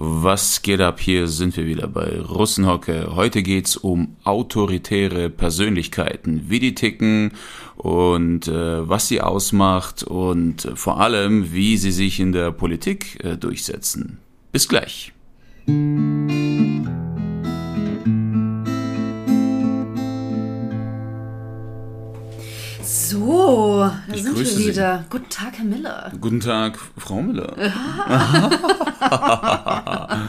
Was 0.00 0.62
geht 0.62 0.80
ab? 0.80 1.00
Hier 1.00 1.26
sind 1.26 1.56
wir 1.56 1.66
wieder 1.66 1.88
bei 1.88 2.20
Russenhocke. 2.20 3.16
Heute 3.16 3.42
geht's 3.42 3.76
um 3.76 4.14
autoritäre 4.22 5.28
Persönlichkeiten, 5.28 6.44
wie 6.46 6.60
die 6.60 6.76
ticken 6.76 7.32
und 7.74 8.46
äh, 8.46 8.88
was 8.88 9.08
sie 9.08 9.20
ausmacht 9.20 10.04
und 10.04 10.66
äh, 10.66 10.76
vor 10.76 11.00
allem, 11.00 11.52
wie 11.52 11.76
sie 11.76 11.90
sich 11.90 12.20
in 12.20 12.30
der 12.30 12.52
Politik 12.52 13.24
äh, 13.24 13.36
durchsetzen. 13.36 14.18
Bis 14.52 14.68
gleich. 14.68 15.12
Da 24.08 24.14
Ich 24.14 24.22
sind 24.22 24.34
wir 24.36 24.42
grüße 24.42 24.56
Sie. 24.56 24.68
wieder. 24.68 25.04
Guten 25.10 25.28
Tag, 25.28 25.58
Herr 25.58 25.64
Miller. 25.64 26.12
Guten 26.20 26.40
Tag, 26.40 26.78
Frau 26.96 27.20
Müller. 27.22 27.54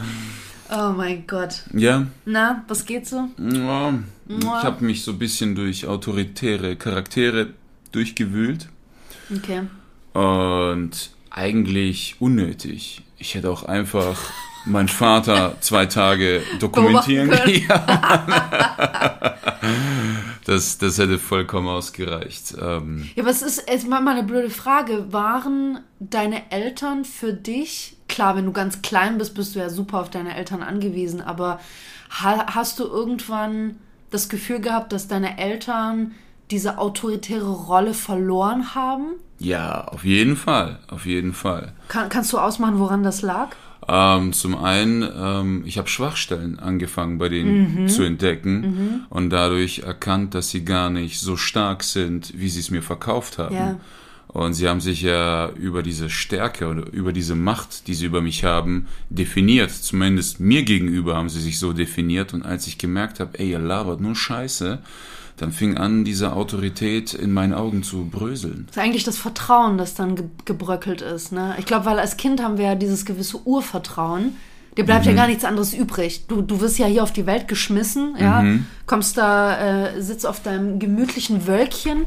Oh 0.72 0.92
mein 0.96 1.26
Gott. 1.26 1.64
Ja, 1.74 2.06
Na, 2.24 2.64
was 2.68 2.86
geht 2.86 3.04
so? 3.08 3.28
ja 3.38 3.92
ich 4.28 4.44
habe 4.46 4.84
mich 4.84 5.02
so 5.02 5.10
ein 5.10 5.18
bisschen 5.18 5.56
durch 5.56 5.88
autoritäre 5.88 6.76
Charaktere 6.76 7.48
durchgewühlt. 7.90 8.68
Okay. 9.34 9.62
Und 10.12 11.10
eigentlich 11.30 12.14
unnötig. 12.20 13.02
Ich 13.18 13.34
hätte 13.34 13.50
auch 13.50 13.64
einfach 13.64 14.16
meinen 14.64 14.88
Vater 14.88 15.56
zwei 15.60 15.86
Tage 15.86 16.42
dokumentieren 16.58 17.30
Ja. 17.68 19.36
Das, 20.44 20.78
das 20.78 20.98
hätte 20.98 21.18
vollkommen 21.18 21.68
ausgereicht. 21.68 22.54
Ähm, 22.60 23.08
Ja, 23.14 23.22
aber 23.22 23.30
es 23.30 23.42
ist 23.42 23.68
jetzt 23.68 23.86
mal 23.86 24.06
eine 24.06 24.22
blöde 24.22 24.50
Frage. 24.50 25.12
Waren 25.12 25.80
deine 26.00 26.50
Eltern 26.50 27.04
für 27.04 27.32
dich, 27.32 27.96
klar, 28.08 28.36
wenn 28.36 28.46
du 28.46 28.52
ganz 28.52 28.82
klein 28.82 29.18
bist, 29.18 29.34
bist 29.34 29.54
du 29.54 29.60
ja 29.60 29.68
super 29.68 30.00
auf 30.00 30.10
deine 30.10 30.36
Eltern 30.36 30.62
angewiesen, 30.62 31.20
aber 31.20 31.60
ha 32.10 32.54
hast 32.54 32.80
du 32.80 32.84
irgendwann 32.84 33.76
das 34.10 34.28
Gefühl 34.28 34.60
gehabt, 34.60 34.92
dass 34.92 35.06
deine 35.08 35.38
Eltern 35.38 36.12
diese 36.50 36.78
autoritäre 36.78 37.50
Rolle 37.50 37.94
verloren 37.94 38.74
haben? 38.74 39.12
ja, 39.38 39.84
auf 39.84 40.04
jeden 40.04 40.36
Fall. 40.36 40.80
Auf 40.88 41.06
jeden 41.06 41.32
Fall. 41.32 41.72
Kann, 41.88 42.08
kannst 42.08 42.32
du 42.32 42.38
ausmachen, 42.38 42.78
woran 42.78 43.02
das 43.02 43.22
lag? 43.22 43.56
Ähm, 43.88 44.32
zum 44.32 44.56
einen, 44.56 45.02
ähm, 45.02 45.62
ich 45.64 45.78
habe 45.78 45.88
Schwachstellen 45.88 46.58
angefangen 46.58 47.18
bei 47.18 47.28
denen 47.28 47.88
zu 47.88 48.02
entdecken 48.02 49.06
und 49.08 49.30
dadurch 49.30 49.80
erkannt, 49.80 50.34
dass 50.34 50.50
sie 50.50 50.64
gar 50.64 50.90
nicht 50.90 51.18
so 51.18 51.36
stark 51.36 51.82
sind, 51.82 52.32
wie 52.36 52.48
sie 52.48 52.60
es 52.60 52.70
mir 52.70 52.82
verkauft 52.82 53.38
haben. 53.38 53.54
Ja. 53.54 53.80
Und 54.32 54.54
sie 54.54 54.68
haben 54.68 54.80
sich 54.80 55.02
ja 55.02 55.50
über 55.56 55.82
diese 55.82 56.08
Stärke 56.08 56.68
oder 56.68 56.92
über 56.92 57.12
diese 57.12 57.34
Macht, 57.34 57.88
die 57.88 57.94
sie 57.94 58.06
über 58.06 58.20
mich 58.20 58.44
haben, 58.44 58.86
definiert. 59.08 59.72
Zumindest 59.72 60.38
mir 60.38 60.62
gegenüber 60.62 61.16
haben 61.16 61.28
sie 61.28 61.40
sich 61.40 61.58
so 61.58 61.72
definiert. 61.72 62.32
Und 62.32 62.44
als 62.44 62.68
ich 62.68 62.78
gemerkt 62.78 63.18
habe, 63.18 63.40
ey, 63.40 63.50
ihr 63.50 63.58
labert 63.58 64.00
nur 64.00 64.14
Scheiße, 64.14 64.78
dann 65.40 65.52
fing 65.52 65.76
an, 65.76 66.04
diese 66.04 66.34
Autorität 66.34 67.14
in 67.14 67.32
meinen 67.32 67.54
Augen 67.54 67.82
zu 67.82 68.04
bröseln. 68.04 68.64
Das 68.66 68.76
ist 68.76 68.82
eigentlich 68.82 69.04
das 69.04 69.18
Vertrauen, 69.18 69.78
das 69.78 69.94
dann 69.94 70.16
ge 70.16 70.24
gebröckelt 70.44 71.00
ist. 71.00 71.32
Ne? 71.32 71.54
Ich 71.58 71.66
glaube, 71.66 71.86
weil 71.86 71.98
als 71.98 72.16
Kind 72.16 72.42
haben 72.42 72.58
wir 72.58 72.66
ja 72.66 72.74
dieses 72.74 73.04
gewisse 73.04 73.46
Urvertrauen. 73.46 74.36
Dir 74.76 74.84
bleibt 74.84 75.04
ja 75.04 75.12
gar 75.12 75.26
nichts 75.26 75.44
anderes 75.44 75.74
übrig. 75.74 76.26
Du, 76.28 76.42
du 76.42 76.60
wirst 76.60 76.78
ja 76.78 76.86
hier 76.86 77.02
auf 77.02 77.12
die 77.12 77.26
Welt 77.26 77.48
geschmissen, 77.48 78.14
ja, 78.18 78.44
kommst 78.86 79.18
da, 79.18 79.88
äh, 79.88 80.00
sitzt 80.00 80.24
auf 80.24 80.42
deinem 80.42 80.78
gemütlichen 80.78 81.48
Wölkchen 81.48 82.04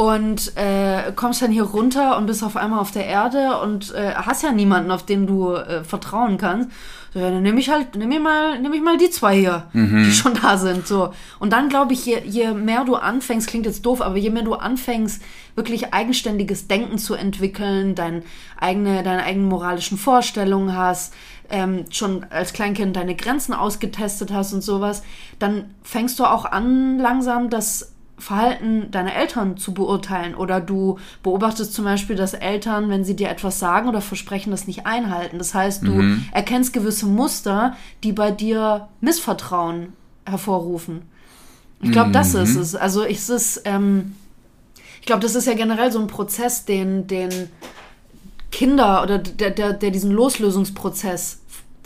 und 0.00 0.56
äh, 0.56 1.12
kommst 1.14 1.42
dann 1.42 1.50
hier 1.50 1.64
runter 1.64 2.16
und 2.16 2.24
bist 2.24 2.42
auf 2.42 2.56
einmal 2.56 2.78
auf 2.78 2.90
der 2.90 3.04
Erde 3.04 3.60
und 3.60 3.92
äh, 3.94 4.14
hast 4.14 4.42
ja 4.42 4.50
niemanden, 4.50 4.90
auf 4.90 5.04
den 5.04 5.26
du 5.26 5.52
äh, 5.52 5.84
vertrauen 5.84 6.38
kannst. 6.38 6.70
So, 7.12 7.20
ja, 7.20 7.30
dann 7.30 7.42
nehme 7.42 7.60
ich 7.60 7.68
halt, 7.68 7.96
nehme 7.96 8.14
ich 8.14 8.20
mal, 8.22 8.58
nehme 8.58 8.74
ich 8.76 8.82
mal 8.82 8.96
die 8.96 9.10
zwei 9.10 9.36
hier, 9.36 9.66
die 9.74 10.10
schon 10.10 10.32
da 10.40 10.56
sind. 10.56 10.86
So. 10.86 11.12
Und 11.38 11.52
dann 11.52 11.68
glaube 11.68 11.92
ich, 11.92 12.06
je, 12.06 12.22
je 12.24 12.54
mehr 12.54 12.84
du 12.84 12.94
anfängst, 12.94 13.46
klingt 13.46 13.66
jetzt 13.66 13.84
doof, 13.84 14.00
aber 14.00 14.16
je 14.16 14.30
mehr 14.30 14.42
du 14.42 14.54
anfängst, 14.54 15.20
wirklich 15.54 15.92
eigenständiges 15.92 16.66
Denken 16.66 16.96
zu 16.96 17.12
entwickeln, 17.12 17.94
dein 17.94 18.22
eigene, 18.58 19.02
deine 19.02 19.22
eigenen 19.22 19.50
moralischen 19.50 19.98
Vorstellungen 19.98 20.74
hast, 20.74 21.12
ähm, 21.50 21.84
schon 21.90 22.24
als 22.30 22.54
Kleinkind 22.54 22.96
deine 22.96 23.16
Grenzen 23.16 23.52
ausgetestet 23.52 24.32
hast 24.32 24.54
und 24.54 24.62
sowas, 24.62 25.02
dann 25.38 25.74
fängst 25.82 26.18
du 26.18 26.24
auch 26.24 26.46
an, 26.46 26.98
langsam 26.98 27.50
das 27.50 27.92
Verhalten 28.20 28.90
deiner 28.90 29.14
Eltern 29.14 29.56
zu 29.56 29.74
beurteilen 29.74 30.34
oder 30.34 30.60
du 30.60 30.98
beobachtest 31.22 31.72
zum 31.72 31.84
Beispiel, 31.84 32.16
dass 32.16 32.34
Eltern, 32.34 32.88
wenn 32.88 33.04
sie 33.04 33.16
dir 33.16 33.28
etwas 33.28 33.58
sagen 33.58 33.88
oder 33.88 34.00
versprechen, 34.00 34.50
das 34.50 34.66
nicht 34.66 34.86
einhalten. 34.86 35.38
Das 35.38 35.54
heißt, 35.54 35.86
du 35.86 36.02
erkennst 36.32 36.72
gewisse 36.72 37.06
Muster, 37.06 37.76
die 38.04 38.12
bei 38.12 38.30
dir 38.30 38.88
Missvertrauen 39.00 39.94
hervorrufen. 40.26 41.02
Ich 41.82 41.92
glaube, 41.92 42.10
das 42.10 42.34
ist 42.34 42.56
es. 42.56 42.74
Also 42.74 43.04
ich, 43.04 43.28
ist, 43.28 43.62
ähm, 43.64 44.14
ich 45.00 45.06
glaube, 45.06 45.22
das 45.22 45.34
ist 45.34 45.46
ja 45.46 45.54
generell 45.54 45.90
so 45.90 45.98
ein 45.98 46.08
Prozess, 46.08 46.66
den, 46.66 47.06
den 47.06 47.48
Kinder 48.52 49.02
oder 49.02 49.18
der, 49.18 49.50
der, 49.50 49.72
der 49.72 49.90
diesen 49.90 50.10
Loslösungsprozess 50.10 51.39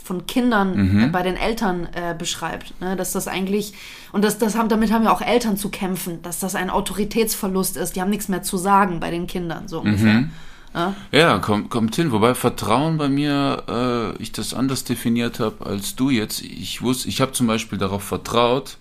von 0.05 0.27
Kindern 0.27 1.03
äh, 1.03 1.07
bei 1.07 1.23
den 1.23 1.35
Eltern 1.35 1.87
äh, 1.93 2.13
beschreibt. 2.17 2.79
Ne? 2.79 2.95
Dass 2.95 3.11
das 3.11 3.27
eigentlich, 3.27 3.73
und 4.11 4.23
das, 4.23 4.37
das 4.37 4.55
haben, 4.55 4.69
damit 4.69 4.91
haben 4.91 5.03
ja 5.03 5.11
auch 5.11 5.21
Eltern 5.21 5.57
zu 5.57 5.69
kämpfen, 5.69 6.21
dass 6.21 6.39
das 6.39 6.55
ein 6.55 6.69
Autoritätsverlust 6.69 7.75
ist. 7.75 7.95
Die 7.95 8.01
haben 8.01 8.11
nichts 8.11 8.29
mehr 8.29 8.43
zu 8.43 8.57
sagen 8.57 8.99
bei 8.99 9.09
den 9.09 9.25
Kindern, 9.27 9.67
so 9.67 9.81
ungefähr. 9.81 10.25
Ja? 10.73 10.93
Ja, 11.11 11.39
kommt, 11.39 11.69
kommt 11.69 11.95
hin. 11.95 12.11
Wobei 12.11 12.35
Vertrauen 12.35 12.97
bei 12.97 13.09
mir, 13.09 13.63
äh, 14.17 14.21
ich 14.21 14.31
das 14.31 14.53
anders 14.53 14.83
definiert 14.83 15.39
habe 15.39 15.65
als 15.65 15.95
du 15.95 16.09
jetzt. 16.09 16.41
Ich 16.41 16.81
wusste, 16.81 17.09
ich 17.09 17.21
habe 17.21 17.31
zum 17.31 17.47
Beispiel 17.47 17.77
darauf 17.77 18.03
vertraut, 18.03 18.77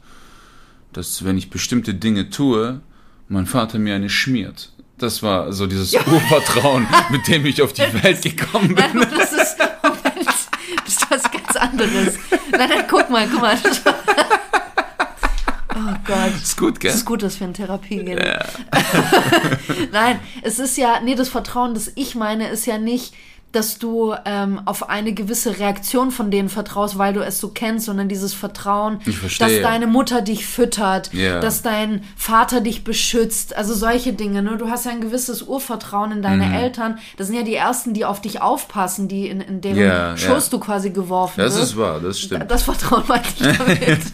dass 0.93 1.25
wenn 1.25 1.39
ich 1.39 1.51
bestimmte 1.51 1.95
Dinge 1.95 2.31
tue, 2.31 2.81
mein 3.29 3.47
Vater 3.47 3.79
mir 3.79 3.95
eine 3.95 4.11
schmiert. 4.11 4.73
Das 4.99 5.23
war 5.23 5.53
so 5.53 5.67
dieses 5.67 5.95
Urvertrauen, 5.95 6.87
mit 7.11 7.27
dem 7.29 7.47
ich 7.47 7.63
auf 7.63 7.73
die 7.73 7.83
Welt 8.03 8.23
gekommen 8.23 8.69
bin. 8.75 8.77
Nein, 8.77 9.03
aber 9.03 9.17
das 9.17 9.33
ist, 9.33 9.57
Moment, 9.83 10.27
das 10.85 11.25
ist 11.25 11.33
was 11.55 11.57
anderes. 11.57 12.19
Nein, 12.51 12.69
nein, 12.69 12.85
guck 12.89 13.11
mal, 13.11 13.29
guck 13.29 13.41
mal. 13.41 13.59
Oh 15.77 15.95
Gott. 16.07 16.33
Ist 16.37 16.57
gut, 16.57 16.79
gell? 16.79 16.91
Es 16.91 16.99
ist 16.99 17.05
gut, 17.05 17.23
dass 17.25 17.41
wir 17.41 17.49
in 17.49 17.53
Therapie 17.53 18.05
gehen. 18.05 18.19
Nein, 19.93 20.21
es 20.43 20.61
ist 20.61 20.79
ja, 20.79 21.01
nee, 21.01 21.17
das 21.17 21.29
Vertrauen, 21.29 21.75
das 21.75 21.91
ich 21.97 22.15
meine, 22.15 22.49
ist 22.49 22.65
ja 22.65 22.79
nicht, 22.79 23.13
dass 23.55 23.79
du 23.79 24.15
ähm, 24.25 24.61
auf 24.65 24.89
eine 24.89 25.13
gewisse 25.15 25.59
Reaktion 25.59 26.11
von 26.11 26.31
denen 26.31 26.49
vertraust, 26.49 26.99
weil 26.99 27.13
du 27.15 27.25
es 27.25 27.39
so 27.41 27.49
kennst, 27.49 27.87
sondern 27.87 28.09
dieses 28.09 28.35
Vertrauen, 28.35 29.01
dass 29.39 29.61
deine 29.63 29.87
Mutter 29.87 30.21
dich 30.23 30.47
füttert, 30.47 31.13
Ja. 31.13 31.41
dass 31.41 31.63
dein 31.63 32.03
Vater 32.17 32.61
dich 32.61 32.85
beschützt, 32.85 33.57
also 33.57 33.75
solche 33.75 34.13
Dinge. 34.13 34.43
Ne? 34.43 34.57
Du 34.59 34.69
hast 34.69 34.85
ja 34.87 34.91
ein 34.93 35.01
gewisses 35.01 35.43
Urvertrauen 35.43 36.13
in 36.13 36.19
Mhm. 36.19 36.23
deine 36.23 36.61
Eltern. 36.61 36.99
Das 37.17 37.29
sind 37.29 37.37
ja 37.37 37.43
die 37.43 37.55
Ersten, 37.55 37.95
die 37.95 38.05
auf 38.05 38.21
dich 38.21 38.43
aufpassen, 38.43 39.09
die 39.09 39.29
in, 39.29 39.41
in 39.41 39.61
deren 39.61 39.79
Ja, 39.79 40.17
Schoß 40.17 40.47
ja. 40.47 40.51
du 40.51 40.59
quasi 40.61 40.91
geworfen 40.91 41.41
Das 41.41 41.55
wirst. 41.57 41.73
ist 41.73 41.77
wahr, 41.77 42.01
das 42.01 42.19
stimmt. 42.21 42.51
Das 42.51 42.63
Vertrauen 42.65 43.05
meinte 43.09 43.29
ich 43.39 43.59
damit. 43.59 44.01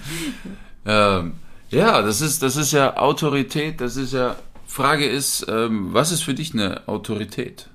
Ähm, 0.86 1.34
ja, 1.70 2.02
das 2.02 2.20
ist, 2.20 2.42
das 2.42 2.56
ist 2.56 2.72
ja 2.72 2.96
Autorität, 2.96 3.80
das 3.80 3.96
ist 3.96 4.12
ja, 4.12 4.36
Frage 4.66 5.06
ist, 5.06 5.46
ähm, 5.48 5.88
was 5.92 6.10
ist 6.12 6.22
für 6.22 6.34
dich 6.34 6.52
eine 6.54 6.86
Autorität? 6.88 7.66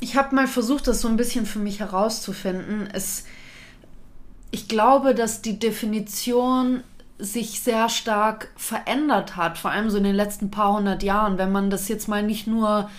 Ich 0.00 0.16
habe 0.16 0.34
mal 0.34 0.46
versucht, 0.46 0.86
das 0.86 1.00
so 1.00 1.08
ein 1.08 1.16
bisschen 1.16 1.46
für 1.46 1.58
mich 1.58 1.80
herauszufinden. 1.80 2.88
Es, 2.92 3.24
ich 4.50 4.68
glaube, 4.68 5.14
dass 5.14 5.42
die 5.42 5.58
Definition 5.58 6.82
sich 7.18 7.60
sehr 7.60 7.88
stark 7.88 8.48
verändert 8.56 9.36
hat, 9.36 9.58
vor 9.58 9.70
allem 9.70 9.90
so 9.90 9.98
in 9.98 10.04
den 10.04 10.14
letzten 10.14 10.50
paar 10.50 10.76
hundert 10.76 11.02
Jahren. 11.02 11.38
Wenn 11.38 11.52
man 11.52 11.70
das 11.70 11.88
jetzt 11.88 12.08
mal 12.08 12.22
nicht 12.22 12.46
nur 12.46 12.90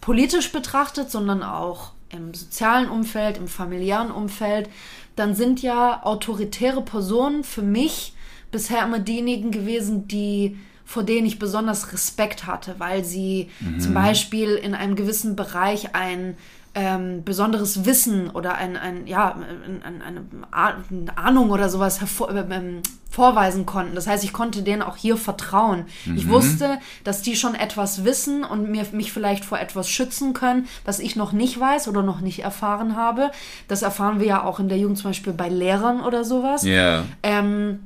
politisch 0.00 0.52
betrachtet, 0.52 1.10
sondern 1.10 1.42
auch 1.42 1.92
im 2.10 2.32
sozialen 2.32 2.88
Umfeld, 2.88 3.36
im 3.36 3.48
familiären 3.48 4.10
Umfeld, 4.10 4.70
dann 5.16 5.34
sind 5.34 5.60
ja 5.62 6.02
autoritäre 6.04 6.80
Personen 6.80 7.44
für 7.44 7.62
mich 7.62 8.14
bisher 8.50 8.84
immer 8.84 8.98
diejenigen 8.98 9.50
gewesen, 9.50 10.08
die 10.08 10.58
vor 10.88 11.02
denen 11.02 11.26
ich 11.26 11.38
besonders 11.38 11.92
Respekt 11.92 12.46
hatte, 12.46 12.76
weil 12.78 13.04
sie 13.04 13.50
zum 13.78 13.92
Beispiel 13.92 14.54
in 14.54 14.74
einem 14.74 14.96
gewissen 14.96 15.36
Bereich 15.36 15.94
ein 15.94 16.34
ähm, 16.74 17.24
besonderes 17.24 17.84
Wissen 17.84 18.30
oder 18.30 18.54
ein, 18.54 18.78
ein, 18.78 19.06
ja, 19.06 19.34
ein, 19.34 19.82
ein, 19.82 20.02
eine 20.02 20.20
Ah- 20.50 20.76
Ahnung 21.14 21.50
oder 21.50 21.68
sowas 21.68 22.00
hervor, 22.00 22.30
ähm, 22.34 22.80
vorweisen 23.10 23.66
konnten. 23.66 23.94
Das 23.94 24.06
heißt, 24.06 24.24
ich 24.24 24.32
konnte 24.32 24.62
denen 24.62 24.80
auch 24.80 24.96
hier 24.96 25.18
vertrauen. 25.18 25.84
Ich 26.16 26.28
wusste, 26.28 26.78
dass 27.04 27.20
die 27.20 27.36
schon 27.36 27.54
etwas 27.54 28.04
wissen 28.04 28.44
und 28.44 28.70
mir, 28.70 28.86
mich 28.92 29.12
vielleicht 29.12 29.44
vor 29.44 29.58
etwas 29.58 29.90
schützen 29.90 30.32
können, 30.32 30.68
was 30.86 31.00
ich 31.00 31.16
noch 31.16 31.32
nicht 31.32 31.60
weiß 31.60 31.88
oder 31.88 32.02
noch 32.02 32.20
nicht 32.20 32.40
erfahren 32.44 32.96
habe. 32.96 33.30
Das 33.66 33.82
erfahren 33.82 34.20
wir 34.20 34.26
ja 34.26 34.42
auch 34.44 34.58
in 34.58 34.68
der 34.70 34.78
Jugend 34.78 34.96
zum 34.98 35.10
Beispiel 35.10 35.34
bei 35.34 35.50
Lehrern 35.50 36.00
oder 36.00 36.24
sowas. 36.24 36.62
Ja. 36.64 37.04
Ähm, 37.22 37.80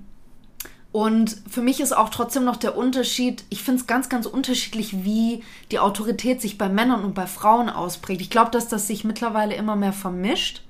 und 0.92 1.36
für 1.50 1.62
mich 1.62 1.80
ist 1.80 1.96
auch 1.96 2.10
trotzdem 2.10 2.44
noch 2.44 2.56
der 2.56 2.76
Unterschied, 2.76 3.44
ich 3.48 3.62
finde 3.62 3.80
es 3.80 3.86
ganz, 3.86 4.08
ganz 4.10 4.26
unterschiedlich, 4.26 5.04
wie 5.04 5.42
die 5.70 5.78
Autorität 5.78 6.40
sich 6.42 6.58
bei 6.58 6.68
Männern 6.68 7.02
und 7.02 7.14
bei 7.14 7.26
Frauen 7.26 7.70
ausprägt. 7.70 8.20
Ich 8.20 8.28
glaube, 8.30 8.50
dass 8.50 8.68
das 8.68 8.86
sich 8.86 9.02
mittlerweile 9.02 9.54
immer 9.54 9.74
mehr 9.74 9.94
vermischt. 9.94 10.62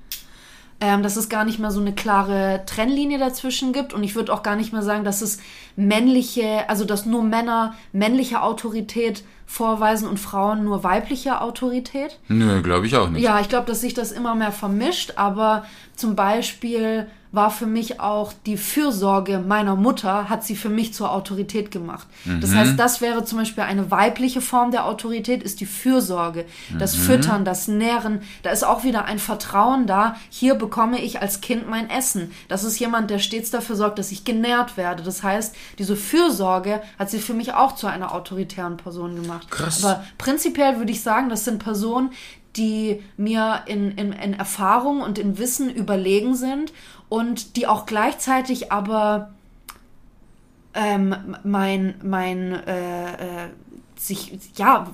ähm, 0.81 1.01
dass 1.01 1.15
es 1.15 1.29
gar 1.29 1.45
nicht 1.45 1.59
mehr 1.59 1.71
so 1.71 1.79
eine 1.79 1.93
klare 1.93 2.63
Trennlinie 2.65 3.17
dazwischen 3.17 3.71
gibt. 3.71 3.93
Und 3.93 4.03
ich 4.03 4.15
würde 4.15 4.33
auch 4.33 4.43
gar 4.43 4.57
nicht 4.57 4.73
mehr 4.73 4.81
sagen, 4.81 5.05
dass 5.05 5.21
es 5.21 5.39
männliche, 5.77 6.67
also 6.67 6.83
dass 6.83 7.05
nur 7.05 7.23
Männer 7.23 7.73
männliche 7.93 8.41
Autorität 8.41 9.23
vorweisen 9.45 10.09
und 10.09 10.19
Frauen 10.19 10.65
nur 10.65 10.83
weibliche 10.83 11.39
Autorität. 11.39 12.19
Nö, 12.27 12.61
glaube 12.61 12.87
ich 12.87 12.97
auch 12.97 13.09
nicht. 13.09 13.21
Ja, 13.21 13.39
ich 13.39 13.47
glaube, 13.47 13.67
dass 13.67 13.79
sich 13.81 13.93
das 13.93 14.11
immer 14.11 14.35
mehr 14.35 14.51
vermischt, 14.51 15.13
aber 15.15 15.65
zum 15.95 16.15
Beispiel 16.15 17.07
war 17.33 17.49
für 17.49 17.65
mich 17.65 17.99
auch 17.99 18.31
die 18.45 18.57
Fürsorge 18.57 19.39
meiner 19.39 19.75
Mutter, 19.75 20.29
hat 20.29 20.45
sie 20.45 20.55
für 20.55 20.69
mich 20.69 20.93
zur 20.93 21.11
Autorität 21.11 21.71
gemacht. 21.71 22.07
Mhm. 22.25 22.41
Das 22.41 22.53
heißt, 22.53 22.79
das 22.79 23.01
wäre 23.01 23.25
zum 23.25 23.39
Beispiel 23.39 23.63
eine 23.63 23.89
weibliche 23.89 24.39
Form 24.39 24.69
der 24.69 24.85
Autorität, 24.85 25.41
ist 25.41 25.59
die 25.59 25.65
Fürsorge, 25.65 26.45
das 26.77 26.95
mhm. 26.95 27.01
Füttern, 27.01 27.43
das 27.43 27.67
Nähren. 27.67 28.21
Da 28.43 28.51
ist 28.51 28.63
auch 28.63 28.83
wieder 28.83 29.05
ein 29.05 29.17
Vertrauen 29.17 29.87
da. 29.87 30.15
Hier 30.29 30.53
bekomme 30.53 31.01
ich 31.01 31.21
als 31.21 31.41
Kind 31.41 31.67
mein 31.67 31.89
Essen. 31.89 32.31
Das 32.49 32.63
ist 32.63 32.79
jemand, 32.79 33.09
der 33.09 33.17
stets 33.17 33.49
dafür 33.49 33.75
sorgt, 33.75 33.97
dass 33.97 34.11
ich 34.11 34.25
genährt 34.25 34.77
werde. 34.77 35.01
Das 35.01 35.23
heißt, 35.23 35.55
diese 35.79 35.95
Fürsorge 35.95 36.83
hat 36.99 37.09
sie 37.09 37.19
für 37.19 37.33
mich 37.33 37.55
auch 37.55 37.73
zu 37.73 37.87
einer 37.87 38.13
autoritären 38.13 38.77
Person 38.77 39.15
gemacht. 39.15 39.49
Krass. 39.49 39.83
Aber 39.83 40.03
prinzipiell 40.19 40.77
würde 40.77 40.91
ich 40.91 41.01
sagen, 41.01 41.29
das 41.29 41.45
sind 41.45 41.57
Personen, 41.57 42.11
die 42.55 43.01
mir 43.17 43.63
in, 43.65 43.91
in, 43.91 44.13
in 44.13 44.33
Erfahrung 44.33 45.01
und 45.01 45.17
in 45.17 45.37
Wissen 45.37 45.69
überlegen 45.69 46.35
sind 46.35 46.71
und 47.09 47.55
die 47.55 47.67
auch 47.67 47.85
gleichzeitig 47.85 48.71
aber 48.71 49.31
ähm, 50.73 51.15
mein, 51.43 51.95
mein 52.03 52.53
äh, 52.67 53.13
äh, 53.45 53.49
sich 53.95 54.37
ja 54.57 54.87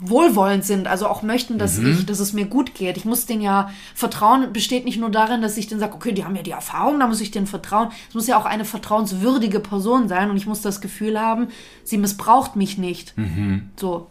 wohlwollend 0.00 0.64
sind, 0.64 0.88
also 0.88 1.06
auch 1.06 1.22
möchten, 1.22 1.58
dass 1.58 1.78
mhm. 1.78 1.92
ich, 1.92 2.06
dass 2.06 2.18
es 2.18 2.32
mir 2.32 2.46
gut 2.46 2.74
geht. 2.74 2.96
Ich 2.96 3.04
muss 3.04 3.26
denen 3.26 3.42
ja 3.42 3.70
vertrauen, 3.94 4.52
besteht 4.52 4.84
nicht 4.84 4.98
nur 4.98 5.10
darin, 5.10 5.40
dass 5.40 5.56
ich 5.56 5.68
denen 5.68 5.80
sage, 5.80 5.94
okay, 5.94 6.12
die 6.12 6.24
haben 6.24 6.34
ja 6.34 6.42
die 6.42 6.50
Erfahrung, 6.50 6.98
da 6.98 7.06
muss 7.06 7.20
ich 7.20 7.30
denen 7.30 7.46
vertrauen. 7.46 7.90
Es 8.08 8.14
muss 8.14 8.26
ja 8.26 8.38
auch 8.38 8.44
eine 8.44 8.64
vertrauenswürdige 8.64 9.60
Person 9.60 10.08
sein 10.08 10.30
und 10.30 10.36
ich 10.36 10.46
muss 10.46 10.62
das 10.62 10.80
Gefühl 10.80 11.20
haben, 11.20 11.48
sie 11.84 11.98
missbraucht 11.98 12.56
mich 12.56 12.78
nicht. 12.78 13.16
Mhm. 13.16 13.70
So. 13.76 14.08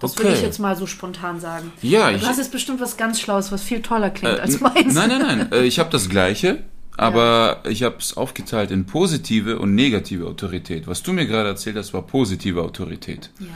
Das 0.00 0.12
okay. 0.12 0.24
würde 0.24 0.36
ich 0.36 0.42
jetzt 0.42 0.58
mal 0.58 0.76
so 0.76 0.86
spontan 0.86 1.40
sagen. 1.40 1.72
Ja, 1.82 2.10
du 2.12 2.26
hast 2.26 2.38
jetzt 2.38 2.52
bestimmt 2.52 2.80
was 2.80 2.96
ganz 2.96 3.20
Schlaues, 3.20 3.50
was 3.50 3.62
viel 3.62 3.82
toller 3.82 4.10
klingt 4.10 4.38
äh, 4.38 4.40
als 4.40 4.60
meins. 4.60 4.94
Nein, 4.94 5.08
nein, 5.08 5.20
nein. 5.20 5.48
Äh, 5.52 5.64
ich 5.64 5.78
habe 5.78 5.90
das 5.90 6.08
Gleiche, 6.08 6.62
aber 6.96 7.62
ja. 7.64 7.70
ich 7.70 7.82
habe 7.82 7.96
es 7.98 8.16
aufgeteilt 8.16 8.70
in 8.70 8.86
positive 8.86 9.58
und 9.58 9.74
negative 9.74 10.26
Autorität. 10.26 10.86
Was 10.86 11.02
du 11.02 11.12
mir 11.12 11.26
gerade 11.26 11.48
erzählt 11.48 11.76
hast, 11.76 11.94
war 11.94 12.02
positive 12.02 12.62
Autorität. 12.62 13.30
Ja. 13.40 13.46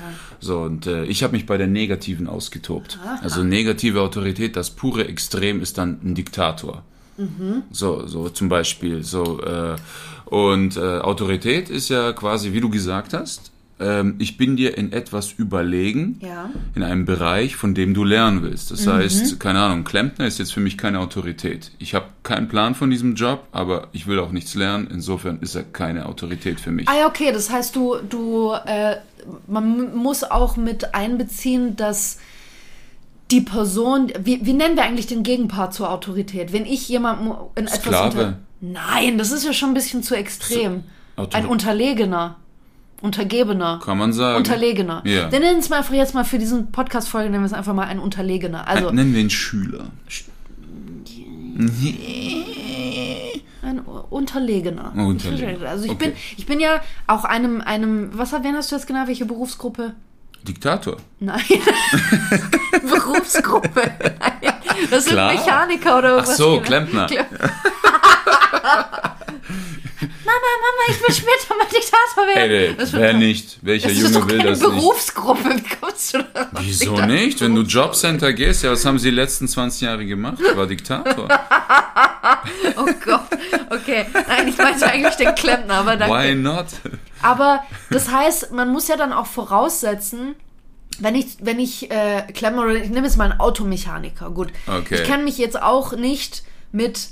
So, 0.41 0.61
und 0.61 0.87
äh, 0.87 1.05
ich 1.05 1.23
habe 1.23 1.33
mich 1.33 1.47
bei 1.47 1.56
der 1.56 1.69
negativen 1.69 2.27
ausgetobt. 2.27 2.99
Aha. 3.05 3.21
Also 3.23 3.44
negative 3.44 4.00
Autorität, 4.00 4.56
das 4.56 4.71
pure 4.71 5.06
Extrem 5.06 5.61
ist 5.61 5.79
dann 5.79 6.00
ein 6.03 6.15
Diktator. 6.15 6.83
Mhm. 7.19 7.62
So, 7.71 8.06
so 8.06 8.29
zum 8.31 8.49
Beispiel. 8.49 9.05
So, 9.05 9.41
äh, 9.43 9.77
und 10.25 10.77
äh, 10.77 10.99
Autorität 10.99 11.71
ist 11.71 11.89
ja 11.89 12.12
quasi, 12.12 12.53
wie 12.53 12.61
du 12.61 12.71
gesagt 12.71 13.12
hast, 13.12 13.52
ähm, 13.82 14.14
ich 14.19 14.37
bin 14.37 14.56
dir 14.56 14.79
in 14.79 14.93
etwas 14.93 15.32
überlegen, 15.32 16.19
ja. 16.20 16.50
in 16.75 16.82
einem 16.82 17.05
Bereich, 17.05 17.56
von 17.56 17.75
dem 17.75 17.94
du 17.94 18.05
lernen 18.05 18.43
willst. 18.43 18.70
Das 18.70 18.87
mhm. 18.87 18.93
heißt, 18.93 19.40
keine 19.40 19.61
Ahnung, 19.61 19.84
Klempner 19.84 20.26
ist 20.26 20.38
jetzt 20.38 20.52
für 20.52 20.61
mich 20.61 20.79
keine 20.79 21.00
Autorität. 21.00 21.73
Ich 21.79 21.94
habe 21.94 22.06
keinen 22.23 22.49
Plan 22.49 22.75
von 22.75 22.90
diesem 22.90 23.14
Job, 23.14 23.46
aber 23.52 23.88
ich 23.93 24.06
will 24.06 24.19
auch 24.20 24.31
nichts 24.31 24.55
lernen. 24.55 24.88
Insofern 24.90 25.40
ist 25.40 25.55
er 25.55 25.64
keine 25.64 26.06
Autorität 26.06 26.61
für 26.61 26.70
mich. 26.70 26.88
Ah 26.88 26.99
ja, 27.00 27.06
okay, 27.06 27.32
das 27.32 27.50
heißt, 27.50 27.75
du, 27.75 27.96
du, 28.08 28.52
äh, 28.52 28.96
man 29.46 29.94
muss 29.94 30.25
auch 30.25 30.56
mit 30.56 30.94
einbeziehen, 30.94 31.76
dass 31.76 32.19
die 33.31 33.40
Person, 33.40 34.12
wie, 34.23 34.44
wie 34.44 34.52
nennen 34.52 34.76
wir 34.76 34.84
eigentlich 34.84 35.06
den 35.06 35.23
Gegenpart 35.23 35.75
zur 35.75 35.90
Autorität? 35.90 36.52
Wenn 36.52 36.67
ich 36.67 36.88
jemandem 36.88 37.34
in 37.56 37.64
etwas 37.64 37.81
Sklave. 37.81 38.19
Unter 38.19 38.38
Nein, 38.61 39.19
das 39.19 39.32
ist 39.32 39.44
ja 39.44 39.52
schon 39.52 39.70
ein 39.70 39.75
bisschen 39.75 40.05
zu 40.05 40.14
extrem. 40.14 40.84
So, 41.17 41.29
ein 41.32 41.46
Unterlegener. 41.46 42.37
Untergebener. 43.03 43.81
Kann 43.85 43.99
man 43.99 44.13
sagen. 44.13 44.39
Unterlegener. 44.39 45.03
Ja. 45.05 45.29
Dann 45.29 45.43
nennen 45.43 45.57
wir 45.57 45.59
es 45.59 45.73
einfach 45.73 45.93
jetzt 45.93 46.15
mal 46.15 46.25
für 46.25 46.39
diesen 46.39 46.71
Podcast-Folge, 46.71 47.31
nennen 47.31 47.43
wir 47.43 47.47
es 47.47 47.53
einfach 47.53 47.75
mal 47.75 47.87
ein 47.87 47.99
Unterlegener. 47.99 48.69
Also, 48.69 48.89
ein, 48.89 48.95
nennen 48.95 49.13
wir 49.13 49.21
ihn 49.21 49.31
Schüler. 49.31 49.87
Ein 53.63 53.81
Unterlegener. 54.11 54.93
Unterlegener. 54.95 55.69
Also 55.69 55.85
ich 55.85 55.91
okay. 55.91 56.11
bin, 56.11 56.17
ich 56.37 56.47
bin 56.47 56.61
ja 56.61 56.81
auch 57.07 57.25
einem, 57.25 57.61
einem, 57.61 58.17
was 58.17 58.33
wen 58.33 58.55
hast 58.55 58.71
du 58.71 58.77
jetzt 58.77 58.87
genau, 58.87 59.07
welche 59.07 59.27
Berufsgruppe? 59.27 59.95
Diktator. 60.44 60.97
Nein. 61.21 61.43
Berufsgruppe. 62.83 63.93
Nein. 64.21 64.55
Das 64.91 65.05
sind 65.05 65.12
Klar. 65.15 65.35
Mechaniker 65.35 65.99
oder 65.99 66.17
was? 66.17 66.31
Ach 66.31 66.35
so, 66.35 66.61
Klempner. 66.61 67.06
Klempner. 67.06 67.39
Mama, 70.25 70.50
Mama, 70.62 70.83
ich 70.89 71.00
will 71.00 71.15
später 71.15 71.55
mal 71.56 71.67
Diktator 71.67 72.27
werden. 72.27 72.50
Ey, 72.50 72.67
ey, 72.69 72.93
wer 72.93 73.12
nicht? 73.15 73.59
Welcher 73.62 73.89
das 73.89 73.99
Junge 73.99 74.29
will 74.29 74.39
das 74.39 74.61
Berufsgruppe. 74.61 75.49
nicht? 75.49 75.71
Wie 75.71 75.77
kommst 75.77 76.15
du 76.15 76.19
da 76.23 76.49
Wieso 76.61 77.00
nicht? 77.03 77.41
Wenn 77.41 77.55
du 77.55 77.62
Jobcenter 77.62 78.33
gehst, 78.33 78.62
ja, 78.65 78.73
was 78.73 78.85
haben 78.85 78.99
sie 78.99 79.11
die 79.11 79.17
letzten 79.17 79.49
20 79.49 79.83
Jahre 79.83 80.06
gemacht? 80.06 80.39
War 80.55 80.67
Diktator. 80.67 81.29
oh 82.77 82.87
Gott. 83.05 83.21
Okay. 83.71 84.06
Nein, 84.12 84.49
ich 84.49 84.59
meinte 84.59 84.87
eigentlich 84.87 85.15
den 85.17 85.35
Klempner, 85.35 85.75
aber 85.75 85.97
danke. 85.97 86.15
Why 86.15 86.35
not? 86.35 86.67
Aber 87.23 87.63
das 87.91 88.11
heißt, 88.11 88.53
man 88.53 88.71
muss 88.71 88.89
ja 88.89 88.97
dann 88.97 89.13
auch 89.13 89.27
voraussetzen, 89.27 90.35
wenn 90.99 91.15
ich, 91.15 91.37
wenn 91.41 91.59
ich 91.59 91.91
äh, 91.91 92.23
Klemmer 92.33 92.63
oder 92.63 92.75
ich 92.75 92.91
nehme 92.91 93.07
jetzt 93.07 93.17
mal 93.17 93.31
einen 93.31 93.41
Automechaniker, 93.41 94.31
gut. 94.31 94.53
Okay. 94.67 94.97
Ich 94.97 95.05
kenne 95.05 95.25
mich 95.25 95.39
jetzt 95.39 95.61
auch 95.61 95.93
nicht 95.93 96.43
mit 96.71 97.11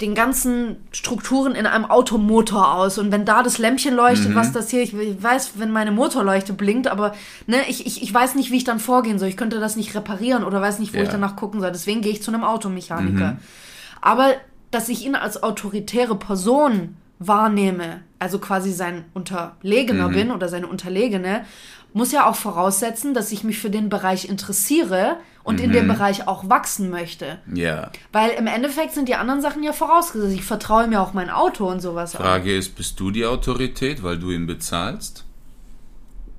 den 0.00 0.14
ganzen 0.14 0.76
Strukturen 0.92 1.54
in 1.54 1.66
einem 1.66 1.84
Automotor 1.84 2.72
aus. 2.72 2.96
Und 2.96 3.12
wenn 3.12 3.26
da 3.26 3.42
das 3.42 3.58
Lämpchen 3.58 3.94
leuchtet, 3.94 4.30
mhm. 4.30 4.34
was 4.34 4.52
das 4.52 4.70
hier, 4.70 4.82
ich, 4.82 4.94
ich, 4.94 5.22
weiß, 5.22 5.52
wenn 5.56 5.70
meine 5.70 5.92
Motorleuchte 5.92 6.54
blinkt, 6.54 6.88
aber 6.88 7.14
ne, 7.46 7.58
ich, 7.68 7.86
ich, 7.86 8.02
ich 8.02 8.12
weiß 8.12 8.34
nicht, 8.34 8.50
wie 8.50 8.56
ich 8.56 8.64
dann 8.64 8.80
vorgehen 8.80 9.18
soll. 9.18 9.28
Ich 9.28 9.36
könnte 9.36 9.60
das 9.60 9.76
nicht 9.76 9.94
reparieren 9.94 10.44
oder 10.44 10.62
weiß 10.62 10.78
nicht, 10.78 10.94
wo 10.94 10.98
ja. 10.98 11.02
ich 11.02 11.10
danach 11.10 11.36
gucken 11.36 11.60
soll. 11.60 11.70
Deswegen 11.70 12.00
gehe 12.00 12.12
ich 12.12 12.22
zu 12.22 12.32
einem 12.32 12.44
Automechaniker. 12.44 13.32
Mhm. 13.32 13.38
Aber 14.00 14.32
dass 14.70 14.88
ich 14.88 15.04
ihn 15.04 15.16
als 15.16 15.42
autoritäre 15.42 16.14
Person 16.14 16.96
wahrnehme, 17.18 18.00
also 18.20 18.38
quasi 18.38 18.70
sein 18.70 19.04
Unterlegener 19.14 20.08
mhm. 20.08 20.12
bin 20.12 20.30
oder 20.30 20.48
seine 20.48 20.68
Unterlegene, 20.68 21.44
muss 21.92 22.12
ja 22.12 22.28
auch 22.28 22.36
voraussetzen, 22.36 23.14
dass 23.14 23.32
ich 23.32 23.42
mich 23.42 23.58
für 23.58 23.70
den 23.70 23.88
Bereich 23.88 24.28
interessiere 24.28 25.16
und 25.42 25.58
mhm. 25.58 25.64
in 25.64 25.72
dem 25.72 25.84
mhm. 25.84 25.88
Bereich 25.88 26.28
auch 26.28 26.48
wachsen 26.48 26.90
möchte. 26.90 27.38
Ja. 27.52 27.90
Weil 28.12 28.30
im 28.30 28.46
Endeffekt 28.46 28.92
sind 28.92 29.08
die 29.08 29.16
anderen 29.16 29.40
Sachen 29.40 29.62
ja 29.62 29.72
vorausgesetzt. 29.72 30.34
Ich 30.34 30.44
vertraue 30.44 30.86
mir 30.86 31.00
auch 31.00 31.14
mein 31.14 31.30
Auto 31.30 31.68
und 31.68 31.80
sowas. 31.80 32.14
Frage 32.14 32.52
auch. 32.52 32.58
ist, 32.58 32.76
bist 32.76 33.00
du 33.00 33.10
die 33.10 33.26
Autorität, 33.26 34.02
weil 34.04 34.18
du 34.18 34.30
ihn 34.30 34.46
bezahlst? 34.46 35.24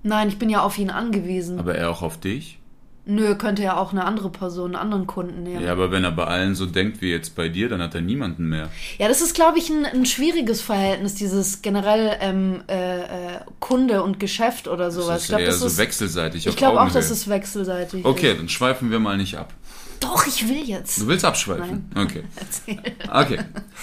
Nein, 0.04 0.30
ich 0.30 0.40
bin 0.40 0.50
ja 0.50 0.62
auf 0.62 0.78
ihn 0.78 0.90
angewiesen. 0.90 1.60
Aber 1.60 1.76
er 1.76 1.90
auch 1.90 2.02
auf 2.02 2.18
dich? 2.18 2.61
Nö, 3.04 3.34
könnte 3.36 3.64
ja 3.64 3.78
auch 3.78 3.94
eine 3.94 4.06
andere 4.06 4.30
Person, 4.30 4.68
einen 4.68 4.76
anderen 4.76 5.08
Kunden 5.08 5.42
nehmen. 5.42 5.64
Ja, 5.64 5.72
aber 5.72 5.92
wenn 5.92 6.04
er 6.04 6.12
bei 6.12 6.26
allen 6.26 6.54
so 6.54 6.68
denkt 6.68 7.02
wie 7.02 7.10
jetzt 7.10 7.36
bei 7.36 7.50
dir, 7.50 7.68
dann 7.68 7.82
hat 7.82 7.96
er 7.96 8.02
niemanden 8.02 8.48
mehr. 8.48 8.70
Ja, 9.00 9.08
das 9.08 9.22
ist, 9.22 9.34
glaube 9.34 9.58
ich, 9.58 9.70
ein, 9.70 9.86
ein, 9.86 10.06
schwieriges 10.06 10.62
Verhältnis, 10.62 11.16
dieses 11.16 11.64
generell 11.64 12.18
ähm, 12.22 12.62
äh, 12.70 13.00
äh 13.00 13.40
Kunde 13.60 14.04
und 14.04 14.20
Geschäft 14.20 14.68
oder 14.68 14.92
sowas. 14.92 15.08
Das 15.08 15.18
ist 15.18 15.24
ich 15.24 15.30
glaub, 15.30 15.42
eher 15.42 15.52
so 15.52 15.66
ist, 15.66 15.78
wechselseitig. 15.80 16.46
Ich 16.46 16.56
glaube 16.56 16.80
auch, 16.80 16.92
dass 16.92 17.10
es 17.10 17.28
wechselseitig 17.28 18.06
Okay, 18.06 18.34
ist. 18.34 18.40
dann 18.40 18.50
schweifen 18.50 18.92
wir 18.92 19.00
mal 19.00 19.18
nicht 19.18 19.36
ab. 19.36 19.52
Doch, 20.00 20.28
ich 20.28 20.48
will 20.48 20.64
jetzt. 20.64 21.02
Du 21.02 21.08
willst 21.08 21.26
abschweifen? 21.26 21.90
Nein. 21.94 22.06
Okay. 22.06 22.24
Erzähl. 22.36 22.82
Okay, 23.10 23.40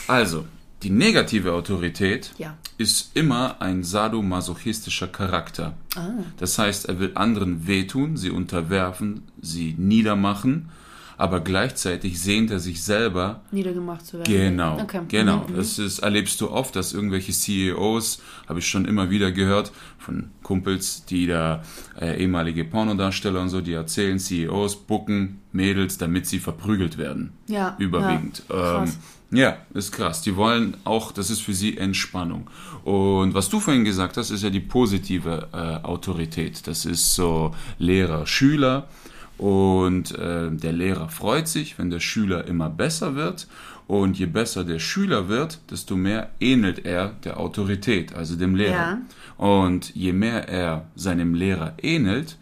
also, 0.06 0.44
die 0.82 0.90
negative 0.90 1.52
Autorität 1.54 2.32
ja. 2.38 2.56
ist 2.76 3.16
immer 3.16 3.60
ein 3.60 3.82
sadomasochistischer 3.82 5.08
Charakter. 5.08 5.74
Ah. 5.96 6.10
Das 6.36 6.58
heißt, 6.58 6.86
er 6.86 7.00
will 7.00 7.12
anderen 7.14 7.66
wehtun, 7.66 8.16
sie 8.16 8.30
unterwerfen, 8.30 9.22
sie 9.40 9.74
niedermachen, 9.76 10.68
aber 11.16 11.40
gleichzeitig 11.40 12.22
sehnt 12.22 12.52
er 12.52 12.60
sich 12.60 12.84
selber 12.84 13.40
niedergemacht 13.50 14.06
zu 14.06 14.18
werden. 14.18 14.32
Genau, 14.32 14.78
okay. 14.80 15.00
genau. 15.08 15.46
Mhm. 15.48 15.56
Das 15.56 15.80
ist, 15.80 15.98
erlebst 15.98 16.40
du 16.40 16.48
oft, 16.48 16.76
dass 16.76 16.92
irgendwelche 16.92 17.32
CEOs, 17.32 18.22
habe 18.48 18.60
ich 18.60 18.68
schon 18.68 18.84
immer 18.84 19.10
wieder 19.10 19.32
gehört, 19.32 19.72
von 19.98 20.30
Kumpels, 20.44 21.04
die 21.06 21.26
da 21.26 21.64
äh, 22.00 22.22
ehemalige 22.22 22.64
Pornodarsteller 22.64 23.40
und 23.40 23.48
so, 23.48 23.60
die 23.60 23.72
erzählen, 23.72 24.20
CEOs 24.20 24.76
bucken 24.76 25.40
Mädels, 25.50 25.98
damit 25.98 26.26
sie 26.26 26.38
verprügelt 26.38 26.98
werden. 26.98 27.32
Ja. 27.48 27.74
Überwiegend. 27.80 28.44
Ja, 28.48 28.84
ähm, 28.84 28.92
ja, 29.30 29.58
ist 29.74 29.92
krass. 29.92 30.22
Die 30.22 30.36
wollen 30.36 30.76
auch, 30.84 31.12
das 31.12 31.28
ist 31.28 31.40
für 31.40 31.52
sie 31.52 31.76
Entspannung. 31.76 32.48
Und 32.84 33.34
was 33.34 33.50
du 33.50 33.60
vorhin 33.60 33.84
gesagt 33.84 34.16
hast, 34.16 34.30
ist 34.30 34.42
ja 34.42 34.50
die 34.50 34.60
positive 34.60 35.48
äh, 35.52 35.84
Autorität. 35.86 36.66
Das 36.66 36.86
ist 36.86 37.14
so 37.14 37.54
Lehrer, 37.78 38.26
Schüler. 38.26 38.88
Und 39.36 40.18
äh, 40.18 40.50
der 40.50 40.72
Lehrer 40.72 41.08
freut 41.10 41.46
sich, 41.46 41.78
wenn 41.78 41.90
der 41.90 42.00
Schüler 42.00 42.46
immer 42.46 42.70
besser 42.70 43.14
wird. 43.14 43.46
Und 43.86 44.18
je 44.18 44.26
besser 44.26 44.64
der 44.64 44.78
Schüler 44.78 45.28
wird, 45.28 45.60
desto 45.70 45.96
mehr 45.96 46.30
ähnelt 46.40 46.84
er 46.84 47.14
der 47.24 47.38
Autorität, 47.38 48.14
also 48.14 48.36
dem 48.36 48.54
Lehrer. 48.54 48.74
Ja. 48.74 48.98
Und 49.36 49.94
je 49.94 50.12
mehr 50.12 50.48
er 50.48 50.86
seinem 50.94 51.34
Lehrer 51.34 51.74
ähnelt, 51.82 52.36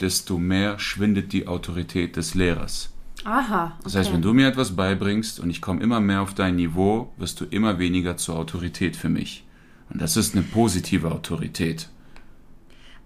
desto 0.00 0.38
mehr 0.38 0.78
schwindet 0.78 1.32
die 1.32 1.46
Autorität 1.46 2.16
des 2.16 2.34
Lehrers. 2.34 2.90
Aha. 3.24 3.64
Okay. 3.66 3.74
Das 3.84 3.96
heißt, 3.96 4.12
wenn 4.12 4.22
du 4.22 4.32
mir 4.32 4.48
etwas 4.48 4.76
beibringst 4.76 5.40
und 5.40 5.50
ich 5.50 5.60
komme 5.60 5.82
immer 5.82 6.00
mehr 6.00 6.22
auf 6.22 6.34
dein 6.34 6.56
Niveau, 6.56 7.12
wirst 7.16 7.40
du 7.40 7.44
immer 7.44 7.78
weniger 7.78 8.16
zur 8.16 8.36
Autorität 8.36 8.96
für 8.96 9.08
mich. 9.08 9.44
Und 9.90 10.00
das 10.00 10.16
ist 10.16 10.34
eine 10.34 10.44
positive 10.44 11.10
Autorität. 11.10 11.88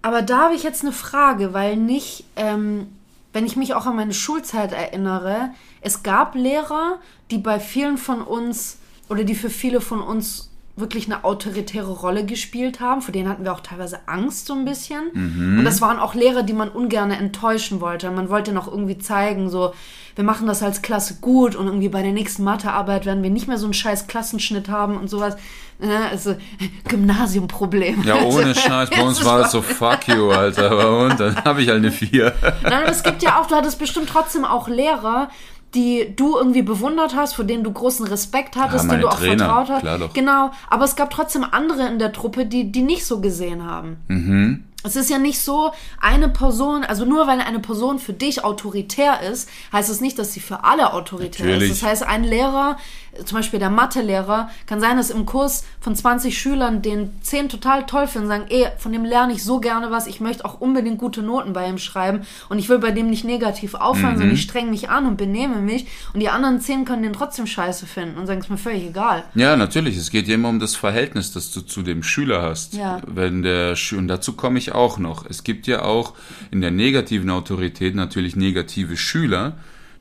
Aber 0.01 0.21
da 0.21 0.43
habe 0.45 0.55
ich 0.55 0.63
jetzt 0.63 0.83
eine 0.83 0.91
Frage, 0.91 1.53
weil 1.53 1.77
nicht, 1.77 2.25
ähm, 2.35 2.87
wenn 3.33 3.45
ich 3.45 3.55
mich 3.55 3.73
auch 3.73 3.87
an 3.87 3.95
meine 3.95 4.13
Schulzeit 4.13 4.71
erinnere, 4.71 5.49
es 5.81 6.03
gab 6.03 6.35
Lehrer, 6.35 6.99
die 7.31 7.39
bei 7.39 7.59
vielen 7.59 7.97
von 7.97 8.21
uns 8.21 8.77
oder 9.09 9.23
die 9.23 9.35
für 9.35 9.49
viele 9.49 9.81
von 9.81 10.01
uns 10.01 10.51
wirklich 10.77 11.05
eine 11.05 11.23
autoritäre 11.23 11.91
Rolle 11.91 12.25
gespielt 12.25 12.79
haben. 12.81 13.01
Vor 13.01 13.13
denen 13.13 13.29
hatten 13.29 13.45
wir 13.45 13.53
auch 13.53 13.61
teilweise 13.61 13.99
Angst 14.07 14.47
so 14.47 14.53
ein 14.53 14.65
bisschen. 14.65 15.03
Mhm. 15.13 15.59
Und 15.59 15.65
das 15.65 15.81
waren 15.81 15.99
auch 15.99 16.15
Lehrer, 16.15 16.43
die 16.43 16.53
man 16.53 16.69
ungern 16.69 17.11
enttäuschen 17.11 17.79
wollte. 17.79 18.11
Man 18.11 18.29
wollte 18.29 18.51
noch 18.51 18.67
irgendwie 18.67 18.97
zeigen, 18.97 19.49
so, 19.49 19.73
wir 20.15 20.23
machen 20.23 20.47
das 20.47 20.63
als 20.63 20.81
Klasse 20.81 21.17
gut 21.21 21.55
und 21.55 21.67
irgendwie 21.67 21.89
bei 21.89 22.01
der 22.01 22.11
nächsten 22.11 22.43
Mathearbeit 22.43 23.05
werden 23.05 23.23
wir 23.23 23.29
nicht 23.29 23.47
mehr 23.47 23.57
so 23.57 23.65
einen 23.65 23.73
scheiß 23.73 24.07
Klassenschnitt 24.07 24.67
haben 24.67 24.97
und 24.97 25.09
sowas. 25.09 25.37
Ja, 25.79 26.07
also 26.09 26.35
Gymnasiumproblem. 26.87 28.03
Ja, 28.03 28.21
ohne 28.23 28.55
Scheiß. 28.55 28.89
Bei 28.89 29.01
uns 29.03 29.23
war 29.23 29.39
das 29.39 29.51
so, 29.51 29.61
fuck 29.61 30.07
you, 30.07 30.29
Alter. 30.29 30.71
Aber 30.71 31.05
und 31.05 31.19
dann 31.19 31.35
habe 31.43 31.61
ich 31.61 31.69
halt 31.69 31.79
eine 31.79 31.91
4. 31.91 32.33
Nein, 32.63 32.73
aber 32.73 32.91
es 32.91 33.03
gibt 33.03 33.23
ja 33.23 33.39
auch, 33.39 33.47
du 33.47 33.55
hattest 33.55 33.79
bestimmt 33.79 34.09
trotzdem 34.09 34.45
auch 34.45 34.67
Lehrer, 34.67 35.29
die 35.75 36.13
du 36.15 36.37
irgendwie 36.37 36.61
bewundert 36.61 37.15
hast, 37.15 37.33
vor 37.35 37.45
denen 37.45 37.63
du 37.63 37.71
großen 37.71 38.07
Respekt 38.07 38.55
hattest, 38.55 38.85
Ja, 38.85 38.89
denen 38.89 39.01
du 39.01 39.07
auch 39.09 39.19
Trainer, 39.19 39.45
vertraut 39.45 39.69
hast. 39.69 39.81
klar 39.81 39.99
doch. 39.99 40.13
Genau, 40.13 40.51
aber 40.69 40.85
es 40.85 40.95
gab 40.95 41.09
trotzdem 41.11 41.43
andere 41.49 41.87
in 41.87 41.99
der 41.99 42.11
Truppe, 42.13 42.45
die 42.45 42.71
die 42.71 42.81
nicht 42.81 43.05
so 43.05 43.19
gesehen 43.21 43.63
haben. 43.65 43.97
Mhm. 44.07 44.63
Es 44.83 44.95
ist 44.95 45.09
ja 45.09 45.17
nicht 45.17 45.41
so, 45.41 45.71
eine 45.99 46.29
Person, 46.29 46.83
also 46.83 47.05
nur 47.05 47.25
weil 47.25 47.39
eine 47.41 47.59
Person 47.59 47.97
für 47.97 48.13
dich 48.13 48.43
autoritär 48.43 49.21
ist, 49.21 49.49
heißt 49.73 49.89
es 49.89 49.99
nicht, 49.99 50.19
dass 50.19 50.31
sie 50.33 50.39
für 50.39 50.63
alle 50.63 50.93
autoritär 50.93 51.47
Natürlich. 51.47 51.71
ist. 51.71 51.81
Das 51.81 51.89
heißt, 51.89 52.03
ein 52.03 52.23
Lehrer, 52.23 52.77
zum 53.23 53.37
Beispiel 53.37 53.59
der 53.59 53.69
Mathelehrer, 53.69 54.49
kann 54.65 54.79
sein, 54.79 54.97
dass 54.97 55.09
im 55.09 55.25
Kurs 55.25 55.63
von 55.79 55.95
20 55.95 56.37
Schülern 56.37 56.81
den 56.81 57.11
10 57.21 57.49
total 57.49 57.85
toll 57.85 58.07
finden, 58.07 58.27
sagen, 58.27 58.45
ey, 58.49 58.67
von 58.77 58.91
dem 58.91 59.05
lerne 59.05 59.33
ich 59.33 59.43
so 59.43 59.59
gerne 59.59 59.91
was, 59.91 60.07
ich 60.07 60.19
möchte 60.19 60.43
auch 60.45 60.59
unbedingt 60.59 60.97
gute 60.97 61.21
Noten 61.21 61.53
bei 61.53 61.67
ihm 61.69 61.77
schreiben 61.77 62.21
und 62.49 62.59
ich 62.59 62.67
will 62.69 62.79
bei 62.79 62.91
dem 62.91 63.09
nicht 63.09 63.23
negativ 63.23 63.75
auffallen, 63.75 64.15
Mhm. 64.15 64.19
sondern 64.19 64.35
ich 64.35 64.41
streng 64.41 64.69
mich 64.69 64.89
an 64.89 65.05
und 65.05 65.17
benehme 65.17 65.57
mich 65.61 65.87
und 66.13 66.19
die 66.19 66.29
anderen 66.29 66.59
10 66.59 66.85
können 66.85 67.03
den 67.03 67.13
trotzdem 67.13 67.47
scheiße 67.47 67.85
finden 67.85 68.17
und 68.17 68.27
sagen, 68.27 68.39
es 68.39 68.45
ist 68.45 68.51
mir 68.51 68.57
völlig 68.57 68.83
egal. 68.85 69.23
Ja, 69.35 69.55
natürlich. 69.55 69.97
Es 69.97 70.09
geht 70.11 70.27
ja 70.27 70.35
immer 70.35 70.49
um 70.49 70.59
das 70.59 70.75
Verhältnis, 70.75 71.31
das 71.31 71.51
du 71.51 71.61
zu 71.61 71.81
dem 71.81 72.03
Schüler 72.03 72.41
hast. 72.41 72.73
Ja. 72.73 73.01
Wenn 73.07 73.41
der 73.43 73.75
Schü- 73.77 73.97
und 73.97 74.07
dazu 74.07 74.33
komme 74.33 74.57
ich 74.59 74.73
auch 74.73 74.97
noch. 74.97 75.25
Es 75.29 75.43
gibt 75.43 75.67
ja 75.67 75.83
auch 75.83 76.13
in 76.51 76.61
der 76.61 76.71
negativen 76.71 77.29
Autorität 77.29 77.95
natürlich 77.95 78.35
negative 78.35 78.97
Schüler, 78.97 79.53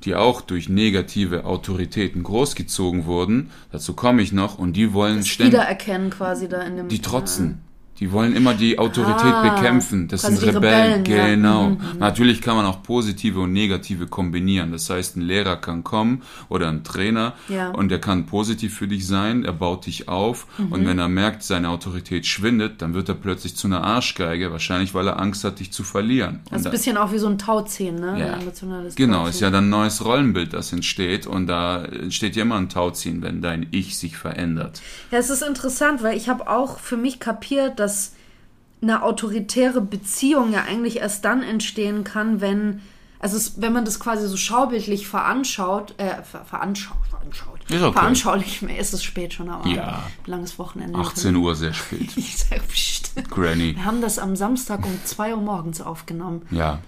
die 0.05 0.15
auch 0.15 0.41
durch 0.41 0.69
negative 0.69 1.45
Autoritäten 1.45 2.23
großgezogen 2.23 3.07
wurden. 3.07 3.51
Dazu 3.73 3.95
komme 3.95 4.23
ich 4.23 4.33
noch 4.33 4.59
und 4.59 4.75
die 4.75 4.93
wollen 4.93 5.25
ständig 5.25 5.55
Wiedererkennen 5.55 6.11
quasi 6.11 6.49
da 6.49 6.63
in 6.63 6.77
dem... 6.77 6.89
die 6.89 7.01
trotzen. 7.01 7.63
Die 8.01 8.11
wollen 8.11 8.35
immer 8.35 8.55
die 8.55 8.79
Autorität 8.79 9.33
Ah, 9.33 9.55
bekämpfen. 9.55 10.09
Das 10.09 10.23
sind 10.23 10.43
Rebellen. 10.43 11.05
Rebellen, 11.05 11.07
ja. 11.07 11.27
genau. 11.37 11.69
Mhm, 11.71 11.79
Natürlich 12.01 12.41
kann 12.43 12.57
man 12.57 12.67
auch 12.67 12.83
positive 12.83 13.39
und 13.41 13.53
negative 13.53 14.09
kombinieren. 14.09 14.73
Das 14.73 14.91
heißt, 14.91 15.17
ein 15.17 15.21
Lehrer 15.21 15.57
kann 15.57 15.85
kommen 15.85 16.23
oder 16.49 16.69
ein 16.69 16.83
Trainer 16.83 17.35
Ja. 17.49 17.71
und 17.71 17.91
der 17.91 18.01
kann 18.01 18.27
positiv 18.27 18.75
für 18.77 18.89
dich 18.89 19.07
sein. 19.07 19.45
Er 19.45 19.53
baut 19.53 19.87
dich 19.87 20.09
auf 20.09 20.47
Mhm. 20.59 20.73
und 20.73 20.87
wenn 20.87 20.99
er 20.99 21.09
merkt, 21.09 21.45
seine 21.45 21.69
Autorität 21.69 22.27
schwindet, 22.27 22.83
dann 22.83 22.95
wird 22.95 23.09
er 23.09 23.15
plötzlich 23.15 23.55
zu 23.55 23.69
einer 23.69 23.85
Arschgeige. 23.85 24.51
Wahrscheinlich, 24.51 24.93
weil 24.93 25.07
er 25.07 25.21
Angst 25.21 25.45
hat, 25.45 25.61
dich 25.61 25.71
zu 25.73 25.85
verlieren. 25.85 26.41
Ist 26.51 26.67
ein 26.67 26.73
bisschen 26.73 26.97
auch 26.97 27.13
wie 27.13 27.19
so 27.19 27.29
ein 27.29 27.39
Tauziehen, 27.39 27.95
ne? 28.01 28.17
Ja. 28.19 28.39
Emotionales 28.41 28.97
Genau, 28.97 29.19
Tauziehen. 29.19 29.31
ist 29.31 29.41
ja 29.41 29.51
dann 29.51 29.67
ein 29.67 29.71
neues 29.71 30.05
Rollenbild, 30.05 30.53
das 30.53 30.73
entsteht 30.73 31.29
und 31.29 31.47
da 31.47 31.85
entsteht 31.85 32.35
ja 32.35 32.43
immer 32.43 32.57
ein 32.57 32.69
Tauziehen, 32.69 33.23
wenn 33.23 33.41
dein 33.41 33.67
Ich 33.71 33.97
sich 33.97 34.17
verändert. 34.17 34.83
Ja, 35.13 35.19
es 35.19 35.31
ist 35.31 35.43
interessant, 35.43 36.03
weil 36.03 36.17
ich 36.17 36.29
habe 36.29 36.49
auch 36.51 36.81
für 36.81 36.97
mich 36.97 37.21
kapiert, 37.21 37.79
dass 37.85 38.13
eine 38.83 39.03
autoritäre 39.03 39.81
Beziehung 39.81 40.53
ja 40.53 40.63
eigentlich 40.65 40.97
erst 40.99 41.25
dann 41.25 41.43
entstehen 41.43 42.05
kann, 42.05 42.41
wenn, 42.41 42.81
also 43.19 43.37
es, 43.37 43.61
wenn 43.61 43.73
man 43.73 43.85
das 43.85 43.99
quasi 44.01 44.27
so 44.29 44.37
schaubildlich 44.37 45.07
veranschaut, 45.09 45.95
äh, 45.99 46.23
ver, 46.23 46.45
veranschaut, 46.45 46.99
veranschaut, 47.09 47.61
Ist 47.71 47.83
okay. 47.83 47.93
veranschaulich, 47.93 48.63
ist 48.63 48.93
es 48.93 49.03
spät 49.03 49.33
schon 49.33 49.49
Abend. 49.49 49.75
Ja. 49.75 50.03
Langes 50.27 50.59
Wochenende. 50.59 50.99
18 50.99 51.35
Uhr 51.37 51.55
sehr 51.55 51.73
spät. 51.73 52.11
Ich 52.17 52.37
sag, 52.37 52.67
pst. 52.69 53.13
Granny. 53.31 53.75
Wir 53.77 53.85
haben 53.85 54.01
das 54.03 54.19
am 54.19 54.37
Samstag 54.37 54.85
um 54.85 54.99
2 55.05 55.35
Uhr 55.35 55.41
morgens 55.41 55.81
aufgenommen. 55.81 56.43
Ja. 56.51 56.81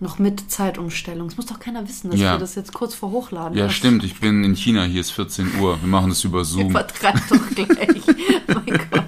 Noch 0.00 0.18
mit 0.18 0.50
Zeitumstellung. 0.50 1.28
Es 1.28 1.36
muss 1.36 1.46
doch 1.46 1.58
keiner 1.60 1.88
wissen, 1.88 2.10
dass 2.10 2.18
Ja. 2.20 2.32
wir 2.34 2.38
das 2.38 2.54
jetzt 2.56 2.72
kurz 2.74 2.94
vor 2.94 3.12
hochladen. 3.12 3.56
Ja, 3.56 3.66
Das- 3.66 3.74
stimmt. 3.74 4.02
Ich 4.04 4.18
bin 4.20 4.42
in 4.44 4.54
China. 4.56 4.82
Hier 4.84 5.00
ist 5.00 5.12
14 5.12 5.60
Uhr. 5.60 5.80
Wir 5.80 5.88
machen 5.88 6.08
das 6.10 6.24
über 6.24 6.44
Zoom. 6.50 6.70
Übertreib 6.70 7.14
doch 7.30 7.48
gleich. 7.54 8.02
mein 8.48 8.66
Gott. 8.90 9.04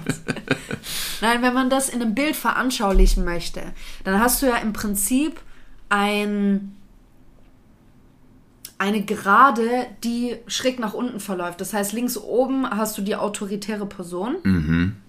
Nein, 1.21 1.41
wenn 1.41 1.53
man 1.53 1.69
das 1.69 1.89
in 1.89 2.01
einem 2.01 2.15
Bild 2.15 2.35
veranschaulichen 2.35 3.25
möchte, 3.25 3.61
dann 4.03 4.19
hast 4.19 4.41
du 4.41 4.45
ja 4.47 4.55
im 4.57 4.73
Prinzip 4.73 5.39
ein, 5.89 6.75
eine 8.77 9.01
Gerade, 9.03 9.87
die 10.03 10.37
schräg 10.47 10.79
nach 10.79 10.93
unten 10.93 11.19
verläuft. 11.19 11.59
Das 11.59 11.73
heißt, 11.73 11.91
links 11.93 12.17
oben 12.17 12.69
hast 12.69 12.97
du 12.97 13.01
die 13.01 13.15
autoritäre 13.15 13.85
Person. 13.85 14.35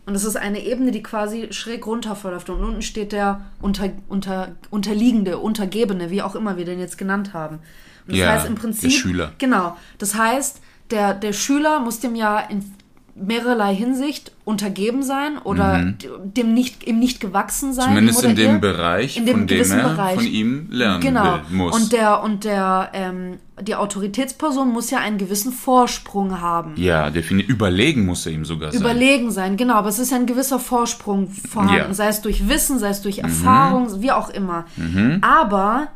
Und 0.06 0.14
das 0.14 0.24
ist 0.24 0.36
eine 0.36 0.64
Ebene, 0.64 0.90
die 0.90 1.02
quasi 1.04 1.52
schräg 1.52 1.86
runter 1.86 2.16
verläuft. 2.16 2.50
Und 2.50 2.64
unten 2.64 2.82
steht 2.82 3.12
der 3.12 3.42
unter, 3.62 3.90
unter, 4.08 4.56
Unterliegende, 4.70 5.38
Untergebene, 5.38 6.10
wie 6.10 6.22
auch 6.22 6.34
immer 6.34 6.56
wir 6.56 6.64
den 6.64 6.80
jetzt 6.80 6.98
genannt 6.98 7.32
haben. 7.32 7.56
Und 8.06 8.12
das 8.12 8.18
Ja, 8.18 8.32
heißt 8.32 8.46
im 8.46 8.54
der 8.56 8.60
Prinzip. 8.62 8.90
Schüler. 8.90 9.32
Genau. 9.38 9.76
Das 9.98 10.16
heißt, 10.16 10.60
der, 10.90 11.14
der 11.14 11.32
Schüler 11.32 11.78
muss 11.78 12.00
dem 12.00 12.16
ja 12.16 12.40
in 12.40 12.64
mehrerlei 13.22 13.74
Hinsicht 13.74 14.32
untergeben 14.44 15.02
sein 15.02 15.38
oder 15.44 15.94
dem 16.24 16.54
nicht, 16.54 16.86
ihm 16.86 16.98
nicht 16.98 17.20
gewachsen 17.20 17.72
sein. 17.72 17.86
Mhm. 17.90 17.94
Zumindest 17.94 18.24
in 18.24 18.34
dem. 18.36 18.60
Bereich, 18.60 19.16
In 19.16 19.26
dem 19.26 19.38
von 19.38 19.46
dem 19.46 19.70
er 19.72 19.88
Bereich. 19.90 20.14
von 20.16 20.24
ihm 20.26 20.66
lernen 20.70 21.00
Genau. 21.00 21.34
will, 21.48 21.56
muss. 21.56 21.74
Und 21.74 21.92
der 21.92 22.22
und 22.22 22.44
der 22.44 22.90
ähm, 22.94 23.38
die 23.60 23.74
Autoritätsperson 23.74 24.70
muss 24.72 24.90
ja 24.90 24.98
einen 24.98 25.18
gewissen 25.18 25.52
Vorsprung 25.52 26.40
haben. 26.40 26.72
ja, 26.76 27.10
definitiv. 27.10 27.50
Überlegen 27.50 28.06
muss 28.06 28.24
er 28.26 28.32
ihm 28.32 28.44
sogar 28.46 28.72
sein. 28.72 28.80
Überlegen 28.80 29.30
sein, 29.30 29.56
genau, 29.58 29.74
aber 29.74 29.88
es 29.90 29.98
ist 29.98 30.10
ja 30.12 30.16
ein 30.16 30.24
gewisser 30.26 30.58
Vorsprung 30.58 31.28
vorhanden, 31.28 31.76
Ja. 31.76 31.88
Mhm. 31.88 31.92
sei 31.94 32.08
es 32.08 32.22
durch 32.22 32.48
Wissen, 32.48 32.78
sei 32.78 32.88
es 32.88 33.02
durch 33.02 33.18
Erfahrung, 33.18 34.00
wie 34.02 34.10
auch 34.12 34.30
immer. 34.30 34.64
Aber 35.20 35.88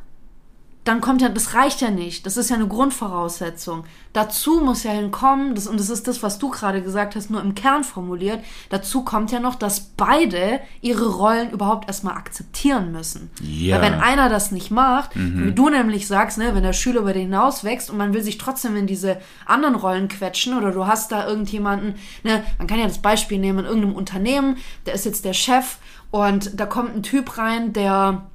dann 0.85 1.01
kommt 1.01 1.23
ja, 1.23 1.31
das 1.31 1.55
reicht 1.55 1.81
ja 1.81 1.91
nicht. 1.91 2.27
Das 2.27 2.37
ist 2.37 2.51
ja 2.51 2.57
eine 2.57 2.69
Grundvoraussetzung. 2.69 3.85
Dazu 4.13 4.61
muss 4.61 4.85
ja 4.85 4.93
hinkommen, 4.93 5.55
das, 5.55 5.67
und 5.67 5.81
das 5.81 5.89
ist 5.89 6.07
das, 6.07 6.23
was 6.23 6.39
du 6.39 6.51
gerade 6.51 6.83
gesagt 6.83 7.17
hast, 7.17 7.31
nur 7.31 7.41
im 7.41 7.55
Kern 7.55 7.85
formuliert, 7.85 8.41
dazu 8.69 9.03
kommt 9.03 9.33
ja 9.33 9.41
noch, 9.41 9.55
dass 9.55 9.81
beide 9.81 10.61
ihre 10.83 11.09
Rollen 11.17 11.51
überhaupt 11.51 11.89
erstmal 11.89 12.15
akzeptieren 12.15 12.93
müssen. 12.93 13.31
Ja. 13.43 13.77
Weil 13.77 13.93
wenn 13.93 14.01
einer 14.01 14.29
das 14.29 14.53
nicht 14.53 14.71
macht, 14.71 15.11
wie 15.15 15.53
du 15.53 15.71
nämlich 15.71 16.07
sagst, 16.07 16.39
ne, 16.39 16.55
wenn 16.55 16.63
der 16.63 16.73
Schüler 16.75 17.01
über 17.01 17.13
den 17.13 17.23
hinaus 17.23 17.65
wächst 17.65 17.91
und 17.91 17.97
man 17.97 18.13
will 18.13 18.23
sich 18.23 18.39
trotzdem 18.39 18.77
in 18.77 18.87
diese 18.87 19.19
anderen 19.47 19.75
Rollen 19.75 20.09
quetschen 20.09 20.57
oder 20.57 20.71
du 20.71 20.87
hast 20.87 21.11
da 21.11 21.27
irgendjemanden, 21.27 21.95
ne, 22.23 22.45
man 22.59 22.67
kann 22.67 22.79
ja 22.79 22.87
das 22.87 22.99
Beispiel 22.99 23.39
nehmen 23.39 23.61
in 23.61 23.65
irgendeinem 23.65 23.97
Unternehmen, 23.97 24.59
der 24.87 24.95
ist 24.95 25.07
jetzt 25.07 25.25
der 25.25 25.33
Chef 25.33 25.79
und 26.11 26.61
da 26.61 26.67
kommt 26.67 26.95
ein 26.95 27.03
Typ 27.03 27.39
rein, 27.39 27.73
der 27.73 28.27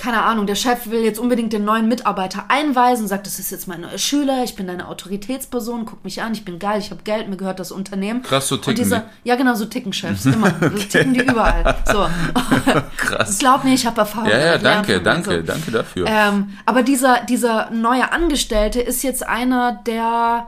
keine 0.00 0.22
Ahnung, 0.22 0.46
der 0.46 0.54
Chef 0.54 0.86
will 0.90 1.04
jetzt 1.04 1.18
unbedingt 1.18 1.52
den 1.52 1.64
neuen 1.64 1.86
Mitarbeiter 1.86 2.46
einweisen, 2.48 3.06
sagt, 3.06 3.26
das 3.26 3.38
ist 3.38 3.50
jetzt 3.50 3.68
mein 3.68 3.82
neuer 3.82 3.98
Schüler, 3.98 4.42
ich 4.44 4.56
bin 4.56 4.66
deine 4.66 4.88
Autoritätsperson, 4.88 5.84
guck 5.84 6.02
mich 6.04 6.22
an, 6.22 6.32
ich 6.32 6.44
bin 6.44 6.58
geil, 6.58 6.80
ich 6.80 6.90
habe 6.90 7.02
Geld, 7.04 7.28
mir 7.28 7.36
gehört 7.36 7.60
das 7.60 7.70
Unternehmen. 7.70 8.22
Krass, 8.22 8.48
so 8.48 8.56
ticken 8.56 8.82
dieser, 8.82 9.00
die. 9.00 9.28
Ja, 9.28 9.36
genau, 9.36 9.54
so 9.54 9.66
ticken 9.66 9.92
Chefs, 9.92 10.24
immer. 10.24 10.54
So 10.58 10.68
ticken 10.70 11.12
die 11.12 11.20
überall. 11.20 11.76
So. 11.86 12.08
Krass. 12.96 13.38
Glaub 13.38 13.62
mir, 13.62 13.74
ich 13.74 13.84
habe 13.84 14.00
Erfahrung. 14.00 14.30
Ja, 14.30 14.38
ja, 14.38 14.58
danke, 14.58 15.02
danke, 15.02 15.36
So. 15.36 15.42
danke 15.42 15.70
dafür. 15.70 16.06
Ähm, 16.08 16.56
aber 16.64 16.82
dieser, 16.82 17.20
dieser 17.26 17.70
neue 17.70 18.10
Angestellte 18.10 18.80
ist 18.80 19.02
jetzt 19.02 19.26
einer, 19.26 19.82
der 19.86 20.46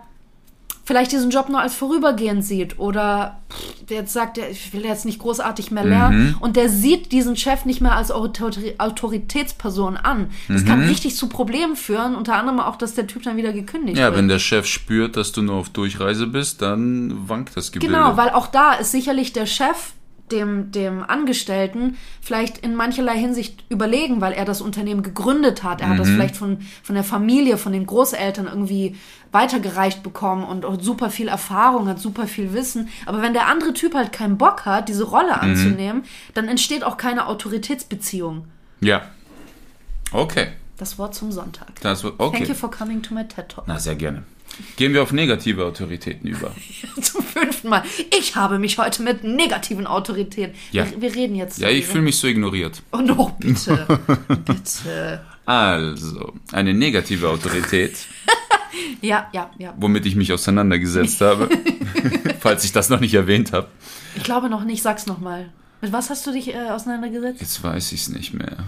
vielleicht 0.93 1.13
diesen 1.13 1.31
Job 1.31 1.49
nur 1.49 1.59
als 1.59 1.75
vorübergehend 1.75 2.45
sieht 2.45 2.79
oder 2.79 3.39
pff, 3.51 3.87
der 3.87 4.01
jetzt 4.01 4.13
sagt, 4.13 4.37
ich 4.37 4.75
will 4.75 4.85
jetzt 4.85 5.07
nicht 5.07 5.19
großartig 5.21 5.71
mehr 5.71 5.85
lernen 5.85 6.27
Mhm. 6.29 6.37
und 6.41 6.55
der 6.57 6.69
sieht 6.69 7.13
diesen 7.13 7.35
Chef 7.35 7.65
nicht 7.65 7.81
mehr 7.81 7.97
als 7.97 8.11
Autori 8.11 8.75
Autoritätsperson 8.77 9.97
an. 9.97 10.29
Das 10.49 10.63
Mhm. 10.63 10.67
kann 10.67 10.81
richtig 10.83 11.17
zu 11.17 11.29
Problemen 11.31 11.77
führen, 11.77 12.15
unter 12.15 12.35
anderem 12.35 12.61
auch, 12.61 12.77
dass 12.77 12.93
der 12.95 13.07
Typ 13.07 13.23
dann 13.23 13.39
wieder 13.39 13.55
gekündigt 13.55 13.97
ja, 13.99 14.07
wird. 14.09 14.17
wenn 14.19 14.29
der 14.29 14.39
Chef 14.39 14.67
spürt, 14.67 15.17
dass 15.17 15.33
du 15.33 15.41
nur 15.41 15.55
auf 15.57 15.71
Durchreise 15.71 16.27
bist, 16.27 16.61
dann 16.61 17.27
wankt 17.27 17.57
das 17.57 17.73
Gebilde. 17.73 17.95
Genau, 17.95 18.19
weil 18.19 18.29
auch 18.29 18.49
da 18.49 18.75
ist 18.75 18.93
sicherlich 18.93 19.33
der 19.33 19.47
Chef 19.47 19.93
dem, 20.31 20.73
dem 20.73 21.03
Angestellten 21.03 21.97
vielleicht 22.23 22.59
in 22.59 22.75
mancherlei 22.75 23.19
Hinsicht 23.19 23.65
überlegen, 23.69 24.21
weil 24.21 24.33
er 24.33 24.45
das 24.47 24.61
Unternehmen 24.63 25.03
gegründet 25.03 25.63
hat. 25.63 25.81
Er 25.83 25.91
hat 25.91 25.99
das 25.99 26.09
Mhm. 26.09 26.15
vielleicht 26.15 26.37
von, 26.37 26.59
von 26.83 26.95
der 26.95 27.05
Familie, 27.05 27.59
von 27.59 27.73
den 27.73 27.85
Großeltern 27.85 28.47
irgendwie 28.47 28.97
weitergereicht 29.31 30.03
bekommen 30.03 30.45
und 30.45 30.65
auch 30.65 30.81
super 30.81 31.11
viel 31.11 31.29
Erfahrung, 31.29 31.87
hat 31.89 31.99
super 31.99 32.27
viel 32.27 32.53
Wissen. 32.55 32.89
Aber 33.07 33.21
wenn 33.23 33.33
der 33.35 33.47
andere 33.49 33.75
Typ 33.75 33.95
halt 33.95 34.13
keinen 34.13 34.39
Bock 34.39 34.65
hat, 34.65 34.89
diese 34.89 35.05
Rolle 35.05 35.33
Mhm. 35.35 35.41
anzunehmen, 35.41 36.05
dann 36.35 36.49
entsteht 36.49 36.85
auch 36.85 36.97
keine 36.97 37.27
Autoritätsbeziehung. 37.27 38.47
Ja. 38.81 39.03
Okay. 40.13 40.49
Das 40.79 40.99
Wort 40.99 41.15
zum 41.15 41.31
Sonntag. 41.33 41.69
Das 41.81 42.05
okay. 42.05 42.37
Thank 42.39 42.49
you 42.49 42.55
for 42.55 42.71
coming 42.71 43.03
to 43.03 43.15
my 43.15 43.25
TED 43.27 43.49
Talk. 43.49 43.65
Na, 43.67 43.79
sehr 43.79 43.95
gerne. 43.95 44.25
Gehen 44.77 44.93
wir 44.95 45.03
auf 45.03 45.13
negative 45.13 45.65
Autoritäten 45.65 46.29
über. 46.29 46.55
Zum 47.01 47.23
fünften 47.23 47.69
Mal. 47.69 47.83
Ich 48.19 48.37
habe 48.37 48.59
mich 48.59 48.79
heute 48.79 49.03
mit 49.03 49.25
negativen 49.25 49.87
Autoritäten. 49.87 50.55
Ja. 50.71 50.91
Wir, 50.91 51.01
wir 51.01 51.15
reden 51.15 51.35
jetzt. 51.37 51.59
Ja, 51.59 51.69
ich 51.69 51.87
fühle 51.87 52.03
mich 52.03 52.17
so 52.17 52.27
ignoriert. 52.27 52.83
Oh 52.93 52.99
no, 52.99 53.35
bitte. 53.39 53.87
bitte. 54.45 55.21
Also, 55.45 56.35
eine 56.53 56.73
negative 56.75 57.29
Autorität, 57.29 57.97
Ja, 59.01 59.29
ja, 59.33 59.51
ja. 59.59 59.75
womit 59.77 60.07
ich 60.07 60.17
mich 60.17 60.33
auseinandergesetzt 60.33 61.21
habe, 61.21 61.49
falls 62.41 62.65
ich 62.65 62.73
das 62.73 62.89
noch 62.89 63.01
nicht 63.01 63.15
erwähnt 63.15 63.53
habe. 63.53 63.69
Ich 64.17 64.23
glaube 64.23 64.49
noch 64.49 64.65
nicht, 64.65 64.83
sag's 64.83 65.07
nochmal. 65.07 65.51
Mit 65.81 65.93
was 65.93 66.11
hast 66.11 66.27
du 66.27 66.33
dich 66.33 66.55
äh, 66.55 66.71
auseinandergesetzt? 66.71 67.41
Jetzt 67.41 67.63
weiß 67.63 67.93
ich 67.93 68.03
es 68.03 68.09
nicht 68.09 68.35
mehr. 68.35 68.59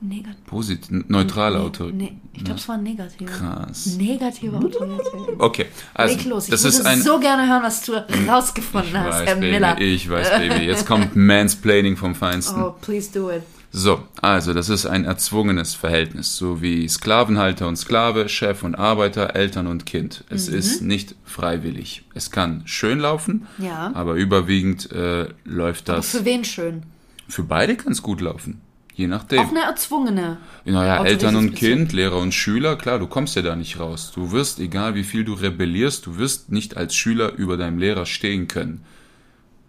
Negativ. 0.00 0.44
Positiv, 0.46 1.04
neutrale 1.08 1.58
Autorität. 1.60 1.96
nee, 1.98 2.16
ich 2.34 2.44
glaube, 2.44 2.60
es 2.60 2.68
war 2.68 2.76
negative. 2.76 3.24
Krass. 3.30 3.96
Negative 3.96 4.56
Autorität. 4.56 5.00
Okay, 5.38 5.66
also 5.94 6.14
Leg 6.16 6.24
los. 6.26 6.44
Ich 6.44 6.50
das 6.50 6.64
würde 6.64 6.76
ist 6.76 6.86
ein. 6.86 7.00
so 7.02 7.18
gerne 7.18 7.48
hören, 7.48 7.62
was 7.62 7.82
du 7.84 7.92
rausgefunden 8.28 8.90
ich 8.90 8.96
hast, 8.96 9.20
weiß, 9.20 9.26
Herr 9.28 9.34
Baby, 9.36 9.50
Miller. 9.52 9.80
ich 9.80 10.10
weiß, 10.10 10.30
Baby. 10.30 10.64
Jetzt 10.66 10.86
kommt 10.86 11.16
Mansplaining 11.16 11.96
vom 11.96 12.14
Feinsten. 12.14 12.62
Oh, 12.62 12.74
please 12.80 13.10
do 13.12 13.30
it. 13.30 13.42
So, 13.72 14.00
also 14.22 14.52
das 14.54 14.68
ist 14.68 14.86
ein 14.86 15.04
erzwungenes 15.04 15.74
Verhältnis, 15.74 16.36
so 16.36 16.62
wie 16.62 16.88
Sklavenhalter 16.88 17.66
und 17.66 17.76
Sklave, 17.76 18.28
Chef 18.28 18.62
und 18.62 18.74
Arbeiter, 18.74 19.34
Eltern 19.34 19.66
und 19.66 19.86
Kind. 19.86 20.24
Es 20.30 20.48
Mhm. 20.48 20.54
ist 20.56 20.82
nicht 20.82 21.14
freiwillig. 21.24 22.04
Es 22.14 22.30
kann 22.30 22.62
schön 22.66 23.00
laufen, 23.00 23.46
Ja. 23.58 23.90
aber 23.94 24.14
überwiegend 24.14 24.90
äh, 24.92 25.28
läuft 25.44 25.88
Aber 25.90 25.98
das. 25.98 26.10
für 26.10 26.24
wen 26.24 26.44
schön? 26.44 26.84
Für 27.28 27.42
beide 27.42 27.76
kann 27.76 27.92
es 27.92 28.02
gut 28.02 28.20
laufen. 28.20 28.60
Je 28.96 29.06
nachdem. 29.08 29.40
Auch 29.40 29.50
eine 29.50 29.60
erzwungene. 29.60 30.38
Naja, 30.64 31.04
Eltern 31.04 31.36
und. 31.36 31.54
Kind, 31.54 31.92
Lehrer 31.92 32.16
und 32.16 32.32
Schüler, 32.32 32.76
klar, 32.76 32.98
du 32.98 33.06
kommst 33.06 33.36
ja 33.36 33.42
da 33.42 33.54
nicht 33.54 33.78
raus. 33.78 34.10
Du 34.14 34.32
wirst, 34.32 34.58
egal 34.58 34.94
wie 34.94 35.04
viel 35.04 35.22
du 35.22 35.34
rebellierst, 35.34 36.06
du 36.06 36.16
wirst 36.16 36.50
nicht 36.50 36.78
als 36.78 36.94
Schüler 36.94 37.34
über 37.34 37.58
deinem 37.58 37.78
Lehrer 37.78 38.06
stehen 38.06 38.48
können. 38.48 38.82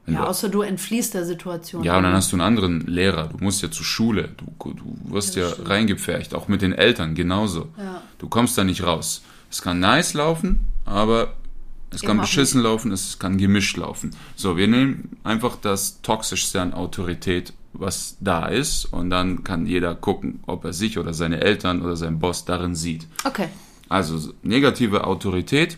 Wenn 0.05 0.15
Ja, 0.15 0.21
du, 0.21 0.27
außer 0.27 0.47
du 0.47 0.61
entfliehst 0.61 1.13
der 1.13 1.25
Situation. 1.25 1.83
ja, 1.83 1.97
und 1.97 2.03
dann 2.03 2.13
hast 2.13 2.31
du 2.31 2.37
einen 2.37 2.41
anderen 2.41 2.87
Lehrer. 2.87 3.27
Du 3.27 3.43
musst 3.43 3.61
ja 3.61 3.69
zur 3.69 3.83
Schule. 3.85 4.29
Du, 4.37 4.73
du 4.73 5.13
wirst 5.13 5.35
ja 5.35 5.49
reingepfercht. 5.65 6.33
Auch 6.33 6.47
mit 6.47 6.61
den 6.61 6.71
Eltern 6.71 7.13
genauso. 7.13 7.67
Ja. 7.77 8.01
Du 8.19 8.29
kommst 8.29 8.57
da 8.57 8.63
nicht 8.63 8.83
raus. 8.83 9.23
Es 9.51 9.61
kann 9.61 9.81
nice 9.81 10.13
laufen, 10.13 10.61
aber 10.85 11.33
es 11.89 12.01
kann 12.01 12.17
beschissen 12.17 12.61
laufen, 12.61 12.93
es 12.93 13.19
kann 13.19 13.37
gemischt 13.37 13.75
laufen. 13.75 14.11
So, 14.37 14.55
wir 14.55 14.67
nehmen 14.69 15.17
einfach 15.25 15.57
das 15.61 16.01
Toxischste 16.01 16.61
an 16.61 16.73
Autorität, 16.73 17.51
was 17.79 18.17
da 18.19 18.47
ist. 18.47 18.85
Und 18.85 19.09
dann 19.09 19.43
kann 19.43 19.65
jeder 19.65 19.95
gucken, 19.95 20.39
ob 20.45 20.65
er 20.65 20.73
sich 20.73 20.97
oder 20.97 21.13
seine 21.13 21.41
Eltern 21.41 21.81
oder 21.81 21.95
seinen 21.95 22.19
Boss 22.19 22.45
darin 22.45 22.75
sieht. 22.75 23.07
Okay. 23.23 23.49
Also 23.89 24.33
negative 24.43 25.05
Autorität. 25.05 25.77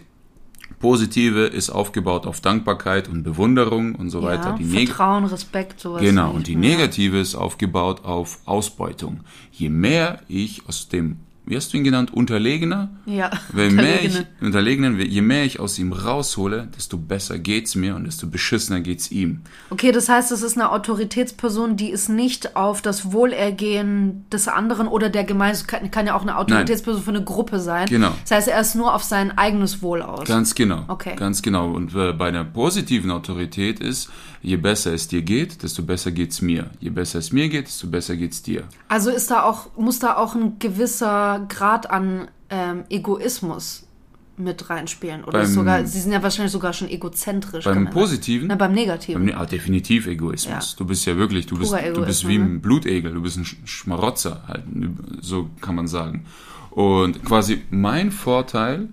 Positive 0.80 1.46
ist 1.48 1.70
aufgebaut 1.70 2.26
auf 2.26 2.40
Dankbarkeit 2.40 3.10
und 3.10 3.24
Bewunderung 3.24 3.96
und 3.96 4.10
so 4.10 4.22
weiter. 4.24 4.52
Ja, 4.52 4.56
Die 4.56 4.64
neg 4.64 4.88
Vertrauen, 4.88 5.26
Respekt, 5.26 5.80
sowas. 5.80 6.02
Genau, 6.02 6.32
und 6.32 6.48
die 6.48 6.56
negative 6.56 7.20
ist 7.20 7.36
aufgebaut 7.36 8.06
auf 8.06 8.40
Ausbeutung. 8.46 9.22
Je 9.52 9.70
mehr 9.70 10.22
ich 10.30 10.62
aus 10.68 10.88
dem, 10.88 11.18
wie 11.50 11.58
hast 11.58 11.74
du 11.74 11.78
ihn 11.78 11.84
genannt, 11.84 12.14
Unterlegener? 12.14 12.90
Ja, 13.08 13.32
Je 13.58 13.72
mehr 13.72 14.04
ich, 14.04 14.16
Unterlegene. 14.16 14.28
Unterlegenen, 14.40 15.00
je 15.02 15.22
mehr 15.22 15.46
ich 15.46 15.60
aus 15.60 15.80
ihm 15.80 15.94
raushole, 15.94 16.68
desto 16.78 16.96
besser 16.98 17.40
geht's 17.40 17.74
mir 17.74 17.96
und 17.96 18.04
desto 18.04 18.28
beschissener 18.28 18.82
geht's 18.82 19.10
ihm. 19.10 19.42
Okay, 19.72 19.92
das 19.92 20.10
heißt, 20.10 20.32
es 20.32 20.44
ist 20.44 20.58
eine 20.58 20.72
Autoritätsperson, 20.72 21.76
die 21.76 21.90
ist 21.90 22.08
nicht 22.08 22.56
auf 22.56 22.84
das 22.84 23.14
Wohlergehen 23.14 24.26
des 24.32 24.48
anderen 24.48 24.88
oder 24.88 25.10
der 25.10 25.24
Gemeinschaft, 25.24 25.68
kann, 25.92 26.06
ja 26.06 26.16
auch 26.16 26.22
eine 26.22 26.38
Autoritätsperson 26.38 27.02
für 27.02 27.10
eine 27.10 27.24
Gruppe 27.24 27.60
sein. 27.60 27.88
Genau. 27.88 28.12
Das 28.22 28.32
heißt, 28.32 28.48
er 28.48 28.62
ist 28.62 28.76
nur 28.76 28.94
auf 28.94 29.04
sein 29.04 29.36
eigenes 29.36 29.82
Wohl 29.82 30.04
aus. 30.04 30.28
Ganz 30.28 30.54
genau. 30.54 30.84
Okay. 30.88 31.16
Ganz 31.16 31.42
genau. 31.42 31.72
Und 31.72 31.96
äh, 31.96 32.14
bei 32.14 32.28
einer 32.28 32.44
positiven 32.44 33.10
Autorität 33.10 33.80
ist, 33.80 34.12
je 34.44 34.58
besser 34.58 34.94
es 34.94 35.08
dir 35.08 35.24
geht, 35.24 35.64
desto 35.64 35.82
besser 35.82 36.12
geht's 36.12 36.42
mir. 36.42 36.70
Je 36.80 36.92
besser 36.92 37.18
es 37.18 37.32
mir 37.32 37.50
geht, 37.50 37.66
desto 37.66 37.88
besser 37.88 38.16
geht's 38.16 38.44
dir. 38.44 38.66
Also 38.88 39.10
ist 39.10 39.32
da 39.32 39.44
auch, 39.44 39.76
muss 39.78 39.98
da 39.98 40.16
auch 40.16 40.36
ein 40.36 40.60
gewisser 40.60 41.39
Grad 41.48 41.90
an 41.90 42.28
ähm, 42.50 42.84
Egoismus 42.90 43.86
mit 44.38 44.70
reinspielen. 44.70 45.24
Oder 45.26 45.40
Beim- 45.40 45.48
sogar, 45.52 45.86
sie 45.86 46.00
sind 46.00 46.12
ja 46.14 46.24
wahrscheinlich 46.24 46.52
sogar 46.54 46.72
schon 46.74 46.88
egozentrisch. 46.90 47.66
Beim 47.66 47.90
Positiven? 47.90 48.48
Na, 48.48 48.56
beim 48.56 48.72
Negativen. 48.74 49.28
Ja, 49.28 49.46
definitiv 49.46 50.08
Egoismus. 50.08 50.72
Ja. 50.72 50.78
Du 50.78 50.86
bist 50.86 51.06
ja 51.06 51.18
wirklich, 51.18 51.46
du 51.46 51.58
bist, 51.58 51.72
Purer 51.72 51.82
du 51.92 52.06
bist 52.06 52.24
Egoismus, 52.24 52.30
wie 52.32 52.38
ne? 52.38 52.46
ein 52.46 52.62
Blutegel, 52.62 53.14
du 53.14 53.22
bist 53.22 53.38
ein 53.38 53.44
Sch- 53.44 53.58
Schmarotzer 53.66 54.44
halt, 54.48 54.64
so 55.22 55.50
kann 55.62 55.76
man 55.76 55.88
sagen. 55.88 56.26
Und 56.72 57.24
quasi 57.26 57.64
mein 57.70 58.12
Vorteil 58.12 58.88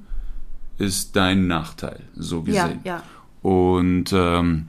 ist 0.79 1.15
dein 1.15 1.47
Nachteil, 1.47 2.01
so 2.17 2.45
ja, 2.47 2.67
gesehen. 2.67 2.81
ja. 2.85 3.03
Und 3.43 4.13
ähm, 4.13 4.67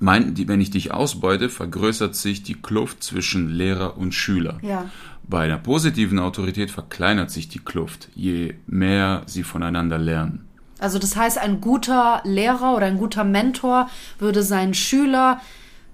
mein, 0.00 0.34
die, 0.34 0.48
wenn 0.48 0.60
ich 0.60 0.70
dich 0.70 0.92
ausbeute, 0.92 1.48
vergrößert 1.48 2.16
sich 2.16 2.42
die 2.42 2.54
Kluft 2.54 3.04
zwischen 3.04 3.50
Lehrer 3.50 3.96
und 3.98 4.12
Schüler. 4.12 4.58
Ja. 4.62 4.86
Bei 5.22 5.44
einer 5.44 5.58
positiven 5.58 6.18
Autorität 6.18 6.70
verkleinert 6.70 7.30
sich 7.30 7.48
die 7.48 7.60
Kluft, 7.60 8.08
je 8.14 8.54
mehr 8.66 9.22
sie 9.26 9.44
voneinander 9.44 9.98
lernen. 9.98 10.48
Also 10.80 10.98
das 10.98 11.14
heißt, 11.14 11.38
ein 11.38 11.60
guter 11.60 12.22
Lehrer 12.24 12.74
oder 12.74 12.86
ein 12.86 12.96
guter 12.96 13.22
Mentor 13.24 13.88
würde 14.18 14.42
seinen 14.42 14.72
Schüler 14.74 15.40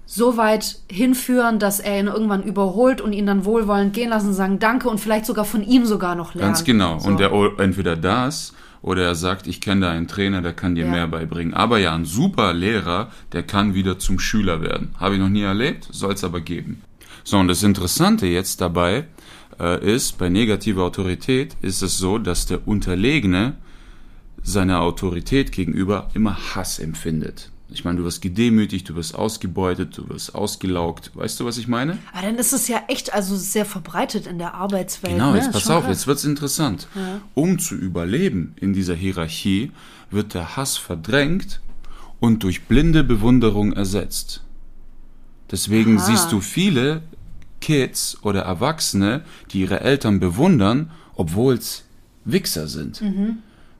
so 0.05 0.37
weit 0.37 0.79
hinführen, 0.89 1.59
dass 1.59 1.81
er 1.81 1.99
ihn 1.99 2.07
irgendwann 2.07 2.41
überholt 2.41 3.01
und 3.01 3.11
ihn 3.11 3.25
dann 3.25 3.43
wohlwollend 3.43 3.93
gehen 3.93 4.09
lassen, 4.09 4.33
sagen 4.33 4.57
Danke 4.57 4.89
und 4.89 4.99
vielleicht 4.99 5.25
sogar 5.25 5.43
von 5.43 5.63
ihm 5.63 5.85
sogar 5.85 6.15
noch 6.15 6.33
lernen. 6.33 6.53
Ganz 6.53 6.63
genau. 6.63 6.97
So. 6.97 7.09
Und 7.09 7.19
er 7.19 7.31
entweder 7.59 7.97
das 7.97 8.53
oder 8.81 9.03
er 9.03 9.15
sagt, 9.15 9.47
ich 9.47 9.61
kenne 9.61 9.81
da 9.81 9.91
einen 9.91 10.07
Trainer, 10.07 10.41
der 10.41 10.53
kann 10.53 10.75
dir 10.75 10.85
Ja. 10.85 10.91
mehr 10.91 11.07
beibringen. 11.07 11.53
Aber 11.53 11.79
ja, 11.79 11.93
ein 11.95 12.05
super 12.05 12.53
Lehrer, 12.53 13.11
der 13.31 13.43
kann 13.43 13.73
wieder 13.73 13.99
zum 13.99 14.19
Schüler 14.19 14.61
werden. 14.61 14.89
Habe 14.99 15.15
ich 15.15 15.19
noch 15.21 15.29
nie 15.29 15.41
erlebt, 15.41 15.87
soll 15.91 16.13
es 16.13 16.23
aber 16.23 16.41
geben. 16.41 16.81
So, 17.23 17.37
und 17.37 17.47
das 17.47 17.63
Interessante 17.63 18.25
jetzt 18.27 18.61
dabei 18.61 19.05
äh, 19.59 19.83
ist, 19.95 20.17
bei 20.17 20.29
negativer 20.29 20.83
Autorität 20.83 21.57
ist 21.61 21.81
es 21.81 21.97
so, 21.97 22.17
dass 22.19 22.45
der 22.45 22.67
Unterlegene 22.67 23.55
seiner 24.43 24.81
Autorität 24.81 25.51
gegenüber 25.51 26.09
immer 26.13 26.37
Hass 26.55 26.79
empfindet. 26.79 27.51
Ich 27.69 27.83
meine, 27.83 27.97
du 27.97 28.05
wirst 28.05 28.21
gedemütigt, 28.21 28.87
du 28.87 28.95
wirst 28.95 29.13
ausgebeutet, 29.13 29.97
du 29.97 30.07
wirst 30.07 30.33
ausgelaugt. 30.33 31.11
Weißt 31.15 31.39
du, 31.39 31.45
was 31.45 31.57
ich 31.57 31.67
meine? 31.67 31.97
Aber 32.13 32.25
dann 32.25 32.35
ist 32.35 32.53
es 32.53 32.67
ja 32.69 32.81
echt 32.87 33.13
also 33.13 33.35
sehr 33.35 33.65
verbreitet 33.65 34.25
in 34.25 34.37
der 34.37 34.53
Arbeitswelt. 34.53 35.15
Genau, 35.15 35.31
ne? 35.31 35.39
jetzt 35.39 35.51
pass 35.51 35.69
auf, 35.69 35.83
krass. 35.83 35.97
jetzt 35.97 36.07
wird's 36.07 36.23
interessant. 36.23 36.87
Um 37.33 37.59
zu 37.59 37.75
überleben 37.75 38.55
in 38.55 38.71
dieser 38.71 38.95
Hierarchie, 38.95 39.71
wird 40.11 40.33
der 40.33 40.55
Hass 40.55 40.77
verdrängt 40.77 41.59
und 42.19 42.43
durch 42.43 42.65
blinde 42.65 43.03
Bewunderung 43.03 43.73
ersetzt. 43.73 44.43
Deswegen 45.51 45.97
Aha. 45.97 46.05
siehst 46.05 46.31
du 46.31 46.39
viele 46.39 47.01
Kids 47.59 48.17
oder 48.21 48.41
Erwachsene, 48.41 49.23
die 49.51 49.61
ihre 49.61 49.81
Eltern 49.81 50.19
bewundern, 50.19 50.91
obwohl's 51.15 51.83
Wichser 52.25 52.67
sind. 52.67 53.01
Mhm. 53.01 53.37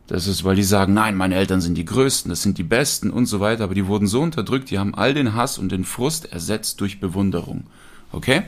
Das 0.07 0.25
ist, 0.25 0.43
weil 0.45 0.55
die 0.55 0.63
sagen, 0.63 0.93
nein, 0.93 1.15
meine 1.15 1.35
Eltern 1.35 1.59
sind 1.59 1.77
die 1.77 1.85
Größten, 1.85 2.29
das 2.29 2.41
sind 2.41 2.57
die 2.57 2.63
Besten 2.63 3.09
und 3.09 3.25
so 3.25 3.41
weiter, 3.41 3.65
aber 3.65 3.75
die 3.75 3.87
wurden 3.87 4.07
so 4.07 4.21
unterdrückt, 4.21 4.71
die 4.71 4.79
haben 4.79 4.95
all 4.95 5.13
den 5.13 5.35
Hass 5.35 5.57
und 5.57 5.71
den 5.71 5.83
Frust 5.83 6.31
ersetzt 6.31 6.79
durch 6.79 7.01
Bewunderung. 7.01 7.65
Okay? 8.13 8.43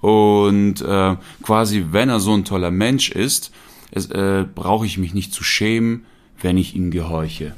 Und 0.00 0.80
äh, 0.80 1.16
quasi, 1.42 1.86
wenn 1.90 2.08
er 2.08 2.20
so 2.20 2.32
ein 2.32 2.44
toller 2.44 2.70
Mensch 2.70 3.10
ist, 3.10 3.52
es, 3.90 4.10
äh, 4.10 4.46
brauche 4.54 4.86
ich 4.86 4.96
mich 4.96 5.12
nicht 5.12 5.34
zu 5.34 5.44
schämen, 5.44 6.04
wenn 6.40 6.56
ich 6.56 6.74
ihm 6.74 6.90
gehorche. 6.90 7.54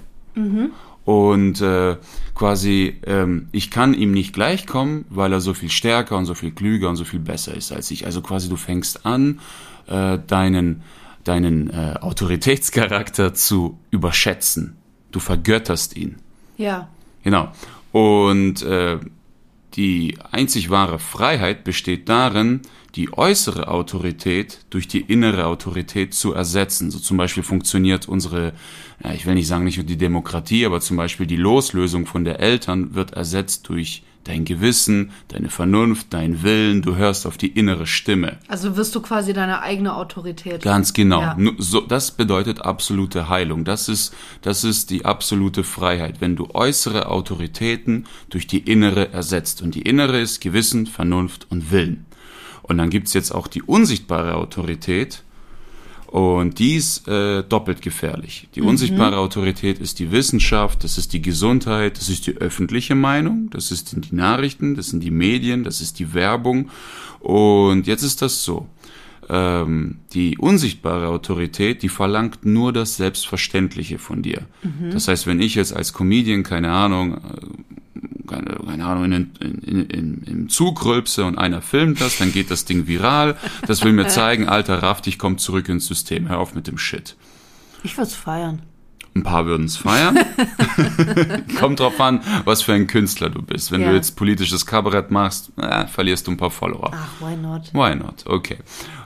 Und 1.05 1.61
äh, 1.61 1.97
quasi, 2.35 2.97
ähm, 3.07 3.49
ich 3.53 3.71
kann 3.71 3.95
ihm 3.95 4.12
nicht 4.12 4.33
gleichkommen, 4.33 5.05
weil 5.09 5.33
er 5.33 5.40
so 5.40 5.55
viel 5.55 5.71
stärker 5.71 6.16
und 6.16 6.25
so 6.25 6.35
viel 6.35 6.53
klüger 6.53 6.88
und 6.88 6.97
so 6.97 7.05
viel 7.05 7.21
besser 7.21 7.55
ist 7.55 7.73
als 7.73 7.90
ich. 7.90 8.07
Also 8.07 8.23
quasi, 8.23 8.49
du 8.49 8.57
fängst 8.57 9.07
an, 9.07 9.40
äh, 9.87 10.19
deinen, 10.27 10.83
deinen 11.24 11.70
äh, 11.70 11.94
Autoritätscharakter 12.00 13.35
zu 13.35 13.78
überschätzen. 13.90 14.76
Du 15.11 15.20
vergötterst 15.20 15.96
ihn. 15.96 16.16
Ja. 16.56 16.88
Genau. 17.22 17.52
Und 17.92 18.62
äh, 18.62 18.98
die 19.74 20.18
einzig 20.30 20.70
wahre 20.70 20.98
Freiheit 20.98 21.64
besteht 21.64 22.09
darin, 22.09 22.62
die 22.96 23.12
äußere 23.16 23.68
Autorität 23.68 24.61
durch 24.70 24.88
die 24.88 25.00
innere 25.00 25.46
Autorität 25.46 26.12
zu 26.12 26.33
ersetzen. 26.33 26.90
So 26.90 26.98
zum 26.98 27.16
Beispiel 27.16 27.42
funktioniert 27.42 28.09
unsere, 28.09 28.52
ja, 29.02 29.12
ich 29.12 29.26
will 29.26 29.35
nicht 29.35 29.46
sagen 29.46 29.64
nicht 29.64 29.76
nur 29.76 29.87
die 29.87 29.96
Demokratie, 29.96 30.66
aber 30.66 30.80
zum 30.80 30.96
Beispiel 30.96 31.26
die 31.26 31.37
Loslösung 31.37 32.06
von 32.06 32.24
der 32.24 32.40
Eltern 32.40 32.94
wird 32.94 33.12
ersetzt 33.12 33.68
durch 33.68 34.02
dein 34.24 34.44
Gewissen, 34.44 35.12
deine 35.28 35.48
Vernunft, 35.48 36.09
dein 36.11 36.42
Willen. 36.42 36.83
Du 36.83 36.96
hörst 36.96 37.26
auf 37.26 37.37
die 37.37 37.48
innere 37.48 37.87
Stimme. 37.87 38.38
Also 38.48 38.76
wirst 38.76 38.94
du 38.94 39.00
quasi 39.00 39.33
deine 39.33 39.62
eigene 39.62 39.94
Autorität. 39.94 40.62
Ganz 40.62 40.92
genau. 40.92 41.20
Ja. 41.20 41.37
So, 41.59 41.80
das 41.80 42.12
bedeutet 42.12 42.61
absolute 42.61 43.28
Heilung. 43.28 43.64
Das 43.64 43.88
ist, 43.88 44.14
das 44.42 44.64
ist 44.64 44.90
die 44.90 45.04
absolute 45.04 45.64
Freiheit, 45.64 46.20
wenn 46.20 46.37
du 46.37 46.48
äußere 46.52 47.09
Autoritäten 47.09 48.06
durch 48.28 48.46
die 48.46 48.59
innere 48.59 49.12
ersetzt. 49.12 49.62
Und 49.62 49.74
die 49.74 49.83
innere 49.83 50.20
ist 50.20 50.40
Gewissen, 50.40 50.87
Vernunft 50.87 51.46
und 51.50 51.70
Willen. 51.70 52.06
Und 52.62 52.78
dann 52.78 52.90
gibt 52.90 53.09
es 53.09 53.14
jetzt 53.14 53.33
auch 53.33 53.48
die 53.48 53.62
unsichtbare 53.62 54.35
Autorität. 54.35 55.24
Und 56.11 56.59
die 56.59 56.75
ist 56.75 57.07
äh, 57.07 57.44
doppelt 57.44 57.83
gefährlich. 57.83 58.49
Die 58.57 58.62
unsichtbare 58.62 59.18
Autorität 59.18 59.79
ist 59.79 60.01
die 60.01 60.11
Wissenschaft, 60.11 60.83
das 60.83 60.99
ist 60.99 61.12
die 61.12 61.23
Gesundheit, 61.23 61.99
das 61.99 62.09
ist 62.09 62.27
die 62.27 62.37
öffentliche 62.37 62.96
Meinung, 62.96 63.49
das 63.51 63.70
ist 63.70 63.94
die 63.94 64.16
Nachrichten, 64.16 64.75
das 64.75 64.88
sind 64.88 65.05
die 65.05 65.12
Medien, 65.12 65.62
das 65.62 65.81
ist 65.81 66.01
die 66.01 66.12
Werbung. 66.12 66.68
Und 67.20 67.87
jetzt 67.87 68.03
ist 68.03 68.23
das 68.23 68.42
so. 68.42 68.66
Ähm, 69.28 69.98
die 70.12 70.38
unsichtbare 70.38 71.09
Autorität, 71.09 71.83
die 71.83 71.88
verlangt 71.88 72.44
nur 72.44 72.72
das 72.72 72.96
Selbstverständliche 72.96 73.98
von 73.98 74.22
dir. 74.22 74.42
Das 74.92 75.09
heißt, 75.09 75.26
wenn 75.26 75.40
ich 75.40 75.54
jetzt 75.54 75.74
als 75.74 75.92
Comedian, 75.92 76.42
keine 76.42 76.72
Ahnung, 76.72 77.14
äh, 77.14 78.26
keine, 78.26 78.56
keine 78.64 78.87
Ahnung, 78.87 79.04
in, 79.12 79.33
in, 79.40 79.87
in, 79.87 80.22
im 80.22 80.48
Zug 80.48 80.85
rülpse 80.85 81.24
und 81.24 81.37
einer 81.37 81.62
filmt 81.62 82.00
das, 82.00 82.18
dann 82.18 82.33
geht 82.33 82.50
das 82.50 82.64
Ding 82.64 82.87
viral. 82.87 83.37
Das 83.66 83.85
will 83.85 83.92
mir 83.92 84.09
zeigen, 84.09 84.48
alter 84.48 84.83
Raff, 84.83 85.02
ich 85.06 85.18
komm 85.18 85.38
zurück 85.38 85.68
ins 85.68 85.87
System, 85.87 86.28
hör 86.28 86.38
auf 86.38 86.54
mit 86.54 86.66
dem 86.66 86.78
Shit. 86.78 87.16
Ich 87.83 87.96
würde 87.96 88.09
es 88.09 88.14
feiern. 88.14 88.62
Ein 89.20 89.24
paar 89.24 89.44
würden 89.44 89.66
es 89.66 89.76
feiern. 89.76 90.18
Kommt 91.59 91.80
drauf 91.80 92.00
an, 92.00 92.20
was 92.46 92.62
für 92.62 92.72
ein 92.72 92.87
Künstler 92.87 93.28
du 93.28 93.42
bist. 93.42 93.70
Wenn 93.70 93.83
Ja. 93.83 93.90
du 93.90 93.94
jetzt 93.96 94.16
politisches 94.16 94.64
Kabarett 94.64 95.11
machst, 95.11 95.52
äh, 95.61 95.87
verlierst 95.87 96.26
du 96.26 96.30
ein 96.30 96.37
paar 96.38 96.50
Follower. 96.50 96.90
Ach, 96.94 97.20
why 97.20 97.37
not? 97.37 97.64
Why 97.74 97.94
not? 97.94 98.24
Okay. 98.24 98.56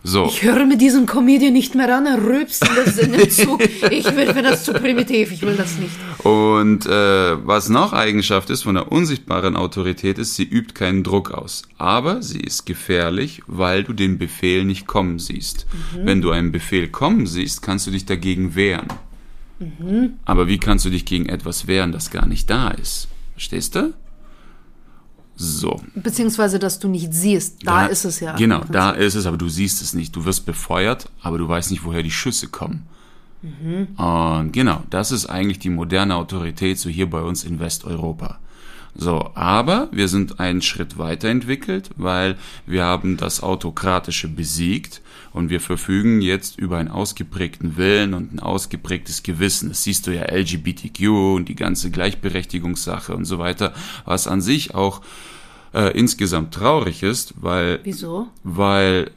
So. 0.05 0.27
Ich 0.27 0.43
höre 0.45 0.67
mir 0.67 0.77
diesen 0.77 1.07
Comedian 1.07 1.53
nicht 1.53 1.75
mehr 1.75 1.97
an, 1.97 2.07
er 2.07 2.23
rülpst 2.23 2.63
in 2.69 2.75
das 2.77 2.99
in 2.99 3.13
den 3.13 3.29
Zug. 3.31 3.61
Ich 3.91 4.05
will, 4.05 4.35
wenn 4.35 4.45
das 4.45 4.63
zu 4.65 4.73
primitiv, 4.75 5.33
ich 5.33 5.43
will 5.43 5.57
das 5.57 5.79
nicht. 5.79 5.93
Und 6.25 6.87
äh, 6.87 7.47
was 7.47 7.69
noch 7.71 7.93
Eigenschaft 7.93 8.51
ist 8.51 8.63
von 8.63 8.75
der 8.77 8.93
unsichtbaren 8.93 9.57
Autorität 9.57 10.19
ist, 10.19 10.37
sie 10.37 10.45
übt 10.45 10.75
keinen 10.75 11.03
Druck 11.03 11.33
aus. 11.33 11.63
Aber 11.79 12.23
sie 12.23 12.41
ist 12.41 12.67
gefährlich, 12.67 13.43
weil 13.47 13.83
du 13.83 13.95
den 13.95 14.19
Befehl 14.19 14.65
nicht 14.65 14.87
kommen 14.87 15.19
siehst. 15.19 15.67
Wenn 15.97 16.21
du 16.23 16.31
einen 16.31 16.53
Befehl 16.53 16.89
kommen 16.89 17.27
siehst, 17.27 17.63
kannst 17.63 17.87
du 17.87 17.91
dich 17.91 18.05
dagegen 18.07 18.55
wehren. 18.55 18.87
Aber 20.25 20.49
wie 20.49 20.59
kannst 20.59 20.85
du 20.85 20.91
dich 20.91 21.05
gegen 21.05 21.27
etwas 21.27 21.67
wehren, 21.67 21.93
das 21.93 22.11
gar 22.11 22.27
nicht 22.27 22.49
da 22.51 22.69
ist? 22.69 23.09
Verstehst 23.33 23.75
du? 23.75 23.95
So. 25.37 25.81
Beziehungsweise, 25.95 26.59
dass 26.59 26.79
du 26.79 26.89
nicht 26.89 27.13
siehst. 27.13 27.67
Da, 27.67 27.87
ist 27.87 28.05
es 28.05 28.21
ja. 28.21 28.37
Genau, 28.37 28.63
da 28.71 28.91
ist 28.91 29.17
es, 29.17 29.27
aber 29.27 29.37
du 29.37 29.49
siehst 29.49 29.83
es 29.83 29.93
nicht. 29.93 30.15
Du 30.15 30.25
wirst 30.25 30.47
befeuert, 30.47 31.11
aber 31.23 31.39
du 31.39 31.49
weißt 31.49 31.71
nicht, 31.73 31.85
woher 31.85 32.03
die 32.03 32.11
Schüsse 32.11 32.49
kommen. 32.49 32.87
Und 33.97 34.53
genau, 34.53 34.83
das 34.89 35.13
ist 35.13 35.27
eigentlich 35.27 35.59
die 35.59 35.71
moderne 35.71 36.15
Autorität, 36.15 36.79
so 36.79 36.89
hier 36.89 37.11
bei 37.11 37.21
uns 37.21 37.45
in 37.45 37.61
Westeuropa. 37.61 38.39
So, 38.97 39.31
aber 39.35 39.89
wir 39.91 40.09
sind 40.09 40.39
einen 40.39 40.63
Schritt 40.63 40.99
weiterentwickelt, 40.99 41.91
weil 41.97 42.37
wir 42.65 42.85
haben 42.85 43.17
das 43.17 43.43
Autokratische 43.43 44.29
besiegt 44.29 45.03
und 45.33 45.51
wir 45.51 45.61
verfügen 45.61 46.23
jetzt 46.23 46.59
über 46.59 46.79
einen 46.79 46.91
ausgeprägten 46.91 47.77
Willen 47.77 48.15
und 48.15 48.33
ein 48.33 48.39
ausgeprägtes 48.39 49.25
Gewissen. 49.25 49.71
Das 49.71 49.83
siehst 49.83 50.07
du 50.07 50.15
ja 50.15 50.31
LGBTQ 50.33 51.09
und 51.35 51.49
die 51.49 51.57
ganze 51.57 51.91
Gleichberechtigungssache 51.91 53.15
und 53.15 53.25
so 53.25 53.39
weiter, 53.41 53.75
was 54.05 54.29
an 54.29 54.41
sich 54.41 54.75
auch 54.75 55.01
äh, 55.75 55.91
insgesamt 55.99 56.55
traurig 56.55 57.03
ist, 57.03 57.35
weil 57.41 57.81
Wieso? 57.83 58.29
weil 58.45 59.11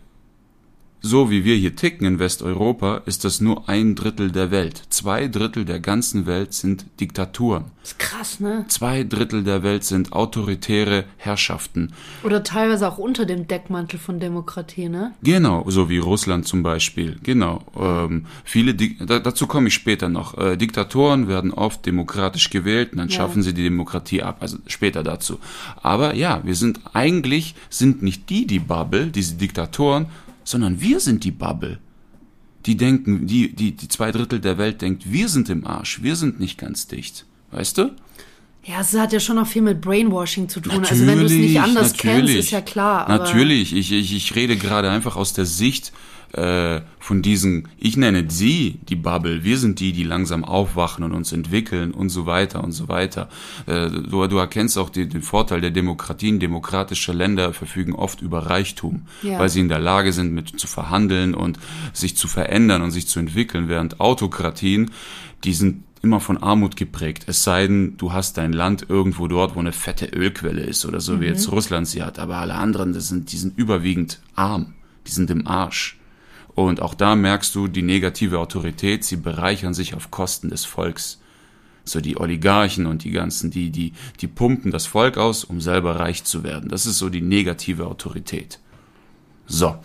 so 1.01 1.29
wie 1.29 1.43
wir 1.45 1.55
hier 1.55 1.75
ticken 1.75 2.05
in 2.07 2.19
Westeuropa, 2.19 3.01
ist 3.05 3.23
das 3.23 3.39
nur 3.41 3.69
ein 3.69 3.95
Drittel 3.95 4.31
der 4.31 4.51
Welt. 4.51 4.81
Zwei 4.89 5.27
Drittel 5.27 5.63
der 5.65 5.79
ganzen 5.79 6.25
Welt 6.25 6.53
sind 6.53 6.85
Diktaturen. 6.99 7.65
ist 7.83 7.99
krass, 7.99 8.39
ne? 8.39 8.65
Zwei 8.67 9.03
Drittel 9.03 9.43
der 9.43 9.63
Welt 9.63 9.83
sind 9.83 10.11
autoritäre 10.11 11.05
Herrschaften. 11.17 11.93
Oder 12.23 12.43
teilweise 12.43 12.87
auch 12.87 12.97
unter 12.97 13.25
dem 13.25 13.47
Deckmantel 13.47 13.99
von 13.99 14.19
Demokratie, 14.19 14.89
ne? 14.89 15.13
Genau, 15.23 15.63
so 15.69 15.87
wie 15.89 15.99
Russland 15.99 16.47
zum 16.47 16.63
Beispiel. 16.63 17.17
Genau. 17.23 17.63
Ähm, 17.79 18.25
viele, 18.43 18.73
Dik 18.73 19.05
da, 19.07 19.19
dazu 19.19 19.47
komme 19.47 19.67
ich 19.69 19.73
später 19.75 20.09
noch. 20.09 20.37
Äh, 20.37 20.57
Diktatoren 20.57 21.27
werden 21.27 21.53
oft 21.53 21.85
demokratisch 21.85 22.49
gewählt 22.49 22.91
und 22.91 22.97
dann 22.97 23.09
Ja. 23.09 23.15
schaffen 23.17 23.43
sie 23.43 23.53
die 23.53 23.63
Demokratie 23.63 24.23
ab. 24.23 24.37
Also 24.41 24.57
später 24.67 25.03
dazu. 25.03 25.39
Aber 25.81 26.15
ja, 26.15 26.41
wir 26.43 26.55
sind 26.55 26.79
eigentlich 26.93 27.55
sind 27.69 28.01
nicht 28.03 28.29
die 28.29 28.47
die 28.47 28.59
Bubble, 28.59 29.07
diese 29.07 29.35
Diktatoren, 29.35 30.07
sondern 30.47 30.79
wir 30.79 31.01
sind 31.01 31.25
die 31.25 31.31
Bubble. 31.31 31.79
Die 32.65 32.77
denken, 32.77 33.27
die, 33.27 33.53
die, 33.53 33.75
die 33.75 33.87
zwei 33.89 34.11
Drittel 34.11 34.39
der 34.39 34.57
Welt 34.57 34.81
denkt, 34.81 35.11
wir 35.11 35.27
sind 35.27 35.49
im 35.49 35.67
Arsch, 35.67 36.01
wir 36.01 36.15
sind 36.15 36.39
nicht 36.39 36.57
ganz 36.57 36.87
dicht. 36.87 37.25
Weißt 37.51 37.77
du? 37.77 37.91
Ja, 38.63 38.81
es 38.81 38.93
hat 38.93 39.13
ja 39.13 39.19
schon 39.19 39.35
noch 39.35 39.47
viel 39.47 39.61
mit 39.61 39.81
Brainwashing 39.81 40.47
zu 40.49 40.61
tun. 40.61 40.85
also 40.85 41.05
wenn 41.05 41.19
du 41.19 41.25
es 41.25 41.31
nicht 41.31 41.59
anders 41.59 41.93
kennst, 41.93 42.33
ist 42.33 42.51
ja 42.51 42.61
klar. 42.61 43.07
Natürlich, 43.09 43.75
ich, 43.75 43.91
ich, 43.91 44.13
ich 44.13 44.35
rede 44.35 44.55
gerade 44.57 44.89
einfach 44.89 45.15
aus 45.17 45.33
der 45.33 45.45
Sicht 45.45 45.91
äh, 46.33 46.81
von 46.99 47.21
diesen, 47.21 47.67
ich 47.77 47.95
nenne 47.97 48.25
sie 48.29 48.79
die 48.89 48.95
Bubble, 48.95 49.43
wir 49.43 49.57
sind 49.57 49.79
die, 49.79 49.93
die 49.93 50.03
langsam 50.03 50.43
aufwachen 50.43 51.03
und 51.03 51.13
uns 51.13 51.31
entwickeln 51.31 51.91
und 51.91 52.09
so 52.09 52.25
weiter 52.25 52.63
und 52.63 52.73
so 52.73 52.87
weiter. 52.89 53.29
Äh, 53.65 53.89
du, 53.89 54.27
du 54.27 54.37
erkennst 54.37 54.77
auch 54.77 54.89
die, 54.89 55.07
den 55.07 55.21
Vorteil 55.21 55.61
der 55.61 55.71
Demokratien. 55.71 56.39
Demokratische 56.39 57.13
Länder 57.13 57.53
verfügen 57.53 57.93
oft 57.93 58.21
über 58.21 58.47
Reichtum, 58.47 59.03
Ja. 59.23 59.39
weil 59.39 59.49
sie 59.49 59.61
in 59.61 59.69
der 59.69 59.79
Lage 59.79 60.11
sind, 60.13 60.33
mit 60.33 60.59
zu 60.59 60.67
verhandeln 60.67 61.33
und 61.33 61.59
sich 61.93 62.17
zu 62.17 62.27
verändern 62.27 62.81
und 62.81 62.91
sich 62.91 63.07
zu 63.07 63.19
entwickeln, 63.19 63.69
während 63.69 63.99
Autokratien, 63.99 64.91
die 65.43 65.53
sind 65.53 65.83
immer 66.03 66.19
von 66.19 66.37
Armut 66.37 66.75
geprägt. 66.75 67.23
Es 67.27 67.43
sei 67.43 67.65
denn, 67.67 67.97
du 67.97 68.13
hast 68.13 68.37
dein 68.37 68.53
Land 68.53 68.85
irgendwo 68.89 69.27
dort, 69.27 69.55
wo 69.55 69.59
eine 69.59 69.71
fette 69.71 70.05
Ölquelle 70.05 70.61
ist 70.61 70.85
oder 70.85 70.99
so, 70.99 71.19
wie 71.21 71.25
jetzt 71.25 71.51
Russland 71.51 71.87
sie 71.87 72.03
hat. 72.03 72.19
Aber 72.19 72.37
alle 72.37 72.53
anderen, 72.53 72.93
das 72.93 73.07
sind, 73.07 73.31
die 73.31 73.37
sind 73.37 73.57
überwiegend 73.57 74.19
arm. 74.35 74.73
Die 75.07 75.11
sind 75.11 75.29
im 75.31 75.47
Arsch. 75.47 75.96
Und 76.57 76.81
auch 76.81 76.95
da 76.95 77.15
merkst 77.15 77.53
du 77.53 77.67
die 77.67 77.83
negative 77.83 78.39
Autorität, 78.39 79.03
sie 79.03 79.17
bereichern 79.17 79.75
sich 79.75 79.93
auf 79.93 80.09
Kosten 80.09 80.49
des 80.49 80.65
Volks. 80.65 81.21
So 81.83 82.01
die 82.01 82.19
Oligarchen 82.19 82.87
und 82.87 83.03
die 83.03 83.11
ganzen, 83.11 83.51
die, 83.51 83.69
die, 83.69 83.93
die 84.21 84.27
pumpen 84.27 84.71
das 84.71 84.87
Volk 84.87 85.17
aus, 85.17 85.43
um 85.43 85.61
selber 85.61 85.99
reich 85.99 86.23
zu 86.23 86.43
werden. 86.43 86.69
Das 86.69 86.87
ist 86.87 86.97
so 86.97 87.09
die 87.09 87.21
negative 87.21 87.85
Autorität. 87.85 88.57
So. 89.45 89.75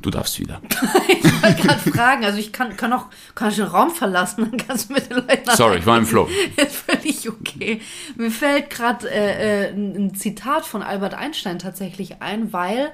Du 0.00 0.08
darfst 0.08 0.40
wieder. 0.40 0.62
ich 1.08 1.42
wollte 1.42 1.62
gerade 1.62 1.90
fragen, 1.90 2.24
also 2.24 2.38
ich 2.38 2.52
kann, 2.52 2.74
kann 2.78 2.94
auch 2.94 3.06
kann 3.34 3.50
ich 3.50 3.56
den 3.56 3.66
Raum 3.66 3.90
verlassen, 3.90 4.48
dann 4.50 4.66
kannst 4.66 4.88
du 4.88 4.94
mit 4.94 5.10
den 5.10 5.18
Leuten 5.18 5.50
Sorry, 5.56 5.80
ich 5.80 5.86
war 5.86 5.98
im 5.98 6.06
Flow. 6.06 6.26
Ist 6.56 6.76
völlig 6.76 7.28
okay. 7.28 7.82
Mir 8.16 8.30
fällt 8.30 8.70
gerade 8.70 9.10
äh, 9.10 9.66
äh, 9.66 9.72
ein 9.74 9.94
ein 9.94 10.14
Zitat 10.14 10.64
von 10.64 10.82
Albert 10.82 11.12
Einstein 11.12 11.58
tatsächlich 11.58 12.22
ein, 12.22 12.54
weil 12.54 12.92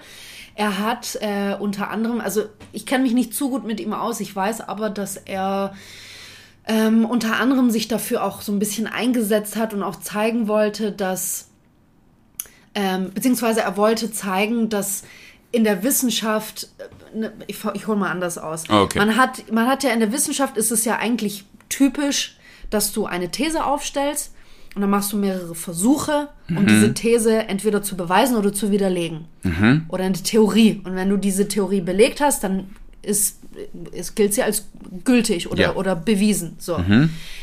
er 0.55 0.79
hat 0.79 1.19
äh, 1.21 1.55
unter 1.59 1.91
anderem, 1.91 2.21
also 2.21 2.45
ich 2.73 2.87
kenne 2.87 3.05
mich 3.05 3.15
nicht 3.15 3.35
zu 3.35 3.51
gut 3.51 3.65
mit 3.65 3.81
ihm 3.81 3.93
aus, 3.93 4.21
ich 4.21 4.35
weiß 4.35 4.61
aber, 4.61 4.91
dass 4.91 5.17
er 5.17 5.75
ähm, 6.67 7.05
unter 7.05 7.37
anderem 7.37 7.71
sich 7.71 7.89
dafür 7.89 8.23
auch 8.23 8.43
so 8.43 8.53
ein 8.53 8.59
bisschen 8.59 8.87
eingesetzt 8.87 9.57
hat 9.57 9.75
und 9.75 9.83
auch 9.83 9.97
zeigen 9.97 10.49
wollte, 10.49 10.93
dass, 10.93 11.49
ähm, 12.75 13.11
beziehungsweise 13.13 13.63
er 13.63 13.77
wollte 13.77 14.13
zeigen, 14.13 14.69
dass 14.69 15.03
in 15.51 15.65
der 15.65 15.83
Wissenschaft, 15.83 16.69
äh, 16.79 17.19
ne, 17.19 17.33
ich, 17.47 17.59
ich 17.75 17.87
hole 17.87 17.99
mal 17.99 18.11
anders 18.11 18.39
aus. 18.39 18.69
Okay. 18.69 18.99
Man 18.99 19.17
hat, 19.17 19.51
man 19.51 19.67
hat 19.67 19.83
ja 19.83 19.91
in 19.91 20.01
der 20.01 20.13
Wissenschaft 20.13 20.57
ist 20.57 20.71
es 20.71 20.85
ja 20.85 20.99
eigentlich 20.99 21.45
typisch, 21.69 22.37
dass 22.71 22.93
du 22.93 23.07
eine 23.07 23.31
These 23.31 23.65
aufstellst 23.65 24.35
und 24.75 24.81
dann 24.81 24.91
machst 24.91 25.13
du 25.13 25.17
mehrere 25.19 25.55
Versuche, 25.55 26.29
um 26.49 26.67
diese 26.67 26.95
These 26.95 27.47
entweder 27.49 27.83
zu 27.83 27.97
beweisen 27.97 28.37
oder 28.37 28.53
zu 28.53 28.71
widerlegen. 28.71 29.27
Oder 29.89 30.05
eine 30.05 30.15
Theorie. 30.15 30.81
Und 30.85 30.95
wenn 30.97 31.11
du 31.11 31.17
diese 31.19 31.47
Theorie 31.49 31.81
belegt 31.83 32.21
hast, 32.21 32.43
dann 32.45 32.71
ist, 33.03 33.41
es 33.93 34.15
gilt 34.15 34.33
sie 34.33 34.43
als 34.43 34.69
gültig 35.05 35.51
oder, 35.51 35.61
Ja. 35.63 35.75
oder 35.75 35.95
bewiesen. 35.97 36.57
So. 36.59 36.81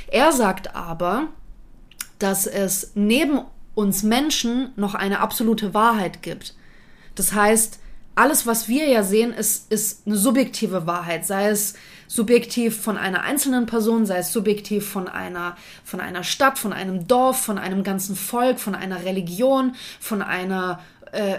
Er 0.08 0.32
sagt 0.32 0.76
aber, 0.76 1.28
dass 2.18 2.48
es 2.48 2.92
neben 2.96 3.42
uns 3.76 4.02
Menschen 4.04 4.70
noch 4.76 4.96
eine 4.96 5.20
absolute 5.20 5.74
Wahrheit 5.74 6.22
gibt. 6.24 6.56
Das 7.16 7.34
heißt, 7.34 7.80
alles, 8.16 8.46
was 8.48 8.68
wir 8.68 8.88
ja 8.90 9.04
sehen, 9.04 9.32
ist, 9.34 9.72
ist 9.72 10.08
eine 10.08 10.16
subjektive 10.18 10.88
Wahrheit, 10.88 11.26
sei 11.26 11.50
es 11.50 11.76
subjektiv 12.10 12.82
von 12.82 12.98
einer 12.98 13.22
einzelnen 13.22 13.68
Person, 13.68 14.06
sei 14.08 14.18
es 14.18 14.34
subjektiv 14.34 14.90
von 14.90 15.08
einer, 15.08 15.56
von 15.84 16.02
einer 16.02 16.24
Stadt, 16.24 16.58
von 16.58 16.74
einem 16.74 17.08
Dorf, 17.08 17.40
von 17.40 17.60
einem 17.60 17.84
ganzen 17.84 18.16
Volk, 18.16 18.60
von 18.60 18.74
einer 18.74 19.06
Religion, 19.06 19.76
von 20.00 20.24
einer 20.24 20.80
äh, 21.12 21.38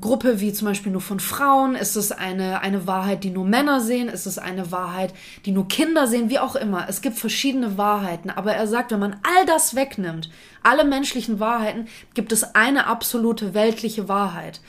Gruppe 0.00 0.40
wie 0.40 0.54
zum 0.54 0.68
Beispiel 0.68 0.90
nur 0.90 1.02
von 1.02 1.20
Frauen? 1.20 1.74
Ist 1.74 1.96
es 1.96 2.12
eine, 2.12 2.60
eine 2.62 2.86
Wahrheit, 2.86 3.24
die 3.24 3.30
nur 3.30 3.44
Männer 3.44 3.82
sehen? 3.82 4.08
Ist 4.08 4.24
es 4.24 4.38
eine 4.38 4.72
Wahrheit, 4.72 5.12
die 5.44 5.52
nur 5.52 5.68
Kinder 5.68 6.06
sehen? 6.06 6.30
Wie 6.30 6.38
auch 6.38 6.56
immer. 6.56 6.86
Es 6.88 7.02
gibt 7.02 7.18
verschiedene 7.18 7.76
Wahrheiten. 7.76 8.30
Aber 8.30 8.54
er 8.54 8.66
sagt, 8.66 8.92
wenn 8.92 9.00
man 9.00 9.16
all 9.22 9.44
das 9.46 9.74
wegnimmt, 9.74 10.30
alle 10.62 10.84
menschlichen 10.84 11.40
Wahrheiten, 11.40 11.88
gibt 12.14 12.32
es 12.32 12.54
eine 12.54 12.86
absolute 12.86 13.52
weltliche 13.52 14.08
Wahrheit. 14.08 14.60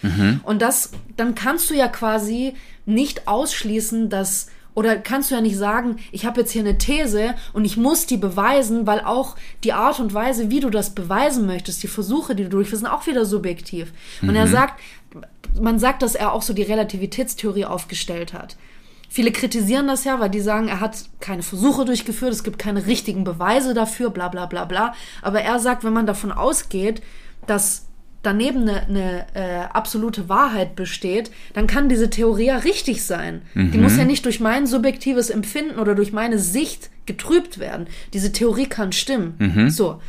Und 0.44 0.62
das, 0.62 0.92
dann 1.16 1.36
kannst 1.36 1.70
du 1.70 1.74
ja 1.74 1.88
quasi 1.88 2.54
nicht 2.86 3.28
ausschließen, 3.28 4.10
dass 4.10 4.48
oder 4.78 4.96
kannst 4.96 5.32
du 5.32 5.36
ja 5.36 5.42
nicht 5.42 5.58
sagen, 5.58 5.96
ich 6.12 6.24
habe 6.28 6.42
jetzt 6.42 6.52
hier 6.52 6.62
eine 6.62 6.78
These 6.78 7.34
und 7.52 7.66
ich 7.66 7.78
muss 7.78 8.06
die 8.06 8.16
beweisen, 8.16 8.86
weil 8.86 9.00
auch 9.00 9.36
die 9.64 9.74
Art 9.74 10.00
und 10.00 10.14
Weise, 10.14 10.52
wie 10.52 10.60
du 10.60 10.70
das 10.70 10.92
beweisen 10.94 11.48
möchtest, 11.48 11.82
die 11.82 11.88
Versuche, 11.88 12.36
die 12.36 12.44
du 12.44 12.50
durchführst, 12.50 12.84
sind 12.84 12.92
auch 12.92 13.08
wieder 13.08 13.26
subjektiv. 13.26 13.92
Und 14.22 14.36
er 14.36 14.46
sagt, 14.46 14.80
man 15.60 15.80
sagt, 15.80 16.04
dass 16.04 16.14
er 16.14 16.32
auch 16.32 16.44
so 16.44 16.54
die 16.54 16.62
Relativitätstheorie 16.62 17.66
aufgestellt 17.66 18.34
hat. 18.34 18.56
Viele 19.10 19.32
kritisieren 19.32 19.88
das 19.88 20.04
ja, 20.04 20.20
weil 20.20 20.30
die 20.30 20.42
sagen, 20.42 20.68
er 20.68 20.80
hat 20.80 21.06
keine 21.22 21.42
Versuche 21.42 21.84
durchgeführt, 21.84 22.32
es 22.32 22.44
gibt 22.44 22.60
keine 22.60 22.86
richtigen 22.86 23.24
Beweise 23.24 23.74
dafür, 23.74 24.12
bla 24.12 24.28
bla 24.28 24.46
bla 24.46 24.66
bla. 24.66 24.94
Aber 25.24 25.42
er 25.42 25.58
sagt, 25.58 25.86
wenn 25.86 25.94
man 25.94 26.06
davon 26.06 26.32
ausgeht, 26.32 27.02
dass 27.48 27.87
daneben 28.28 28.68
eine, 28.68 28.86
eine 28.88 29.26
äh, 29.34 29.60
absolute 29.72 30.28
Wahrheit 30.28 30.76
besteht, 30.76 31.32
dann 31.54 31.66
kann 31.66 31.88
diese 31.88 32.10
Theorie 32.10 32.48
ja 32.48 32.58
richtig 32.58 33.06
sein. 33.06 33.42
Mhm. 33.54 33.72
Die 33.72 33.78
muss 33.78 33.96
ja 33.96 34.04
nicht 34.04 34.26
durch 34.26 34.42
mein 34.42 34.68
subjektives 34.68 35.30
Empfinden 35.30 35.80
oder 35.80 35.96
durch 35.96 36.12
meine 36.12 36.38
Sicht 36.38 36.90
getrübt 37.06 37.58
werden. 37.58 37.88
Diese 38.14 38.34
Theorie 38.34 38.68
kann 38.68 38.92
stimmen. 38.92 39.36
Mhm. 39.40 39.70
So. 39.70 40.02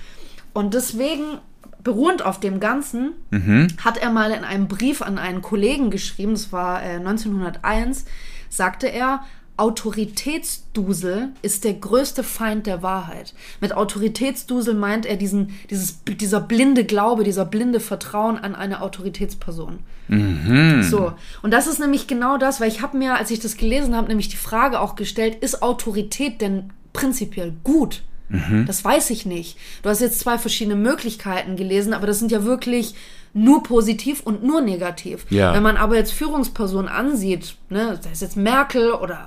Und 0.52 0.74
deswegen 0.74 1.38
beruhend 1.84 2.22
auf 2.22 2.40
dem 2.40 2.58
Ganzen, 2.58 3.12
mhm. 3.30 3.68
hat 3.84 3.98
er 3.98 4.10
mal 4.10 4.32
in 4.32 4.42
einem 4.42 4.66
Brief 4.66 5.00
an 5.00 5.16
einen 5.16 5.40
Kollegen 5.40 5.90
geschrieben, 5.90 6.32
das 6.32 6.52
war 6.52 6.82
äh, 6.82 6.96
1901, 6.96 8.04
sagte 8.48 8.88
er, 8.88 9.22
Autoritätsdusel 9.58 11.30
ist 11.42 11.64
der 11.64 11.74
größte 11.74 12.22
Feind 12.22 12.66
der 12.66 12.82
Wahrheit. 12.82 13.34
Mit 13.60 13.76
Autoritätsdusel 13.76 14.72
meint 14.74 15.04
er 15.04 15.16
diesen, 15.16 15.50
dieses, 15.68 15.98
dieser 16.04 16.40
blinde 16.40 16.84
Glaube, 16.84 17.24
dieser 17.24 17.44
blinde 17.44 17.80
Vertrauen 17.80 18.38
an 18.38 18.54
eine 18.54 18.80
Autoritätsperson. 18.80 19.80
Mhm. 20.06 20.84
So. 20.84 21.12
Und 21.42 21.50
das 21.50 21.66
ist 21.66 21.80
nämlich 21.80 22.06
genau 22.06 22.38
das, 22.38 22.60
weil 22.60 22.68
ich 22.68 22.82
habe 22.82 22.96
mir, 22.96 23.16
als 23.16 23.32
ich 23.32 23.40
das 23.40 23.56
gelesen 23.56 23.96
habe, 23.96 24.06
nämlich 24.08 24.28
die 24.28 24.36
Frage 24.36 24.80
auch 24.80 24.94
gestellt, 24.94 25.36
ist 25.40 25.60
Autorität 25.60 26.40
denn 26.40 26.70
prinzipiell 26.92 27.52
gut? 27.64 28.02
Mhm. 28.28 28.64
Das 28.66 28.84
weiß 28.84 29.10
ich 29.10 29.26
nicht. 29.26 29.58
Du 29.82 29.88
hast 29.88 30.00
jetzt 30.00 30.20
zwei 30.20 30.38
verschiedene 30.38 30.76
Möglichkeiten 30.76 31.56
gelesen, 31.56 31.94
aber 31.94 32.06
das 32.06 32.20
sind 32.20 32.30
ja 32.30 32.44
wirklich 32.44 32.94
nur 33.34 33.62
positiv 33.62 34.20
und 34.20 34.42
nur 34.42 34.60
negativ. 34.60 35.26
Ja. 35.30 35.54
Wenn 35.54 35.62
man 35.62 35.76
aber 35.76 35.96
jetzt 35.96 36.12
Führungspersonen 36.12 36.88
ansieht, 36.88 37.56
ne, 37.70 37.98
da 38.02 38.10
ist 38.10 38.22
jetzt 38.22 38.36
Merkel 38.36 38.92
oder 38.92 39.18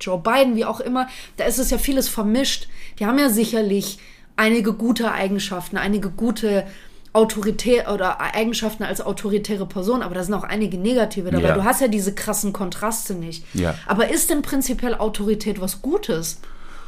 Joe 0.00 0.18
Biden, 0.18 0.56
wie 0.56 0.64
auch 0.64 0.80
immer, 0.80 1.08
da 1.36 1.44
ist 1.44 1.58
es 1.58 1.70
ja 1.70 1.78
vieles 1.78 2.08
vermischt. 2.08 2.68
Die 2.98 3.06
haben 3.06 3.18
ja 3.18 3.30
sicherlich 3.30 3.98
einige 4.36 4.72
gute 4.72 5.12
Eigenschaften, 5.12 5.76
einige 5.76 6.10
gute 6.10 6.66
Autorität 7.12 7.88
oder 7.88 8.20
Eigenschaften 8.20 8.84
als 8.84 9.00
autoritäre 9.00 9.66
Person, 9.66 10.02
aber 10.02 10.14
da 10.14 10.22
sind 10.22 10.34
auch 10.34 10.44
einige 10.44 10.78
negative 10.78 11.30
dabei. 11.30 11.48
Ja. 11.48 11.54
Du 11.54 11.64
hast 11.64 11.80
ja 11.80 11.88
diese 11.88 12.14
krassen 12.14 12.52
Kontraste 12.52 13.14
nicht. 13.14 13.44
Ja. 13.52 13.74
Aber 13.86 14.10
ist 14.10 14.30
denn 14.30 14.42
prinzipiell 14.42 14.94
Autorität 14.94 15.60
was 15.60 15.82
Gutes? 15.82 16.40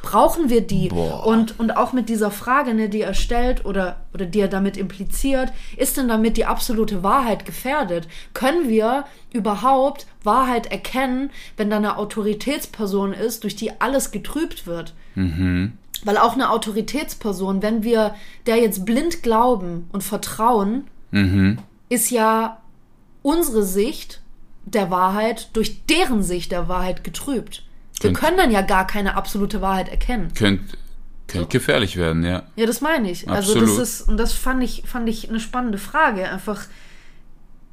Brauchen 0.02 0.50
wir 0.50 0.60
die? 0.60 0.90
Und, 0.90 1.58
und 1.58 1.76
auch 1.76 1.92
mit 1.92 2.08
dieser 2.08 2.30
Frage, 2.30 2.74
ne, 2.74 2.88
die 2.88 3.00
er 3.00 3.14
stellt 3.14 3.64
oder, 3.64 4.00
oder 4.12 4.26
die 4.26 4.40
er 4.40 4.48
damit 4.48 4.76
impliziert, 4.76 5.52
ist 5.76 5.96
denn 5.96 6.08
damit 6.08 6.36
die 6.36 6.44
absolute 6.44 7.02
Wahrheit 7.02 7.46
gefährdet? 7.46 8.08
Können 8.34 8.68
wir 8.68 9.04
überhaupt 9.32 10.06
Wahrheit 10.24 10.66
erkennen, 10.66 11.30
wenn 11.56 11.70
da 11.70 11.76
eine 11.76 11.96
Autoritätsperson 11.96 13.12
ist, 13.12 13.44
durch 13.44 13.56
die 13.56 13.80
alles 13.80 14.10
getrübt 14.10 14.66
wird? 14.66 14.92
Mhm. 15.14 15.72
Weil 16.04 16.18
auch 16.18 16.34
eine 16.34 16.50
Autoritätsperson, 16.50 17.62
wenn 17.62 17.84
wir 17.84 18.14
der 18.46 18.56
jetzt 18.56 18.84
blind 18.84 19.22
glauben 19.22 19.88
und 19.92 20.02
vertrauen, 20.02 20.88
mhm. 21.12 21.58
ist 21.88 22.10
ja 22.10 22.60
unsere 23.22 23.62
Sicht 23.62 24.20
der 24.64 24.90
Wahrheit 24.90 25.48
durch 25.52 25.84
deren 25.86 26.22
Sicht 26.22 26.52
der 26.52 26.68
Wahrheit 26.68 27.04
getrübt. 27.04 27.64
Wir 28.02 28.12
können 28.12 28.36
dann 28.36 28.50
ja 28.50 28.62
gar 28.62 28.86
keine 28.86 29.16
absolute 29.16 29.60
Wahrheit 29.60 29.88
erkennen. 29.88 30.32
Könnt, 30.34 30.60
könnte 31.28 31.48
gefährlich 31.48 31.96
werden, 31.96 32.24
ja. 32.24 32.42
Ja, 32.56 32.66
das 32.66 32.80
meine 32.80 33.10
ich. 33.10 33.28
Absolut. 33.28 33.62
Also 33.62 33.76
das 33.76 33.88
ist, 33.88 34.08
und 34.08 34.16
das 34.16 34.32
fand 34.32 34.62
ich, 34.62 34.82
fand 34.86 35.08
ich 35.08 35.28
eine 35.28 35.40
spannende 35.40 35.78
Frage. 35.78 36.28
Einfach, 36.28 36.66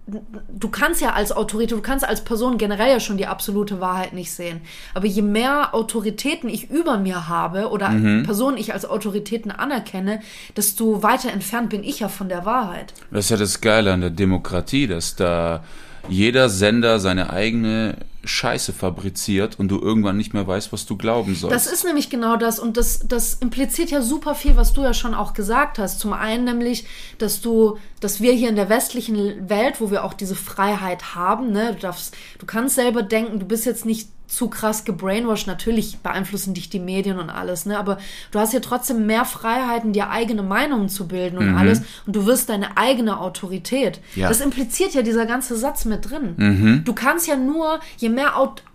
du 0.08 0.70
kannst 0.70 1.02
ja 1.02 1.14
als 1.14 1.32
Autorität, 1.32 1.78
du 1.78 1.82
kannst 1.82 2.08
als 2.08 2.24
Person 2.24 2.58
generell 2.58 2.90
ja 2.90 3.00
schon 3.00 3.18
die 3.18 3.28
absolute 3.28 3.80
Wahrheit 3.80 4.14
nicht 4.14 4.32
sehen. 4.32 4.62
Aber 4.94 5.06
je 5.06 5.22
mehr 5.22 5.74
Autoritäten 5.76 6.50
ich 6.50 6.70
über 6.70 6.98
mir 6.98 7.28
habe 7.28 7.70
oder 7.70 7.90
mhm. 7.90 8.24
Personen 8.24 8.58
ich 8.58 8.74
als 8.74 8.86
Autoritäten 8.86 9.52
anerkenne, 9.52 10.22
desto 10.56 11.04
weiter 11.04 11.32
entfernt 11.32 11.70
bin 11.70 11.84
ich 11.84 12.00
ja 12.00 12.10
von 12.10 12.30
der 12.30 12.46
Wahrheit. 12.46 12.94
Das 13.12 13.26
ist 13.26 13.32
ja 13.32 13.38
das 13.38 13.62
Geile 13.62 13.94
an 13.94 14.02
der 14.02 14.10
Demokratie, 14.10 14.88
dass 14.88 15.16
da 15.16 15.64
jeder 16.08 16.50
Sender 16.50 17.00
seine 17.00 17.30
eigene 17.30 17.98
Scheiße 18.24 18.74
fabriziert 18.74 19.60
und 19.60 19.70
du 19.70 19.80
irgendwann 19.80 20.18
nicht 20.18 20.34
mehr 20.34 20.46
weißt, 20.46 20.74
was 20.74 20.86
du 20.86 20.98
glauben 20.98 21.36
sollst. 21.36 21.56
Das 21.56 21.72
ist 21.72 21.86
nämlich 21.86 22.10
genau 22.10 22.36
das 22.36 22.60
und 22.60 22.76
das, 22.76 23.08
das 23.08 23.36
impliziert 23.36 23.92
ja 23.92 24.02
super 24.02 24.36
viel, 24.36 24.56
was 24.58 24.74
du 24.74 24.82
ja 24.82 24.94
schon 24.94 25.14
auch 25.14 25.34
gesagt 25.34 25.80
hast. 25.80 26.00
Zum 26.00 26.14
einen 26.14 26.44
nämlich, 26.44 26.86
dass 27.18 27.42
du, 27.42 27.78
dass 28.00 28.20
wir 28.20 28.34
hier 28.34 28.50
in 28.50 28.56
der 28.56 28.70
westlichen 28.70 29.50
Welt, 29.50 29.80
wo 29.80 29.90
wir 29.90 30.04
auch 30.04 30.14
diese 30.14 30.36
Freiheit 30.36 31.16
haben, 31.16 31.52
ne, 31.52 31.74
du 31.74 31.80
darfst, 31.80 32.16
du 32.40 32.46
kannst 32.46 32.76
selber 32.76 33.04
denken, 33.04 33.40
du 33.40 33.46
bist 33.46 33.66
jetzt 33.66 33.86
nicht 33.86 34.10
zu 34.30 34.48
krass 34.48 34.86
gebrainwashed. 34.86 35.48
Natürlich 35.48 35.98
beeinflussen 35.98 36.54
dich 36.54 36.70
die 36.70 36.80
Medien 36.80 37.20
und 37.20 37.30
alles, 37.30 37.66
ne? 37.66 37.78
Aber 37.78 37.98
du 38.32 38.40
hast 38.40 38.54
ja 38.54 38.60
trotzdem 38.60 39.06
mehr 39.06 39.26
Freiheiten, 39.26 39.92
dir 39.92 40.10
eigene 40.10 40.44
Meinungen 40.44 40.88
zu 40.88 41.08
bilden 41.08 41.38
und 41.38 41.50
mhm. 41.50 41.58
alles. 41.58 41.82
Und 42.06 42.16
du 42.16 42.26
wirst 42.26 42.50
deine 42.50 42.78
eigene 42.78 43.20
Autorität. 43.20 44.00
Ja. 44.16 44.30
Das 44.30 44.40
impliziert 44.40 44.94
ja 44.94 45.02
dieser 45.02 45.26
ganze 45.26 45.58
Satz 45.58 45.84
mit 45.86 46.10
drin. 46.10 46.36
Mhm. 46.38 46.84
Du 46.86 46.94
kannst 46.94 47.28
ja 47.28 47.36
nur, 47.36 47.80
je 48.10 48.16
mehr 48.16 48.34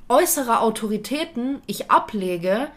äußere 0.09 0.61
Autoritäten 0.61 1.61
ich 1.67 1.91
ablege, 1.91 2.69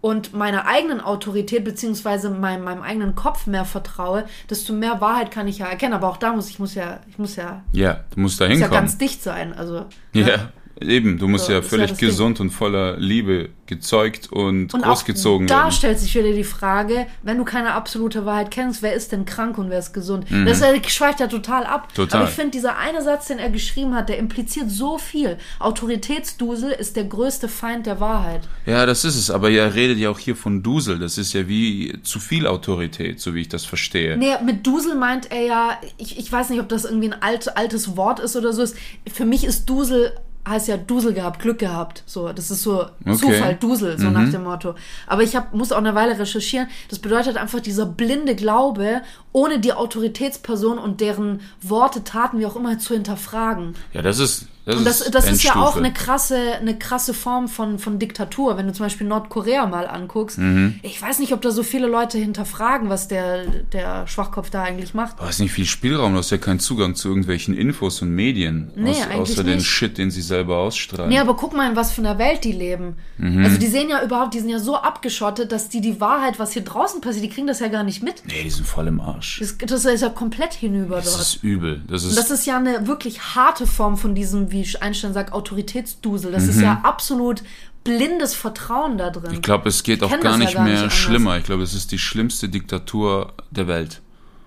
und 0.00 0.32
meiner 0.32 0.66
eigenen 0.66 1.00
Autorität 1.00 1.64
beziehungsweise 1.64 2.30
meinem, 2.30 2.64
meinem 2.64 2.82
eigenen 2.82 3.14
Kopf 3.14 3.46
mehr 3.46 3.64
vertraue, 3.64 4.24
desto 4.48 4.72
mehr 4.72 5.00
Wahrheit 5.00 5.30
kann 5.30 5.46
ich 5.46 5.58
ja 5.58 5.66
erkennen. 5.66 5.94
Aber 5.94 6.08
auch 6.08 6.16
da 6.16 6.32
muss 6.32 6.48
ich 6.48 6.58
muss 6.58 6.74
ja 6.74 7.00
ich 7.08 7.18
muss 7.18 7.36
ja 7.36 7.62
ja 7.72 8.04
du 8.14 8.20
musst 8.20 8.40
da 8.40 8.46
hinkommen. 8.46 8.68
Muss 8.68 8.74
ja 8.74 8.80
ganz 8.80 8.98
dicht 8.98 9.22
sein. 9.22 9.52
Also 9.52 9.86
ja. 10.14 10.26
Ne? 10.26 10.52
Eben, 10.80 11.18
du 11.18 11.28
musst 11.28 11.46
so, 11.46 11.52
ja 11.52 11.62
völlig 11.62 11.90
ja 11.90 11.96
gesund 11.96 12.38
Ding. 12.38 12.46
und 12.46 12.50
voller 12.50 12.96
Liebe 12.96 13.50
gezeugt 13.66 14.32
und, 14.32 14.74
und 14.74 14.82
großgezogen 14.82 15.46
da 15.46 15.54
werden. 15.54 15.66
Da 15.66 15.72
stellt 15.72 15.98
sich 15.98 16.14
wieder 16.14 16.32
die 16.32 16.44
Frage, 16.44 17.06
wenn 17.22 17.38
du 17.38 17.44
keine 17.44 17.72
absolute 17.72 18.26
Wahrheit 18.26 18.50
kennst, 18.50 18.82
wer 18.82 18.94
ist 18.94 19.12
denn 19.12 19.24
krank 19.24 19.58
und 19.58 19.70
wer 19.70 19.78
ist 19.78 19.92
gesund? 19.92 20.30
Mhm. 20.30 20.46
Das 20.46 20.62
schweift 20.88 21.20
ja 21.20 21.26
total 21.26 21.64
ab. 21.64 21.94
Total. 21.94 22.20
Aber 22.20 22.28
ich 22.28 22.34
finde, 22.34 22.50
dieser 22.50 22.78
eine 22.78 23.02
Satz, 23.02 23.28
den 23.28 23.38
er 23.38 23.50
geschrieben 23.50 23.94
hat, 23.94 24.08
der 24.08 24.18
impliziert 24.18 24.70
so 24.70 24.98
viel. 24.98 25.38
Autoritätsdusel 25.58 26.72
ist 26.72 26.96
der 26.96 27.04
größte 27.04 27.48
Feind 27.48 27.86
der 27.86 28.00
Wahrheit. 28.00 28.48
Ja, 28.66 28.86
das 28.86 29.04
ist 29.04 29.16
es. 29.16 29.30
Aber 29.30 29.50
er 29.50 29.74
redet 29.74 29.98
ja 29.98 30.10
auch 30.10 30.18
hier 30.18 30.34
von 30.34 30.62
Dusel. 30.62 30.98
Das 30.98 31.18
ist 31.18 31.32
ja 31.32 31.46
wie 31.46 31.98
zu 32.02 32.18
viel 32.18 32.46
Autorität, 32.46 33.20
so 33.20 33.34
wie 33.34 33.42
ich 33.42 33.48
das 33.48 33.64
verstehe. 33.64 34.16
Nee, 34.16 34.34
mit 34.44 34.66
Dusel 34.66 34.94
meint 34.94 35.30
er 35.30 35.42
ja, 35.42 35.80
ich, 35.98 36.18
ich 36.18 36.30
weiß 36.30 36.50
nicht, 36.50 36.60
ob 36.60 36.68
das 36.68 36.84
irgendwie 36.84 37.12
ein 37.12 37.22
alt, 37.22 37.56
altes 37.56 37.96
Wort 37.96 38.18
ist 38.18 38.34
oder 38.36 38.52
so. 38.52 38.64
Für 39.12 39.24
mich 39.24 39.44
ist 39.44 39.68
Dusel 39.70 40.12
heißt 40.48 40.68
ja 40.68 40.76
Dusel 40.76 41.12
gehabt, 41.12 41.40
Glück 41.40 41.58
gehabt. 41.58 42.02
So, 42.06 42.32
das 42.32 42.50
ist 42.50 42.62
so 42.62 42.86
okay. 43.04 43.14
Zufall, 43.14 43.56
Dusel, 43.56 43.98
so 43.98 44.06
mhm. 44.06 44.12
nach 44.12 44.30
dem 44.30 44.44
Motto. 44.44 44.74
Aber 45.06 45.22
ich 45.22 45.36
hab, 45.36 45.54
muss 45.54 45.72
auch 45.72 45.78
eine 45.78 45.94
Weile 45.94 46.18
recherchieren. 46.18 46.68
Das 46.88 46.98
bedeutet 46.98 47.36
einfach 47.36 47.60
dieser 47.60 47.86
blinde 47.86 48.34
Glaube, 48.34 49.02
ohne 49.32 49.60
die 49.60 49.72
Autoritätsperson 49.72 50.78
und 50.78 51.00
deren 51.00 51.40
Worte, 51.62 52.04
Taten, 52.04 52.38
wie 52.38 52.46
auch 52.46 52.56
immer, 52.56 52.78
zu 52.78 52.94
hinterfragen. 52.94 53.74
Ja, 53.92 54.02
das 54.02 54.18
ist 54.18 54.46
das 54.70 54.78
und 54.78 55.14
das, 55.14 55.24
das 55.24 55.30
ist 55.30 55.42
ja 55.42 55.56
auch 55.56 55.76
eine 55.76 55.92
krasse, 55.92 56.36
eine 56.60 56.78
krasse 56.78 57.14
Form 57.14 57.48
von, 57.48 57.78
von 57.78 57.98
Diktatur. 57.98 58.56
Wenn 58.56 58.66
du 58.66 58.72
zum 58.72 58.86
Beispiel 58.86 59.06
Nordkorea 59.06 59.66
mal 59.66 59.86
anguckst, 59.86 60.38
mhm. 60.38 60.80
ich 60.82 61.00
weiß 61.00 61.18
nicht, 61.18 61.32
ob 61.32 61.42
da 61.42 61.50
so 61.50 61.62
viele 61.62 61.86
Leute 61.86 62.18
hinterfragen, 62.18 62.88
was 62.88 63.08
der, 63.08 63.46
der 63.72 64.06
Schwachkopf 64.06 64.50
da 64.50 64.62
eigentlich 64.62 64.94
macht. 64.94 65.18
Du 65.18 65.24
hast 65.24 65.40
nicht 65.40 65.52
viel 65.52 65.66
Spielraum, 65.66 66.12
du 66.12 66.18
hast 66.18 66.30
ja 66.30 66.38
keinen 66.38 66.60
Zugang 66.60 66.94
zu 66.94 67.08
irgendwelchen 67.08 67.54
Infos 67.54 68.02
und 68.02 68.14
Medien. 68.14 68.70
Nee, 68.76 68.90
aus, 68.90 69.30
außer 69.30 69.42
nicht. 69.42 69.54
den 69.54 69.60
Shit, 69.60 69.98
den 69.98 70.10
sie 70.10 70.22
selber 70.22 70.58
ausstrahlen. 70.58 71.10
Nee, 71.10 71.18
aber 71.18 71.34
guck 71.34 71.56
mal, 71.56 71.68
in 71.68 71.76
was 71.76 71.92
für 71.92 72.02
einer 72.02 72.18
Welt 72.18 72.44
die 72.44 72.52
leben. 72.52 72.96
Mhm. 73.18 73.44
Also 73.44 73.58
die 73.58 73.66
sehen 73.66 73.88
ja 73.88 74.02
überhaupt, 74.02 74.34
die 74.34 74.40
sind 74.40 74.50
ja 74.50 74.58
so 74.58 74.76
abgeschottet, 74.76 75.52
dass 75.52 75.68
die 75.68 75.80
die 75.80 76.00
Wahrheit, 76.00 76.38
was 76.38 76.52
hier 76.52 76.62
draußen 76.62 77.00
passiert, 77.00 77.24
die 77.24 77.30
kriegen 77.30 77.46
das 77.46 77.60
ja 77.60 77.68
gar 77.68 77.82
nicht 77.82 78.02
mit. 78.02 78.22
Nee, 78.26 78.42
die 78.44 78.50
sind 78.50 78.66
voll 78.66 78.86
im 78.86 79.00
Arsch. 79.00 79.38
Das, 79.40 79.56
das 79.58 79.84
ist 79.84 80.02
ja 80.02 80.08
komplett 80.08 80.54
hinüber 80.54 80.96
das 80.96 81.06
dort. 81.06 81.20
Das 81.20 81.34
ist 81.34 81.44
übel. 81.44 81.82
Das 81.88 82.04
ist, 82.04 82.16
das 82.16 82.30
ist 82.30 82.46
ja 82.46 82.56
eine 82.56 82.86
wirklich 82.86 83.20
harte 83.34 83.66
Form 83.66 83.96
von 83.96 84.14
diesem, 84.14 84.52
wie 84.52 84.59
Einstein 84.80 85.12
sagt, 85.12 85.32
Autoritätsdusel. 85.32 86.32
Das 86.32 86.44
mhm. 86.44 86.50
ist 86.50 86.60
ja 86.60 86.80
absolut 86.84 87.42
blindes 87.84 88.34
Vertrauen 88.34 88.98
da 88.98 89.10
drin. 89.10 89.32
Ich 89.32 89.42
glaube, 89.42 89.68
es 89.68 89.82
geht 89.82 90.02
auch 90.02 90.20
gar 90.20 90.36
nicht 90.36 90.52
ja 90.52 90.58
gar 90.58 90.64
mehr 90.64 90.84
nicht 90.84 90.96
schlimmer. 90.96 91.38
Ich 91.38 91.44
glaube, 91.44 91.62
es 91.62 91.74
ist 91.74 91.92
die 91.92 91.98
schlimmste 91.98 92.48
Diktatur 92.48 93.32
der 93.50 93.66
Welt. 93.66 94.00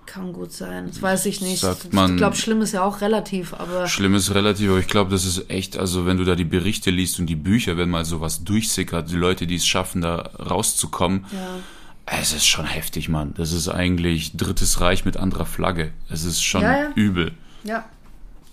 Kann 0.06 0.32
gut 0.32 0.52
sein, 0.52 0.86
das 0.86 1.00
weiß 1.00 1.26
ich 1.26 1.40
nicht. 1.40 1.64
Man, 1.92 2.12
ich 2.12 2.16
glaube, 2.18 2.36
schlimm 2.36 2.60
ist 2.60 2.72
ja 2.72 2.84
auch 2.84 3.00
relativ, 3.00 3.54
aber. 3.54 3.88
Schlimm 3.88 4.14
ist 4.14 4.34
relativ, 4.34 4.70
aber 4.70 4.78
ich 4.78 4.86
glaube, 4.86 5.10
das 5.10 5.24
ist 5.24 5.50
echt, 5.50 5.76
also 5.76 6.06
wenn 6.06 6.18
du 6.18 6.24
da 6.24 6.36
die 6.36 6.44
Berichte 6.44 6.90
liest 6.90 7.18
und 7.18 7.26
die 7.26 7.36
Bücher, 7.36 7.76
wenn 7.76 7.88
mal 7.90 8.04
sowas 8.04 8.44
durchsickert, 8.44 9.10
die 9.10 9.16
Leute, 9.16 9.46
die 9.46 9.56
es 9.56 9.66
schaffen, 9.66 10.02
da 10.02 10.30
rauszukommen, 10.38 11.24
ja. 11.32 12.18
es 12.20 12.32
ist 12.32 12.46
schon 12.46 12.66
heftig, 12.66 13.08
Mann. 13.08 13.34
Das 13.36 13.52
ist 13.52 13.68
eigentlich 13.68 14.36
Drittes 14.36 14.80
Reich 14.80 15.04
mit 15.04 15.16
anderer 15.16 15.46
Flagge. 15.46 15.90
Es 16.10 16.22
ist 16.24 16.42
schon 16.42 16.62
ja, 16.62 16.82
ja. 16.82 16.90
übel. 16.94 17.32
Ja. 17.64 17.84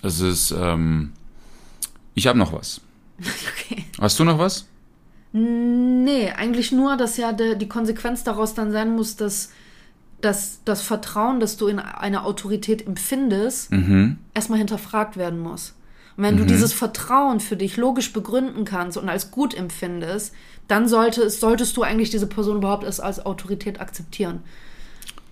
Es 0.01 0.19
ist, 0.21 0.51
ähm, 0.51 1.11
ich 2.15 2.27
habe 2.27 2.37
noch 2.39 2.53
was. 2.53 2.81
Okay. 3.21 3.85
Hast 3.99 4.17
du 4.19 4.23
noch 4.23 4.39
was? 4.39 4.65
Nee, 5.33 6.31
eigentlich 6.31 6.71
nur, 6.71 6.97
dass 6.97 7.17
ja 7.17 7.31
de, 7.31 7.55
die 7.55 7.69
Konsequenz 7.69 8.23
daraus 8.23 8.53
dann 8.53 8.71
sein 8.71 8.95
muss, 8.95 9.15
dass 9.15 9.49
dass 10.19 10.59
das 10.65 10.83
Vertrauen, 10.83 11.39
das 11.39 11.57
du 11.57 11.65
in 11.65 11.79
eine 11.79 12.23
Autorität 12.25 12.85
empfindest, 12.85 13.71
Mhm. 13.71 14.17
erstmal 14.35 14.59
hinterfragt 14.59 15.17
werden 15.17 15.39
muss. 15.39 15.73
Und 16.15 16.23
wenn 16.23 16.37
du 16.37 16.45
dieses 16.45 16.73
Vertrauen 16.73 17.39
für 17.39 17.55
dich 17.55 17.75
logisch 17.77 18.13
begründen 18.13 18.63
kannst 18.63 18.97
und 18.97 19.09
als 19.09 19.31
gut 19.31 19.55
empfindest, 19.55 20.35
dann 20.67 20.87
sollte 20.87 21.23
es, 21.23 21.39
solltest 21.39 21.75
du 21.75 21.81
eigentlich 21.81 22.11
diese 22.11 22.27
Person 22.27 22.57
überhaupt 22.57 22.83
erst 22.83 23.01
als 23.01 23.25
Autorität 23.25 23.81
akzeptieren. 23.81 24.43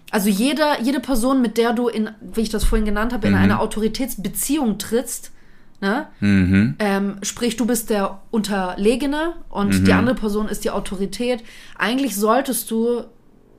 Also 0.09 0.27
jeder, 0.29 0.81
jede 0.81 0.99
Person, 1.01 1.39
mit 1.39 1.57
der 1.57 1.73
du 1.73 1.87
in, 1.87 2.09
wie 2.21 2.41
ich 2.41 2.49
das 2.49 2.63
vorhin 2.63 2.85
genannt 2.85 3.13
habe, 3.13 3.27
in 3.27 3.35
eine 3.35 3.59
Autoritätsbeziehung 3.59 4.79
trittst, 4.79 5.29
ne? 5.81 6.07
Ähm, 6.21 7.17
sprich, 7.23 7.57
du 7.57 7.65
bist 7.65 7.89
der 7.89 8.19
Unterlegene 8.31 9.33
und 9.49 9.87
die 9.87 9.93
andere 9.93 10.15
Person 10.15 10.47
ist 10.47 10.63
die 10.63 10.71
Autorität. 10.71 11.43
Eigentlich 11.77 12.15
solltest 12.15 12.69
du 12.71 13.03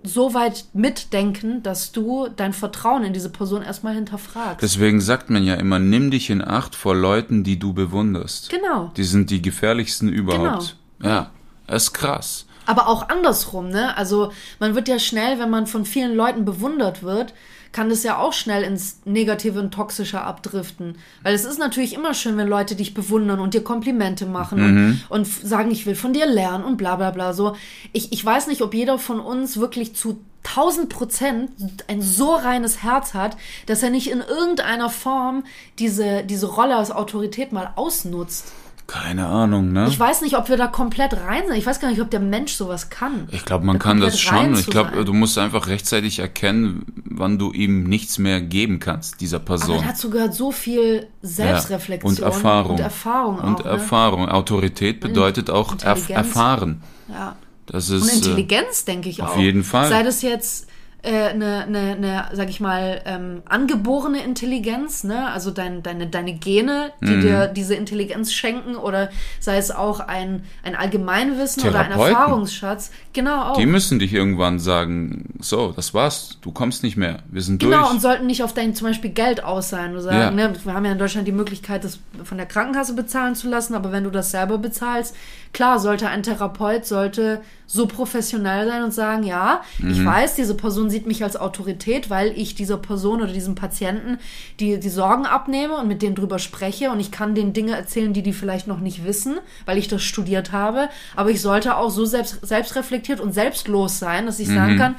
so 0.02 0.32
weit 0.32 0.64
mitdenken, 0.72 1.62
dass 1.62 1.92
du 1.92 2.28
dein 2.34 2.52
Vertrauen 2.52 3.04
in 3.04 3.12
diese 3.12 3.28
Person 3.28 3.62
erstmal 3.62 3.94
hinterfragst. 3.94 4.62
Deswegen 4.62 5.00
sagt 5.00 5.28
man 5.28 5.44
ja 5.44 5.54
immer, 5.54 5.78
nimm 5.78 6.10
dich 6.10 6.30
in 6.30 6.42
Acht 6.42 6.74
vor 6.74 6.94
Leuten, 6.94 7.44
die 7.44 7.58
du 7.58 7.72
bewunderst. 7.74 8.48
genau. 8.48 8.90
Die 8.96 9.04
sind 9.04 9.30
die 9.30 9.42
gefährlichsten 9.42 10.08
überhaupt. 10.08 10.76
Ja, 11.02 11.30
das 11.66 11.84
ist 11.84 11.92
krass. 11.92 12.46
Aber 12.66 12.88
auch 12.88 13.08
andersrum, 13.08 13.68
ne? 13.68 13.96
Also 13.96 14.32
man 14.58 14.74
wird 14.74 14.88
ja 14.88 14.98
schnell, 14.98 15.38
wenn 15.38 15.50
man 15.50 15.66
von 15.66 15.84
vielen 15.84 16.14
Leuten 16.14 16.44
bewundert 16.44 17.02
wird, 17.02 17.34
kann 17.72 17.88
das 17.88 18.02
ja 18.02 18.18
auch 18.18 18.32
schnell 18.32 18.62
ins 18.64 18.98
Negative 19.04 19.60
und 19.60 19.72
Toxische 19.72 20.20
abdriften. 20.22 20.96
Weil 21.22 21.34
es 21.34 21.44
ist 21.44 21.58
natürlich 21.58 21.94
immer 21.94 22.14
schön, 22.14 22.36
wenn 22.36 22.48
Leute 22.48 22.74
dich 22.74 22.94
bewundern 22.94 23.38
und 23.40 23.54
dir 23.54 23.62
Komplimente 23.62 24.26
machen 24.26 24.58
und, 24.60 25.04
und 25.08 25.22
f- 25.22 25.40
sagen, 25.44 25.70
ich 25.70 25.86
will 25.86 25.94
von 25.94 26.12
dir 26.12 26.26
lernen 26.26 26.64
und 26.64 26.76
bla 26.78 26.96
bla 26.96 27.10
bla. 27.12 27.32
So, 27.32 27.54
ich, 27.92 28.12
ich 28.12 28.24
weiß 28.24 28.48
nicht, 28.48 28.62
ob 28.62 28.74
jeder 28.74 28.98
von 28.98 29.20
uns 29.20 29.58
wirklich 29.58 29.94
zu 29.94 30.18
1000 30.44 30.88
Prozent 30.88 31.50
ein 31.86 32.00
so 32.02 32.34
reines 32.34 32.82
Herz 32.82 33.14
hat, 33.14 33.36
dass 33.66 33.82
er 33.82 33.90
nicht 33.90 34.10
in 34.10 34.20
irgendeiner 34.20 34.88
Form 34.90 35.44
diese, 35.78 36.24
diese 36.24 36.46
Rolle 36.46 36.76
als 36.76 36.90
Autorität 36.90 37.52
mal 37.52 37.72
ausnutzt. 37.76 38.52
Keine 38.90 39.28
Ahnung, 39.28 39.70
ne? 39.72 39.86
Ich 39.88 40.00
weiß 40.00 40.20
nicht, 40.22 40.36
ob 40.36 40.48
wir 40.48 40.56
da 40.56 40.66
komplett 40.66 41.12
rein 41.12 41.44
sind. 41.46 41.56
Ich 41.56 41.64
weiß 41.64 41.78
gar 41.78 41.90
nicht, 41.90 42.00
ob 42.00 42.10
der 42.10 42.18
Mensch 42.18 42.54
sowas 42.54 42.90
kann. 42.90 43.28
Ich 43.30 43.44
glaube, 43.44 43.64
man 43.64 43.78
Da 43.78 43.84
kann 43.84 44.00
das 44.00 44.18
schon. 44.18 44.54
Ich 44.54 44.66
glaube, 44.66 45.04
du 45.04 45.12
musst 45.12 45.38
einfach 45.38 45.68
rechtzeitig 45.68 46.18
erkennen, 46.18 46.84
wann 47.04 47.38
du 47.38 47.52
ihm 47.52 47.84
nichts 47.84 48.18
mehr 48.18 48.40
geben 48.40 48.80
kannst, 48.80 49.20
dieser 49.20 49.36
Aber 49.36 49.44
Person. 49.44 49.84
dazu 49.86 50.10
gehört 50.10 50.34
so 50.34 50.50
viel 50.50 51.06
Selbstreflexion 51.22 52.10
Und 52.14 52.18
Erfahrung. 52.20 52.72
Und 52.72 52.80
Erfahrung 52.80 53.38
auch. 53.38 53.44
Und 53.44 53.64
ne? 53.64 53.70
Erfahrung. 53.70 54.28
Autorität 54.28 54.98
bedeutet 54.98 55.50
auch 55.50 55.76
erfahren. 55.82 56.82
Ja. 57.08 57.36
Das 57.66 57.90
Und 57.90 57.98
ist. 57.98 58.12
äh, 58.12 58.16
Intelligenz, 58.16 58.84
denke 58.86 59.08
ich 59.08 59.22
auf 59.22 59.36
auch. 59.36 59.38
jeden 59.38 59.62
Fall. 59.62 59.88
Sei 59.88 60.02
das 60.02 60.22
jetzt 60.22 60.66
eine, 61.08 61.64
eine, 61.64 61.78
eine, 61.92 62.24
sag 62.32 62.50
ich 62.50 62.60
mal, 62.60 63.00
ähm, 63.06 63.42
angeborene 63.48 64.22
Intelligenz, 64.22 65.02
ne? 65.04 65.28
Also 65.30 65.50
dein, 65.50 65.82
deine, 65.82 66.06
deine 66.08 66.34
Gene, 66.34 66.92
die 67.00 67.06
Mhm. 67.16 67.20
dir 67.22 67.46
diese 67.46 67.74
Intelligenz 67.74 68.32
schenken, 68.32 68.76
oder 68.76 69.10
sei 69.38 69.56
es 69.56 69.70
auch 69.70 70.00
ein, 70.00 70.44
ein 70.62 70.74
Allgemeinwissen 70.74 71.68
oder 71.68 71.80
ein. 71.80 71.90
Erfahrungsschatz. 71.92 72.90
Genau 73.12 73.42
auch. 73.52 73.56
Die 73.56 73.66
müssen 73.66 73.98
dich 73.98 74.12
irgendwann 74.12 74.58
sagen, 74.58 75.34
so, 75.40 75.72
das 75.74 75.94
war's, 75.94 76.38
du 76.42 76.52
kommst 76.52 76.82
nicht 76.82 76.96
mehr, 76.96 77.20
wir 77.30 77.42
sind 77.42 77.60
Genau, 77.60 77.78
durch. 77.80 77.90
und 77.92 78.00
sollten 78.02 78.26
nicht 78.26 78.42
auf 78.42 78.52
dein 78.54 78.74
zum 78.74 78.86
Beispiel 78.88 79.10
Geld 79.10 79.42
aus 79.42 79.70
sein. 79.70 79.94
Du 79.94 80.00
sagen, 80.00 80.16
Ja. 80.18 80.30
ne, 80.30 80.52
wir 80.64 80.74
haben 80.74 80.84
ja 80.84 80.92
in 80.92 80.98
Deutschland 80.98 81.26
die 81.26 81.32
Möglichkeit, 81.32 81.82
das 81.84 81.98
von 82.24 82.36
der 82.36 82.46
Krankenkasse 82.46 82.94
bezahlen 82.94 83.34
zu 83.34 83.48
lassen, 83.48 83.74
aber 83.74 83.90
wenn 83.92 84.04
du 84.04 84.10
das 84.10 84.30
selber 84.30 84.58
bezahlst, 84.58 85.14
klar, 85.52 85.78
sollte 85.80 86.08
ein 86.08 86.22
Therapeut 86.22 86.84
sollte 86.86 87.40
so 87.66 87.86
professionell 87.86 88.66
sein 88.68 88.82
und 88.84 88.92
sagen, 88.92 89.22
ja, 89.24 89.62
Mhm. 89.78 89.90
ich 89.90 90.04
weiß, 90.04 90.34
diese 90.34 90.54
Person 90.54 90.90
sieht 90.90 91.06
mich 91.06 91.22
als 91.22 91.36
Autorität, 91.36 92.10
weil 92.10 92.32
ich 92.36 92.54
dieser 92.54 92.76
Person 92.76 93.20
oder 93.22 93.32
diesem 93.32 93.54
Patienten 93.54 94.18
die, 94.58 94.78
die 94.80 94.88
Sorgen 94.88 95.26
abnehme 95.26 95.76
und 95.76 95.86
mit 95.88 96.02
denen 96.02 96.14
drüber 96.16 96.38
spreche 96.38 96.90
und 96.90 96.98
ich 97.00 97.10
kann 97.10 97.34
denen 97.34 97.52
Dinge 97.52 97.72
erzählen, 97.76 98.12
die 98.12 98.22
die 98.22 98.32
vielleicht 98.32 98.66
noch 98.66 98.80
nicht 98.80 99.04
wissen, 99.04 99.38
weil 99.66 99.78
ich 99.78 99.88
das 99.88 100.02
studiert 100.02 100.52
habe, 100.52 100.88
aber 101.16 101.30
ich 101.30 101.40
sollte 101.40 101.76
auch 101.76 101.90
so 101.90 102.04
selbst, 102.04 102.44
selbstreflektiert 102.46 103.20
und 103.20 103.32
selbstlos 103.32 103.98
sein, 103.98 104.26
dass 104.26 104.38
ich 104.40 104.48
Mhm. 104.48 104.54
sagen 104.54 104.76
kann, 104.78 104.94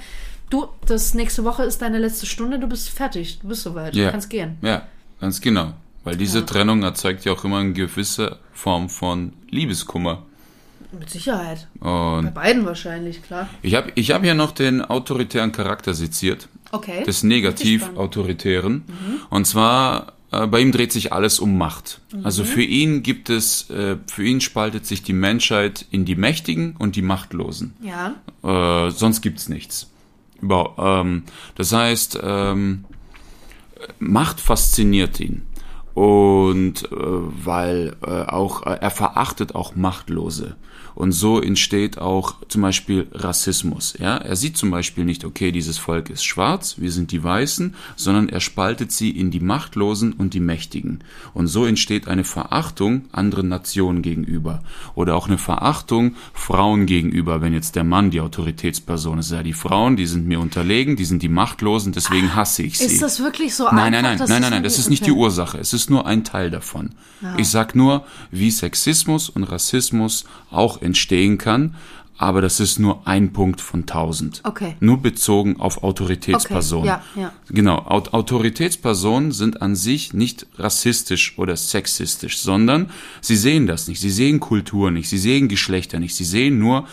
Du, 0.50 0.68
das 0.86 1.14
nächste 1.14 1.46
Woche 1.46 1.64
ist 1.64 1.82
deine 1.82 1.98
letzte 1.98 2.26
Stunde, 2.26 2.60
du 2.60 2.68
bist 2.68 2.90
fertig, 2.90 3.40
du 3.40 3.48
bist 3.48 3.64
soweit, 3.64 3.96
Ja. 3.96 4.08
du 4.08 4.12
kannst 4.12 4.30
gehen. 4.30 4.58
Ja, 4.62 4.82
ganz 5.22 5.40
genau. 5.40 5.72
Weil 6.04 6.18
diese 6.18 6.40
Ja. 6.40 6.46
Trennung 6.46 6.84
erzeugt 6.84 7.24
ja 7.24 7.32
auch 7.32 7.46
immer 7.46 7.60
eine 7.60 7.72
gewisse 7.72 8.38
Form 8.52 8.90
von 8.90 9.32
Liebeskummer. 9.50 10.24
Mit 10.98 11.10
Sicherheit. 11.10 11.68
Und 11.80 12.26
Bei 12.26 12.32
beiden 12.44 12.66
wahrscheinlich, 12.66 13.24
klar. 13.24 13.48
ich 13.62 13.76
habe 13.76 13.92
ich 13.96 14.12
hab 14.12 14.24
hier 14.24 14.34
noch 14.34 14.52
den 14.52 14.82
autoritären 14.82 15.52
Charakter 15.52 15.94
seziert, 15.94 16.50
Okay. 16.72 17.04
des 17.06 17.24
negativ-autoritären. 17.24 18.84
Und 19.30 19.46
zwar, 19.48 20.14
äh, 20.32 20.48
bei 20.48 20.60
ihm 20.60 20.72
dreht 20.72 20.92
sich 20.92 21.14
alles 21.14 21.40
um 21.40 21.58
Macht. 21.58 22.02
Mhm. 22.14 22.26
Also 22.26 22.44
für 22.44 22.62
ihn 22.64 23.04
gibt 23.04 23.30
es, 23.30 23.70
äh, 23.70 23.98
für 24.08 24.24
ihn 24.26 24.42
spaltet 24.42 24.86
sich 24.86 25.02
die 25.04 25.14
Menschheit 25.14 25.86
in 25.92 26.06
die 26.06 26.16
Mächtigen 26.16 26.76
und 26.78 26.96
die 26.96 27.02
Machtlosen. 27.02 27.74
Ja. 27.82 28.16
Äh, 28.44 28.92
sonst 28.92 29.22
gibt's 29.22 29.50
nichts. 29.50 29.90
Über, 30.42 30.74
ähm, 30.78 31.24
das 31.56 31.72
heißt, 31.72 32.20
ähm, 32.22 32.86
Macht 34.00 34.40
fasziniert 34.40 35.20
ihn. 35.20 35.44
Und 35.94 36.84
äh, 36.92 36.96
weil 36.96 37.96
äh, 38.06 38.10
auch 38.30 38.66
er 38.66 38.92
verachtet 38.92 39.56
auch 39.56 39.76
Machtlose. 39.76 40.56
Und 40.96 41.12
so 41.12 41.42
entsteht 41.42 41.98
auch 41.98 42.36
zum 42.48 42.62
Beispiel 42.62 43.08
Rassismus. 43.12 43.96
Ja? 44.00 44.18
Er 44.18 44.36
sieht 44.36 44.58
zum 44.58 44.72
Beispiel 44.72 45.06
nicht, 45.06 45.26
okay, 45.26 45.52
dieses 45.52 45.78
Volk 45.78 46.10
ist 46.10 46.24
schwarz, 46.24 46.76
wir 46.78 46.92
sind 46.92 47.12
die 47.12 47.24
Weißen, 47.24 47.76
sondern 47.96 48.30
er 48.30 48.40
spaltet 48.40 48.92
sie 48.92 49.10
in 49.12 49.32
die 49.32 49.40
Machtlosen 49.40 50.14
und 50.14 50.34
die 50.34 50.40
Mächtigen. 50.40 51.04
Und 51.34 51.48
so 51.48 51.66
entsteht 51.66 52.08
eine 52.08 52.24
Verachtung 52.24 53.06
anderen 53.12 53.48
Nationen 53.48 54.02
gegenüber. 54.02 54.64
Oder 54.96 55.16
auch 55.16 55.28
eine 55.28 55.38
Verachtung 55.38 56.16
Frauen 56.34 56.86
gegenüber, 56.86 57.42
wenn 57.42 57.54
jetzt 57.54 57.76
der 57.76 57.84
Mann 57.84 58.12
die 58.12 58.22
Autoritätsperson 58.22 59.20
ist. 59.20 59.32
Ja, 59.32 59.44
die 59.44 59.54
Frauen, 59.54 59.96
die 59.96 60.06
sind 60.06 60.28
mir 60.28 60.40
unterlegen, 60.40 60.96
die 60.96 61.06
sind 61.06 61.22
die 61.22 61.30
Machtlosen, 61.30 61.94
deswegen 61.94 62.36
hasse 62.36 62.64
ich 62.64 62.78
sie. 62.78 62.86
Ist 62.86 63.02
das 63.02 63.20
wirklich 63.20 63.56
so 63.56 63.66
Nein, 63.66 63.78
einfach? 63.78 63.92
nein, 63.92 64.04
nein, 64.04 64.18
dass 64.18 64.30
nein, 64.30 64.42
nein, 64.42 64.52
nein, 64.52 64.64
das 64.64 64.78
ist 64.78 64.90
nicht 64.90 65.06
die 65.06 65.12
okay. 65.12 65.20
Ursache. 65.22 65.58
Es 65.58 65.74
ist 65.74 65.90
nur 65.90 66.06
ein 66.06 66.24
Teil 66.24 66.50
davon. 66.52 66.92
Ich 67.38 67.50
sag 67.50 67.76
nur, 67.76 68.06
wie 68.32 68.50
Sexismus 68.50 69.30
und 69.30 69.44
Rassismus 69.44 70.26
auch 70.50 70.81
entstehen 70.84 71.38
kann, 71.38 71.76
aber 72.18 72.42
das 72.42 72.60
ist 72.60 72.78
nur 72.78 73.08
ein 73.08 73.34
Punkt 73.34 73.62
von 73.62 73.88
tausend. 73.88 74.42
Okay. 74.44 74.76
Nur 74.80 75.02
bezogen 75.02 75.60
auf 75.60 75.82
Autoritätspersonen. 75.84 76.90
Okay, 76.90 77.02
ja, 77.16 77.22
ja. 77.22 77.34
Genau, 77.50 77.78
Au- 77.80 78.04
Autoritätspersonen 78.12 79.32
sind 79.32 79.62
an 79.62 79.76
sich 79.76 80.14
nicht 80.14 80.46
rassistisch 80.58 81.38
oder 81.38 81.56
sexistisch, 81.58 82.38
sondern 82.40 82.90
sie 83.22 83.36
sehen 83.36 83.66
das 83.66 83.88
nicht. 83.88 84.00
Sie 84.00 84.12
sehen 84.12 84.40
Kultur 84.40 84.92
nicht, 84.92 85.10
sie 85.10 85.18
sehen 85.18 85.48
Geschlechter 85.48 86.00
nicht. 86.00 86.16
Sie 86.16 86.24
sehen 86.26 86.60
nur, 86.60 86.88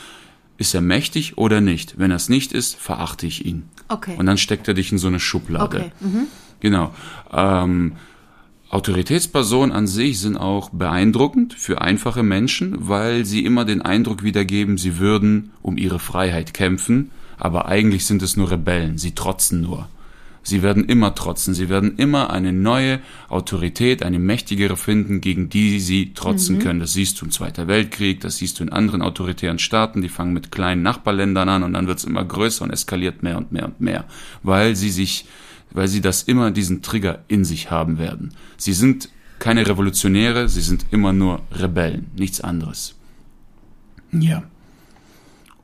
ist 0.56 0.74
er 0.74 0.80
mächtig 0.80 1.36
oder 1.36 1.60
nicht. 1.60 1.98
Wenn 1.98 2.10
er 2.10 2.16
es 2.16 2.28
nicht 2.30 2.52
ist, 2.52 2.76
verachte 2.76 3.26
ich 3.26 3.44
ihn. 3.44 3.64
Okay. 3.88 4.16
Und 4.16 4.26
dann 4.26 4.38
steckt 4.38 4.66
er 4.66 4.74
dich 4.74 4.92
in 4.92 4.98
so 4.98 5.08
eine 5.08 5.20
Schublade. 5.20 5.76
Okay. 5.78 5.90
Mhm. 6.00 6.26
Genau. 6.60 6.94
Ähm, 7.32 7.92
Autoritätspersonen 8.70 9.74
an 9.74 9.86
sich 9.86 10.20
sind 10.20 10.36
auch 10.36 10.68
beeindruckend 10.68 11.54
für 11.54 11.80
einfache 11.80 12.22
Menschen, 12.22 12.76
weil 12.88 13.24
sie 13.24 13.44
immer 13.44 13.64
den 13.64 13.80
Eindruck 13.80 14.22
wiedergeben, 14.22 14.76
sie 14.76 14.98
würden 14.98 15.52
um 15.62 15.78
ihre 15.78 15.98
Freiheit 15.98 16.52
kämpfen, 16.52 17.10
aber 17.38 17.66
eigentlich 17.66 18.04
sind 18.04 18.22
es 18.22 18.36
nur 18.36 18.50
Rebellen, 18.50 18.98
sie 18.98 19.14
trotzen 19.14 19.62
nur. 19.62 19.88
Sie 20.42 20.62
werden 20.62 20.84
immer 20.86 21.14
trotzen, 21.14 21.52
sie 21.54 21.68
werden 21.68 21.96
immer 21.96 22.30
eine 22.30 22.52
neue 22.52 23.00
Autorität, 23.28 24.02
eine 24.02 24.18
mächtigere 24.18 24.76
finden, 24.76 25.20
gegen 25.20 25.48
die 25.48 25.80
sie 25.80 26.14
trotzen 26.14 26.58
können. 26.58 26.80
Das 26.80 26.94
siehst 26.94 27.20
du 27.20 27.26
im 27.26 27.30
Zweiten 27.30 27.68
Weltkrieg, 27.68 28.20
das 28.20 28.38
siehst 28.38 28.58
du 28.58 28.64
in 28.64 28.72
anderen 28.72 29.02
autoritären 29.02 29.58
Staaten, 29.58 30.00
die 30.00 30.08
fangen 30.08 30.32
mit 30.32 30.50
kleinen 30.50 30.82
Nachbarländern 30.82 31.48
an 31.48 31.62
und 31.64 31.72
dann 31.74 31.86
wird 31.86 31.98
es 31.98 32.04
immer 32.04 32.24
größer 32.24 32.64
und 32.64 32.70
eskaliert 32.70 33.22
mehr 33.22 33.36
und 33.36 33.52
mehr 33.52 33.66
und 33.66 33.80
mehr, 33.80 34.04
weil 34.42 34.74
sie 34.76 34.90
sich 34.90 35.26
weil 35.70 35.88
sie 35.88 36.00
das 36.00 36.22
immer 36.22 36.50
diesen 36.50 36.82
Trigger 36.82 37.24
in 37.28 37.44
sich 37.44 37.70
haben 37.70 37.98
werden. 37.98 38.34
Sie 38.56 38.72
sind 38.72 39.10
keine 39.38 39.66
Revolutionäre, 39.66 40.48
sie 40.48 40.60
sind 40.60 40.86
immer 40.90 41.12
nur 41.12 41.42
Rebellen, 41.52 42.10
nichts 42.16 42.40
anderes. 42.40 42.94
Ja. 44.12 44.42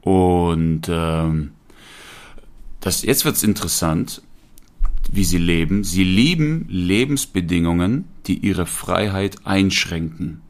Und 0.03 0.83
ähm, 0.89 1.53
das, 2.81 3.03
jetzt 3.03 3.25
wird's 3.25 3.43
interessant, 3.43 4.23
wie 5.11 5.25
sie 5.25 5.39
leben. 5.39 5.85
Sie 5.85 6.05
lieben 6.05 6.67
Lebensbedingungen, 6.69 8.05
die 8.27 8.39
ihre 8.39 8.67
Freiheit 8.67 9.47
einschränken. 9.47 10.43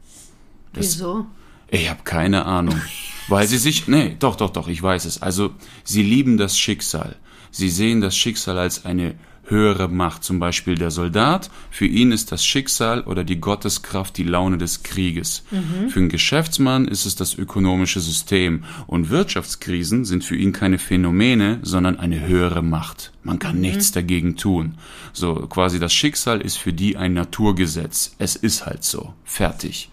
Wieso? 0.73 1.25
Ich 1.69 1.89
habe 1.89 2.01
keine 2.03 2.45
Ahnung. 2.45 2.79
Weil 3.27 3.47
sie 3.47 3.57
sich, 3.57 3.87
nee, 3.87 4.15
doch, 4.19 4.35
doch, 4.35 4.51
doch, 4.51 4.67
ich 4.67 4.81
weiß 4.81 5.05
es. 5.05 5.21
Also, 5.21 5.51
sie 5.83 6.03
lieben 6.03 6.37
das 6.37 6.59
Schicksal. 6.59 7.15
Sie 7.51 7.69
sehen 7.69 8.01
das 8.01 8.15
Schicksal 8.15 8.59
als 8.59 8.85
eine 8.85 9.15
höhere 9.45 9.87
Macht, 9.87 10.23
zum 10.23 10.39
Beispiel 10.39 10.75
der 10.75 10.91
Soldat. 10.91 11.49
Für 11.71 11.85
ihn 11.85 12.11
ist 12.11 12.31
das 12.31 12.45
Schicksal 12.45 13.01
oder 13.01 13.23
die 13.23 13.39
Gotteskraft 13.39 14.17
die 14.17 14.23
Laune 14.23 14.57
des 14.57 14.83
Krieges. 14.83 15.43
Mhm. 15.51 15.89
Für 15.89 15.99
einen 15.99 16.09
Geschäftsmann 16.09 16.87
ist 16.87 17.05
es 17.05 17.15
das 17.15 17.35
ökonomische 17.35 17.99
System. 17.99 18.63
Und 18.87 19.09
Wirtschaftskrisen 19.09 20.05
sind 20.05 20.23
für 20.23 20.35
ihn 20.35 20.53
keine 20.53 20.77
Phänomene, 20.77 21.59
sondern 21.61 21.99
eine 21.99 22.27
höhere 22.27 22.63
Macht. 22.63 23.11
Man 23.23 23.39
kann 23.39 23.55
mhm. 23.55 23.61
nichts 23.61 23.91
dagegen 23.91 24.35
tun. 24.35 24.75
So 25.13 25.35
quasi 25.47 25.79
das 25.79 25.93
Schicksal 25.93 26.41
ist 26.41 26.57
für 26.57 26.73
die 26.73 26.97
ein 26.97 27.13
Naturgesetz. 27.13 28.15
Es 28.17 28.35
ist 28.35 28.65
halt 28.65 28.83
so. 28.83 29.13
Fertig. 29.23 29.89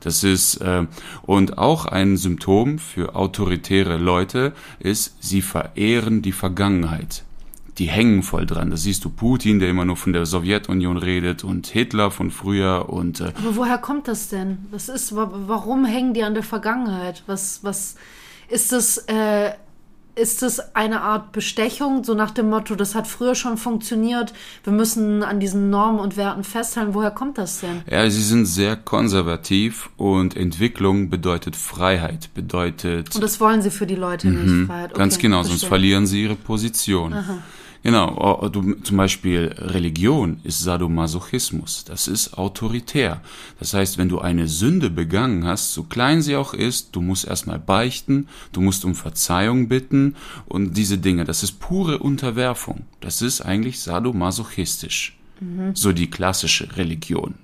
Das 0.00 0.22
ist 0.22 0.58
äh, 0.58 0.86
und 1.22 1.58
auch 1.58 1.86
ein 1.86 2.16
Symptom 2.16 2.78
für 2.78 3.16
autoritäre 3.16 3.96
Leute 3.96 4.52
ist, 4.78 5.16
sie 5.20 5.42
verehren 5.42 6.22
die 6.22 6.32
Vergangenheit. 6.32 7.25
Die 7.78 7.86
hängen 7.86 8.22
voll 8.22 8.46
dran. 8.46 8.70
Da 8.70 8.76
siehst 8.76 9.04
du 9.04 9.10
Putin, 9.10 9.58
der 9.58 9.68
immer 9.68 9.84
nur 9.84 9.96
von 9.96 10.12
der 10.12 10.24
Sowjetunion 10.24 10.96
redet 10.96 11.44
und 11.44 11.66
Hitler 11.66 12.10
von 12.10 12.30
früher 12.30 12.88
und. 12.88 13.20
Äh, 13.20 13.32
Aber 13.38 13.56
woher 13.56 13.78
kommt 13.78 14.08
das 14.08 14.28
denn? 14.28 14.58
Was 14.70 14.88
ist? 14.88 15.14
Warum 15.14 15.84
hängen 15.84 16.14
die 16.14 16.22
an 16.22 16.34
der 16.34 16.42
Vergangenheit? 16.42 17.22
Was 17.26 17.62
was 17.62 17.96
ist 18.48 18.72
das? 18.72 18.98
Äh 19.08 19.52
ist 20.16 20.42
es 20.42 20.74
eine 20.74 21.02
Art 21.02 21.32
Bestechung, 21.32 22.02
so 22.02 22.14
nach 22.14 22.30
dem 22.30 22.48
Motto, 22.48 22.74
das 22.74 22.94
hat 22.94 23.06
früher 23.06 23.34
schon 23.34 23.58
funktioniert, 23.58 24.32
wir 24.64 24.72
müssen 24.72 25.22
an 25.22 25.40
diesen 25.40 25.68
Normen 25.68 26.00
und 26.00 26.16
Werten 26.16 26.42
festhalten. 26.42 26.94
Woher 26.94 27.10
kommt 27.10 27.36
das 27.38 27.60
denn? 27.60 27.82
Ja, 27.88 28.08
sie 28.08 28.22
sind 28.22 28.46
sehr 28.46 28.76
konservativ 28.76 29.90
und 29.98 30.34
Entwicklung 30.34 31.10
bedeutet 31.10 31.54
Freiheit, 31.54 32.30
bedeutet. 32.34 33.14
Und 33.14 33.22
das 33.22 33.40
wollen 33.40 33.60
sie 33.60 33.70
für 33.70 33.86
die 33.86 33.94
Leute 33.94 34.28
mhm, 34.28 34.60
nicht, 34.60 34.66
Freiheit. 34.66 34.90
Okay, 34.92 34.98
ganz 34.98 35.18
genau, 35.18 35.36
verstehe. 35.38 35.58
sonst 35.58 35.68
verlieren 35.68 36.06
sie 36.06 36.22
ihre 36.22 36.34
Position. 36.36 37.12
Aha. 37.12 37.38
Genau, 37.86 38.16
oh, 38.18 38.44
oh, 38.44 38.48
du, 38.48 38.74
zum 38.82 38.96
Beispiel 38.96 39.54
Religion 39.58 40.40
ist 40.42 40.60
Sadomasochismus, 40.60 41.84
das 41.84 42.08
ist 42.08 42.36
autoritär. 42.36 43.20
Das 43.60 43.74
heißt, 43.74 43.96
wenn 43.96 44.08
du 44.08 44.18
eine 44.18 44.48
Sünde 44.48 44.90
begangen 44.90 45.44
hast, 45.44 45.72
so 45.72 45.84
klein 45.84 46.20
sie 46.20 46.34
auch 46.34 46.52
ist, 46.52 46.96
du 46.96 47.00
musst 47.00 47.28
erstmal 47.28 47.60
beichten, 47.60 48.26
du 48.50 48.60
musst 48.60 48.84
um 48.84 48.96
Verzeihung 48.96 49.68
bitten 49.68 50.16
und 50.46 50.76
diese 50.76 50.98
Dinge, 50.98 51.22
das 51.22 51.44
ist 51.44 51.60
pure 51.60 51.98
Unterwerfung. 51.98 52.86
Das 53.00 53.22
ist 53.22 53.40
eigentlich 53.40 53.78
sadomasochistisch. 53.78 55.16
Mhm. 55.38 55.76
So 55.76 55.92
die 55.92 56.10
klassische 56.10 56.76
Religion. 56.76 57.36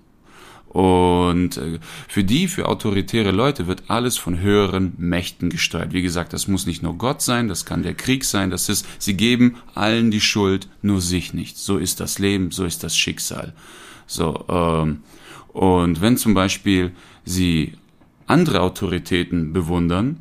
Und 0.72 1.58
äh, 1.58 1.80
für 2.08 2.24
die, 2.24 2.48
für 2.48 2.66
autoritäre 2.66 3.30
Leute 3.30 3.66
wird 3.66 3.84
alles 3.88 4.16
von 4.16 4.40
höheren 4.40 4.94
Mächten 4.96 5.50
gesteuert. 5.50 5.92
Wie 5.92 6.00
gesagt, 6.00 6.32
das 6.32 6.48
muss 6.48 6.64
nicht 6.64 6.82
nur 6.82 6.96
Gott 6.96 7.20
sein, 7.20 7.48
das 7.48 7.66
kann 7.66 7.82
der 7.82 7.92
Krieg 7.92 8.24
sein, 8.24 8.50
das 8.50 8.70
ist, 8.70 8.86
sie 8.98 9.14
geben 9.14 9.56
allen 9.74 10.10
die 10.10 10.22
Schuld, 10.22 10.68
nur 10.80 11.02
sich 11.02 11.34
nicht. 11.34 11.58
So 11.58 11.76
ist 11.76 12.00
das 12.00 12.18
Leben, 12.18 12.52
so 12.52 12.64
ist 12.64 12.82
das 12.82 12.96
Schicksal. 12.96 13.52
So, 14.06 14.46
ähm, 14.48 15.02
und 15.48 16.00
wenn 16.00 16.16
zum 16.16 16.32
Beispiel 16.32 16.92
sie 17.26 17.74
andere 18.26 18.62
Autoritäten 18.62 19.52
bewundern, 19.52 20.20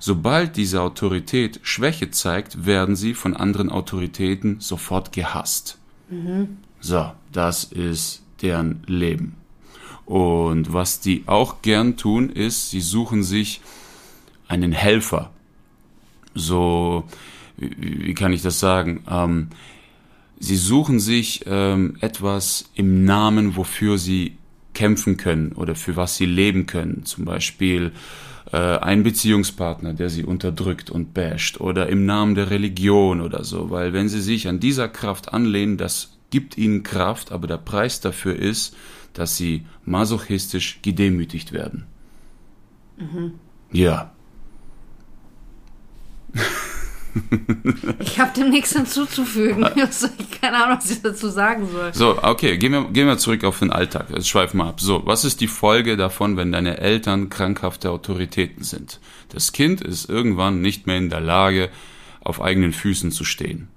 sobald 0.00 0.56
diese 0.56 0.82
Autorität 0.82 1.60
Schwäche 1.62 2.10
zeigt, 2.10 2.66
werden 2.66 2.96
sie 2.96 3.14
von 3.14 3.36
anderen 3.36 3.70
Autoritäten 3.70 4.56
sofort 4.58 5.12
gehasst. 5.12 5.78
Mhm. 6.10 6.56
So, 6.80 7.12
das 7.30 7.62
ist 7.62 8.24
deren 8.42 8.82
Leben. 8.88 9.36
Und 10.06 10.72
was 10.72 11.00
die 11.00 11.24
auch 11.26 11.62
gern 11.62 11.96
tun, 11.96 12.30
ist, 12.30 12.70
sie 12.70 12.80
suchen 12.80 13.22
sich 13.22 13.60
einen 14.48 14.72
Helfer. 14.72 15.30
So, 16.34 17.04
wie, 17.56 18.06
wie 18.06 18.14
kann 18.14 18.32
ich 18.32 18.42
das 18.42 18.60
sagen? 18.60 19.04
Ähm, 19.08 19.48
sie 20.38 20.56
suchen 20.56 21.00
sich 21.00 21.44
ähm, 21.46 21.96
etwas 22.00 22.70
im 22.74 23.04
Namen, 23.04 23.56
wofür 23.56 23.98
sie 23.98 24.36
kämpfen 24.74 25.16
können 25.16 25.52
oder 25.52 25.74
für 25.74 25.96
was 25.96 26.16
sie 26.16 26.26
leben 26.26 26.66
können. 26.66 27.04
Zum 27.04 27.24
Beispiel 27.24 27.92
äh, 28.52 28.56
ein 28.56 29.04
Beziehungspartner, 29.04 29.94
der 29.94 30.10
sie 30.10 30.24
unterdrückt 30.24 30.90
und 30.90 31.14
basht 31.14 31.60
oder 31.60 31.88
im 31.88 32.04
Namen 32.04 32.34
der 32.34 32.50
Religion 32.50 33.20
oder 33.20 33.44
so. 33.44 33.70
Weil 33.70 33.92
wenn 33.92 34.08
sie 34.08 34.20
sich 34.20 34.48
an 34.48 34.60
dieser 34.60 34.88
Kraft 34.88 35.32
anlehnen, 35.32 35.76
das 35.76 36.18
gibt 36.30 36.58
ihnen 36.58 36.82
Kraft, 36.82 37.32
aber 37.32 37.46
der 37.46 37.58
Preis 37.58 38.00
dafür 38.00 38.36
ist, 38.36 38.76
dass 39.14 39.36
sie 39.36 39.64
masochistisch 39.84 40.80
gedemütigt 40.82 41.52
werden. 41.52 41.86
Mhm. 42.96 43.34
Ja. 43.72 44.12
Ich 48.00 48.18
habe 48.18 48.32
dem 48.36 48.50
nichts 48.50 48.72
hinzuzufügen. 48.72 49.64
Ich 49.76 50.40
keine 50.40 50.62
Ahnung, 50.62 50.78
was 50.78 50.90
ich 50.90 51.00
dazu 51.00 51.28
sagen 51.28 51.68
soll. 51.68 51.94
So, 51.94 52.22
okay, 52.22 52.58
gehen 52.58 52.72
wir, 52.72 52.84
gehen 52.90 53.06
wir 53.06 53.18
zurück 53.18 53.44
auf 53.44 53.60
den 53.60 53.70
Alltag. 53.70 54.08
Jetzt 54.10 54.28
schweifen 54.28 54.58
wir 54.58 54.66
ab. 54.66 54.80
So, 54.80 55.06
was 55.06 55.24
ist 55.24 55.40
die 55.40 55.46
Folge 55.46 55.96
davon, 55.96 56.36
wenn 56.36 56.52
deine 56.52 56.78
Eltern 56.78 57.30
krankhafte 57.30 57.90
Autoritäten 57.90 58.62
sind? 58.62 59.00
Das 59.28 59.52
Kind 59.52 59.80
ist 59.80 60.08
irgendwann 60.08 60.60
nicht 60.60 60.86
mehr 60.86 60.98
in 60.98 61.08
der 61.08 61.20
Lage, 61.20 61.70
auf 62.20 62.40
eigenen 62.40 62.72
Füßen 62.72 63.10
zu 63.12 63.24
stehen. 63.24 63.68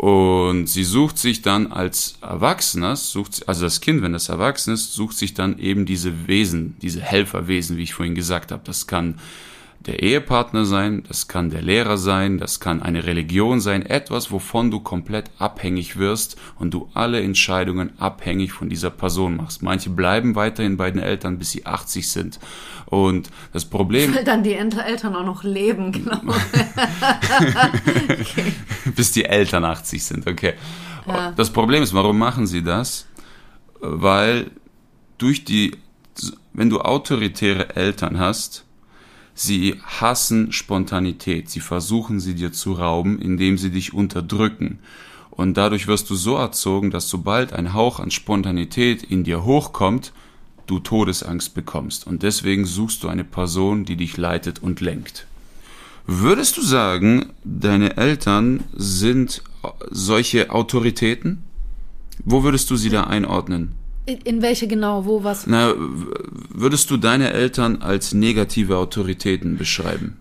Und 0.00 0.66
sie 0.66 0.84
sucht 0.84 1.18
sich 1.18 1.42
dann 1.42 1.72
als 1.72 2.14
Erwachsener, 2.22 2.96
sucht, 2.96 3.46
also 3.46 3.64
das 3.64 3.82
Kind, 3.82 4.00
wenn 4.00 4.14
das 4.14 4.30
erwachsen 4.30 4.72
ist, 4.72 4.94
sucht 4.94 5.18
sich 5.18 5.34
dann 5.34 5.58
eben 5.58 5.84
diese 5.84 6.26
Wesen, 6.26 6.74
diese 6.80 7.02
Helferwesen, 7.02 7.76
wie 7.76 7.82
ich 7.82 7.92
vorhin 7.92 8.14
gesagt 8.14 8.50
habe. 8.50 8.62
Das 8.64 8.86
kann 8.86 9.18
der 9.86 10.02
Ehepartner 10.02 10.66
sein, 10.66 11.04
das 11.08 11.26
kann 11.26 11.48
der 11.48 11.62
Lehrer 11.62 11.96
sein, 11.96 12.36
das 12.36 12.60
kann 12.60 12.82
eine 12.82 13.06
Religion 13.06 13.60
sein, 13.60 13.84
etwas, 13.84 14.30
wovon 14.30 14.70
du 14.70 14.80
komplett 14.80 15.30
abhängig 15.38 15.96
wirst 15.96 16.36
und 16.58 16.74
du 16.74 16.90
alle 16.92 17.22
Entscheidungen 17.22 17.98
abhängig 17.98 18.52
von 18.52 18.68
dieser 18.68 18.90
Person 18.90 19.36
machst. 19.36 19.62
Manche 19.62 19.88
bleiben 19.88 20.34
weiterhin 20.34 20.76
bei 20.76 20.90
den 20.90 21.00
Eltern, 21.00 21.38
bis 21.38 21.52
sie 21.52 21.64
80 21.64 22.10
sind. 22.10 22.40
Und 22.86 23.30
das 23.54 23.64
Problem. 23.64 24.14
Weil 24.14 24.24
dann 24.24 24.42
die 24.42 24.52
Eltern 24.52 25.16
auch 25.16 25.24
noch 25.24 25.44
leben, 25.44 25.92
genau. 25.92 26.20
okay. 28.10 28.52
Bis 28.94 29.12
die 29.12 29.24
Eltern 29.24 29.64
80 29.64 30.04
sind, 30.04 30.26
okay. 30.26 30.54
Ja. 31.06 31.32
Das 31.32 31.50
Problem 31.50 31.82
ist, 31.82 31.94
warum 31.94 32.18
machen 32.18 32.46
sie 32.46 32.62
das? 32.62 33.06
Weil 33.80 34.50
durch 35.16 35.46
die, 35.46 35.70
wenn 36.52 36.68
du 36.68 36.80
autoritäre 36.80 37.76
Eltern 37.76 38.18
hast, 38.18 38.66
Sie 39.42 39.80
hassen 39.86 40.52
Spontanität. 40.52 41.48
Sie 41.48 41.60
versuchen 41.60 42.20
sie 42.20 42.34
dir 42.34 42.52
zu 42.52 42.74
rauben, 42.74 43.18
indem 43.18 43.56
sie 43.56 43.70
dich 43.70 43.94
unterdrücken. 43.94 44.80
Und 45.30 45.56
dadurch 45.56 45.86
wirst 45.86 46.10
du 46.10 46.14
so 46.14 46.36
erzogen, 46.36 46.90
dass 46.90 47.08
sobald 47.08 47.54
ein 47.54 47.72
Hauch 47.72 48.00
an 48.00 48.10
Spontanität 48.10 49.02
in 49.02 49.24
dir 49.24 49.42
hochkommt, 49.42 50.12
du 50.66 50.78
Todesangst 50.78 51.54
bekommst. 51.54 52.06
Und 52.06 52.22
deswegen 52.22 52.66
suchst 52.66 53.02
du 53.02 53.08
eine 53.08 53.24
Person, 53.24 53.86
die 53.86 53.96
dich 53.96 54.18
leitet 54.18 54.62
und 54.62 54.82
lenkt. 54.82 55.26
Würdest 56.06 56.58
du 56.58 56.60
sagen, 56.60 57.30
deine 57.42 57.96
Eltern 57.96 58.64
sind 58.74 59.42
solche 59.90 60.50
Autoritäten? 60.50 61.44
Wo 62.26 62.42
würdest 62.42 62.70
du 62.70 62.76
sie 62.76 62.90
da 62.90 63.04
einordnen? 63.04 63.79
In 64.24 64.42
welche 64.42 64.66
genau, 64.66 65.04
wo, 65.04 65.24
was? 65.24 65.46
Na, 65.46 65.74
würdest 65.76 66.90
du 66.90 66.96
deine 66.96 67.32
Eltern 67.32 67.82
als 67.82 68.12
negative 68.12 68.76
Autoritäten 68.76 69.56
beschreiben? 69.56 70.20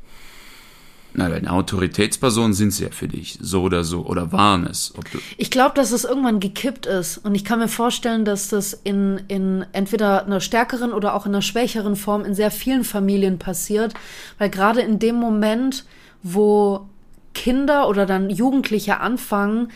Na, 1.13 1.25
eine 1.25 1.51
Autoritätsperson 1.51 2.53
sind 2.53 2.71
sie 2.71 2.83
ja 2.83 2.91
für 2.91 3.07
dich, 3.07 3.39
so 3.41 3.63
oder 3.63 3.83
so, 3.83 4.05
oder 4.05 4.31
waren 4.31 4.67
es. 4.67 4.93
ich 5.37 5.49
glaube, 5.49 5.73
dass 5.75 5.91
es 5.91 6.03
irgendwann 6.03 6.39
gekippt 6.39 6.85
ist. 6.85 7.17
Und 7.17 7.33
ich 7.33 7.43
kann 7.43 7.59
mir 7.59 7.67
vorstellen, 7.67 8.25
dass 8.25 8.49
das 8.49 8.73
in, 8.83 9.21
in 9.27 9.65
entweder 9.71 10.25
einer 10.25 10.39
stärkeren 10.39 10.93
oder 10.93 11.15
auch 11.15 11.25
in 11.25 11.33
einer 11.33 11.41
schwächeren 11.41 11.95
Form 11.95 12.25
in 12.25 12.35
sehr 12.35 12.51
vielen 12.51 12.83
Familien 12.83 13.39
passiert. 13.39 13.95
Weil 14.37 14.51
gerade 14.51 14.81
in 14.81 14.99
dem 14.99 15.15
Moment, 15.15 15.85
wo 16.21 16.87
Kinder 17.33 17.89
oder 17.89 18.05
dann 18.05 18.29
Jugendliche 18.29 18.99
anfangen, 18.99 19.71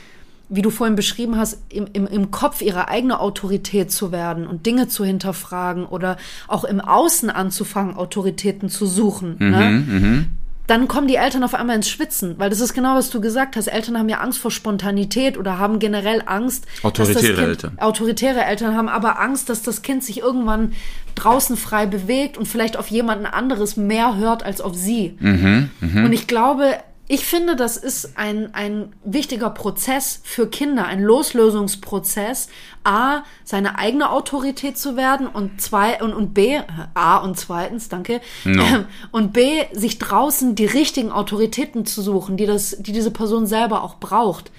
wie 0.54 0.62
du 0.62 0.70
vorhin 0.70 0.95
beschrieben 0.95 1.38
hast, 1.38 1.60
im, 1.70 1.88
im, 1.93 2.06
im 2.06 2.30
Kopf 2.30 2.62
ihre 2.62 2.88
eigene 2.88 3.20
Autorität 3.20 3.91
zu 3.91 4.12
werden 4.12 4.45
und 4.45 4.66
Dinge 4.66 4.88
zu 4.88 5.04
hinterfragen 5.04 5.86
oder 5.86 6.18
auch 6.47 6.64
im 6.64 6.80
Außen 6.80 7.30
anzufangen, 7.30 7.95
Autoritäten 7.95 8.70
zu 8.70 8.86
suchen. 8.86 9.36
Mhm, 9.39 9.49
ne? 9.49 9.70
Mhm. 9.70 10.26
Dann 10.68 10.88
kommen 10.88 11.08
die 11.08 11.16
Eltern 11.16 11.43
auf 11.43 11.56
einmal 11.56 11.76
ins 11.76 11.89
Schwitzen, 11.89 12.36
weil 12.38 12.49
das 12.49 12.62
ist 12.62 12.74
genau, 12.74 12.95
was 12.95 13.10
du 13.10 13.20
gesagt 13.20 13.58
hast. 13.58 13.68
Eltern 13.68 13.97
haben 13.97 14.08
ja 14.08 14.20
Angst 14.20 14.39
vor 14.39 14.49
Spontanität 14.49 15.38
oder 15.38 15.58
haben 15.58 15.78
generell 15.80 16.24
Angst. 16.26 16.68
Autoritäre 16.84 17.36
kind, 17.36 17.39
Eltern. 17.39 17.78
Autoritäre 17.80 18.45
Eltern 18.45 18.78
haben 18.78 18.88
aber 18.88 19.20
Angst, 19.20 19.49
dass 19.49 19.62
das 19.62 19.82
Kind 19.82 20.06
sich 20.06 20.20
irgendwann 20.20 20.72
draußen 21.16 21.58
frei 21.58 21.86
bewegt 21.86 22.38
und 22.38 22.47
vielleicht 22.47 22.78
auf 22.78 22.88
jemanden 22.88 23.26
anderes 23.26 23.76
mehr 23.76 24.16
hört 24.16 24.43
als 24.43 24.62
auf 24.62 24.74
sie. 24.74 25.18
Mhm, 25.20 25.70
mh. 25.82 26.06
Und 26.06 26.14
ich 26.14 26.28
glaube, 26.28 26.78
Ich 27.14 27.28
finde, 27.28 27.55
das 27.55 27.78
ist 27.78 28.18
ein, 28.18 28.55
ein 28.55 28.91
wichtiger 29.03 29.51
Prozess 29.51 30.20
für 30.24 30.47
Kinder, 30.47 30.88
ein 30.88 30.99
Loslösungsprozess. 30.99 32.47
A, 32.84 33.22
seine 33.43 33.78
eigene 33.78 34.09
Autorität 34.09 34.80
zu 34.80 34.97
werden 34.97 35.28
und 35.28 35.61
zwei, 35.61 36.01
und, 36.01 36.16
und 36.16 36.34
B, 36.34 36.59
A 36.95 37.18
und 37.18 37.38
zweitens, 37.38 37.88
danke, 37.88 38.20
No. 38.45 38.64
und 39.11 39.32
B, 39.32 39.61
sich 39.74 39.99
draußen 39.99 40.55
die 40.55 40.66
richtigen 40.66 41.11
Autoritäten 41.11 41.86
zu 41.86 42.01
suchen, 42.01 42.36
die 42.36 42.47
das, 42.47 42.78
die 42.80 42.93
diese 42.93 43.11
Person 43.11 43.45
selber 43.45 43.84
auch 43.84 43.99
braucht. 43.99 44.51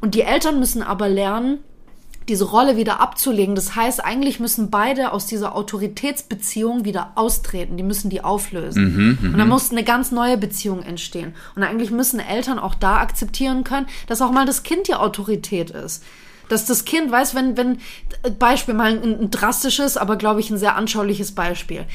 Und 0.00 0.14
die 0.14 0.22
Eltern 0.22 0.58
müssen 0.58 0.82
aber 0.82 1.06
lernen, 1.06 1.58
diese 2.28 2.44
Rolle 2.44 2.76
wieder 2.76 3.00
abzulegen. 3.00 3.54
Das 3.54 3.74
heißt, 3.74 4.04
eigentlich 4.04 4.40
müssen 4.40 4.70
beide 4.70 5.12
aus 5.12 5.26
dieser 5.26 5.56
Autoritätsbeziehung 5.56 6.84
wieder 6.84 7.12
austreten. 7.16 7.76
Die 7.76 7.82
müssen 7.82 8.10
die 8.10 8.22
auflösen. 8.22 9.18
und 9.32 9.38
dann 9.38 9.48
muss 9.48 9.70
eine 9.70 9.84
ganz 9.84 10.12
neue 10.12 10.36
Beziehung 10.36 10.82
entstehen. 10.82 11.34
Und 11.56 11.62
eigentlich 11.62 11.90
müssen 11.90 12.20
Eltern 12.20 12.58
auch 12.58 12.74
da 12.74 12.98
akzeptieren 12.98 13.64
können, 13.64 13.86
dass 14.06 14.22
auch 14.22 14.30
mal 14.30 14.46
das 14.46 14.62
Kind 14.62 14.88
die 14.88 14.94
Autorität 14.94 15.70
ist. 15.70 16.04
Dass 16.48 16.66
das 16.66 16.84
Kind 16.84 17.10
weiß, 17.10 17.34
wenn, 17.34 17.56
wenn, 17.56 17.78
Beispiel 18.38 18.74
mal 18.74 18.92
ein, 18.92 19.20
ein 19.22 19.30
drastisches, 19.30 19.96
aber 19.96 20.16
glaube 20.16 20.40
ich 20.40 20.50
ein 20.50 20.58
sehr 20.58 20.76
anschauliches 20.76 21.32
Beispiel 21.32 21.86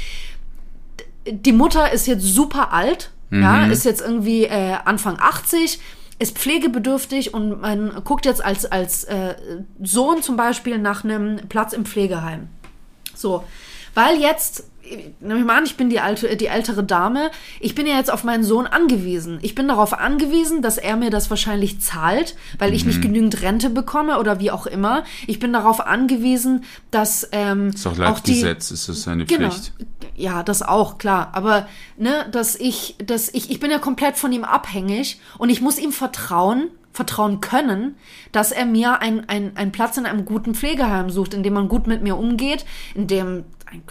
die 1.28 1.54
Mutter 1.54 1.92
ist 1.92 2.08
jetzt 2.08 2.24
super 2.24 2.72
alt, 2.72 3.12
ja, 3.32 3.66
ist 3.66 3.86
jetzt 3.86 4.02
irgendwie 4.02 4.44
äh, 4.44 4.78
Anfang 4.86 5.18
80, 5.20 5.80
ist 6.18 6.38
pflegebedürftig 6.38 7.34
und 7.34 7.62
man 7.62 8.04
guckt 8.04 8.26
jetzt 8.26 8.44
als, 8.44 8.66
als 8.66 9.04
äh, 9.06 9.36
Sohn 9.82 10.22
zum 10.22 10.38
Beispiel 10.38 10.78
nach 10.78 11.04
einem 11.04 11.48
Platz 11.50 11.74
im 11.74 11.86
Pflegeheim. 11.86 12.48
So, 13.14 13.44
weil 13.94 14.20
jetzt, 14.20 14.66
nehme 15.20 15.40
ich 15.40 15.46
mal 15.46 15.58
an, 15.58 15.66
ich 15.66 15.78
bin 15.78 15.90
die, 15.90 16.00
alte, 16.00 16.36
die 16.38 16.48
ältere 16.48 16.84
Dame, 16.84 17.32
ich 17.60 17.76
bin 17.76 17.88
ja 17.88 17.96
jetzt 17.98 18.12
auf 18.12 18.24
meinen 18.24 18.44
Sohn 18.44 18.68
angewiesen. 18.68 19.40
Ich 19.42 19.56
bin 19.56 19.68
darauf 19.68 19.94
angewiesen, 19.94 20.62
dass 20.62 20.78
er 20.78 20.96
mir 20.96 21.10
das 21.10 21.30
wahrscheinlich 21.30 21.80
zahlt, 21.82 22.36
weil 22.60 22.74
ich 22.74 22.86
nicht 22.86 23.02
genügend 23.02 23.42
Rente 23.42 23.70
bekomme 23.70 24.20
oder 24.20 24.40
wie 24.40 24.52
auch 24.52 24.66
immer. 24.66 25.04
Ich 25.28 25.40
bin 25.40 25.54
darauf 25.54 25.86
angewiesen, 25.86 26.64
dass 26.92 27.28
ähm, 27.32 27.70
Ist 27.70 27.86
doch 27.86 27.94
auch 27.94 27.98
laut 27.98 28.28
die, 28.28 28.36
Gesetz, 28.36 28.72
ist 28.72 28.90
das 28.90 29.04
seine 29.04 29.26
Genau. 29.26 29.50
Pflicht. 29.50 29.74
Ja, 30.16 30.44
das 30.44 30.62
auch, 30.62 30.98
klar. 30.98 31.30
Aber, 31.34 31.68
ne, 31.98 32.26
dass 32.32 32.56
ich, 32.56 32.96
dass 33.06 33.30
ich, 33.30 33.52
ich 33.52 33.60
bin 33.60 33.72
ja 33.72 33.80
komplett 33.80 34.18
von 34.18 34.32
ihm 34.32 34.44
abhängig 34.44 35.20
und 35.38 35.50
ich 35.50 35.62
muss 35.62 35.78
ihm 35.78 35.92
vertrauen, 35.92 36.70
vertrauen 36.94 37.42
können, 37.42 37.96
dass 38.32 38.52
er 38.52 38.66
mir 38.66 39.02
ein, 39.02 39.28
ein, 39.28 39.58
einen 39.58 39.72
Platz 39.72 39.98
in 39.98 40.06
einem 40.06 40.24
guten 40.24 40.56
Pflegeheim 40.56 41.10
sucht, 41.10 41.34
in 41.34 41.44
dem 41.44 41.54
man 41.54 41.68
gut 41.68 41.88
mit 41.88 42.02
mir 42.02 42.18
umgeht, 42.18 42.66
in 42.94 43.08
dem 43.08 43.44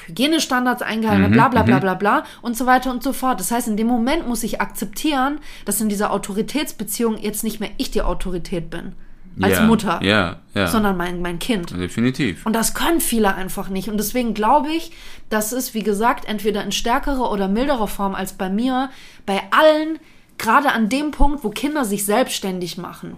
Hygienestandards 0.07 0.83
eingehalten 0.83 1.23
wird, 1.23 1.33
bla 1.33 1.49
bla 1.49 1.63
bla 1.63 1.79
bla 1.79 1.95
bla 1.95 2.25
und 2.43 2.57
so 2.57 2.67
weiter 2.67 2.91
und 2.91 3.03
so 3.03 3.13
fort. 3.13 3.41
Das 3.41 3.51
heißt, 3.51 3.69
in 3.69 3.77
dem 3.77 3.87
Moment 3.87 4.27
muss 4.27 4.43
ich 4.43 4.61
akzeptieren, 4.61 5.39
dass 5.65 5.81
in 5.81 5.89
dieser 5.89 6.13
Autoritätsbeziehung 6.13 7.19
jetzt 7.19 7.45
nicht 7.45 7.61
mehr 7.61 7.71
ich 7.77 7.91
die 7.91 8.03
Autorität 8.03 8.71
bin 8.71 8.95
als 9.41 9.55
ja, 9.55 9.67
Mutter, 9.67 10.01
Ja, 10.03 10.37
ja. 10.55 10.69
sondern 10.69 10.97
mein, 10.97 11.21
mein 11.21 11.39
Kind. 11.39 11.71
Definitiv. 11.73 12.47
Und 12.47 12.55
das 12.55 12.75
können 12.75 13.01
viele 13.01 13.35
einfach 13.35 13.69
nicht. 13.69 13.89
Und 13.89 13.97
deswegen 13.97 14.33
glaube 14.33 14.71
ich, 14.71 14.93
dass 15.29 15.53
es, 15.53 15.75
wie 15.75 15.83
gesagt, 15.83 16.27
entweder 16.27 16.63
in 16.63 16.73
stärkerer 16.73 17.31
oder 17.33 17.49
milderer 17.49 17.89
Form 17.89 18.15
als 18.15 18.35
bei 18.35 18.49
mir, 18.49 18.91
bei 19.27 19.43
allen, 19.51 19.99
gerade 20.39 20.71
an 20.71 20.89
dem 20.89 21.11
Punkt, 21.11 21.43
wo 21.43 21.51
Kinder 21.51 21.85
sich 21.85 22.05
selbstständig 22.05 22.79
machen, 22.79 23.17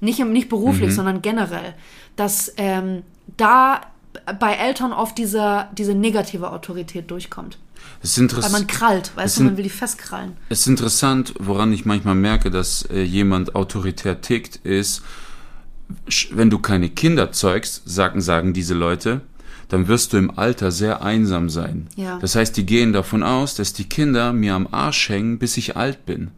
nicht, 0.00 0.22
nicht 0.24 0.50
beruflich, 0.50 0.94
sondern 0.94 1.22
generell, 1.22 1.74
dass 2.16 2.52
ähm, 2.58 3.02
da 3.38 3.80
bei 4.38 4.54
Eltern 4.54 4.92
oft 4.92 5.18
diese, 5.18 5.66
diese 5.76 5.94
negative 5.94 6.50
Autorität 6.50 7.10
durchkommt. 7.10 7.58
Es 8.02 8.18
ist 8.18 8.42
Weil 8.42 8.50
man 8.50 8.66
krallt, 8.66 9.12
weißt 9.16 9.38
du, 9.38 9.44
man 9.44 9.56
will 9.56 9.64
die 9.64 9.70
festkrallen. 9.70 10.36
Es 10.48 10.60
ist 10.60 10.66
interessant, 10.66 11.34
woran 11.38 11.72
ich 11.72 11.84
manchmal 11.84 12.14
merke, 12.14 12.50
dass 12.50 12.82
äh, 12.90 13.02
jemand 13.02 13.54
autoritär 13.54 14.20
tickt, 14.20 14.56
ist, 14.56 15.02
wenn 16.32 16.50
du 16.50 16.58
keine 16.58 16.88
Kinder 16.88 17.32
zeugst, 17.32 17.82
sagen, 17.84 18.20
sagen 18.20 18.52
diese 18.52 18.74
Leute, 18.74 19.22
dann 19.68 19.88
wirst 19.88 20.12
du 20.12 20.16
im 20.16 20.36
Alter 20.38 20.70
sehr 20.70 21.02
einsam 21.02 21.48
sein. 21.48 21.88
Ja. 21.96 22.18
Das 22.18 22.36
heißt, 22.36 22.56
die 22.56 22.66
gehen 22.66 22.92
davon 22.92 23.22
aus, 23.22 23.54
dass 23.54 23.72
die 23.72 23.88
Kinder 23.88 24.32
mir 24.32 24.54
am 24.54 24.68
Arsch 24.70 25.08
hängen, 25.08 25.38
bis 25.38 25.56
ich 25.56 25.76
alt 25.76 26.06
bin. 26.06 26.30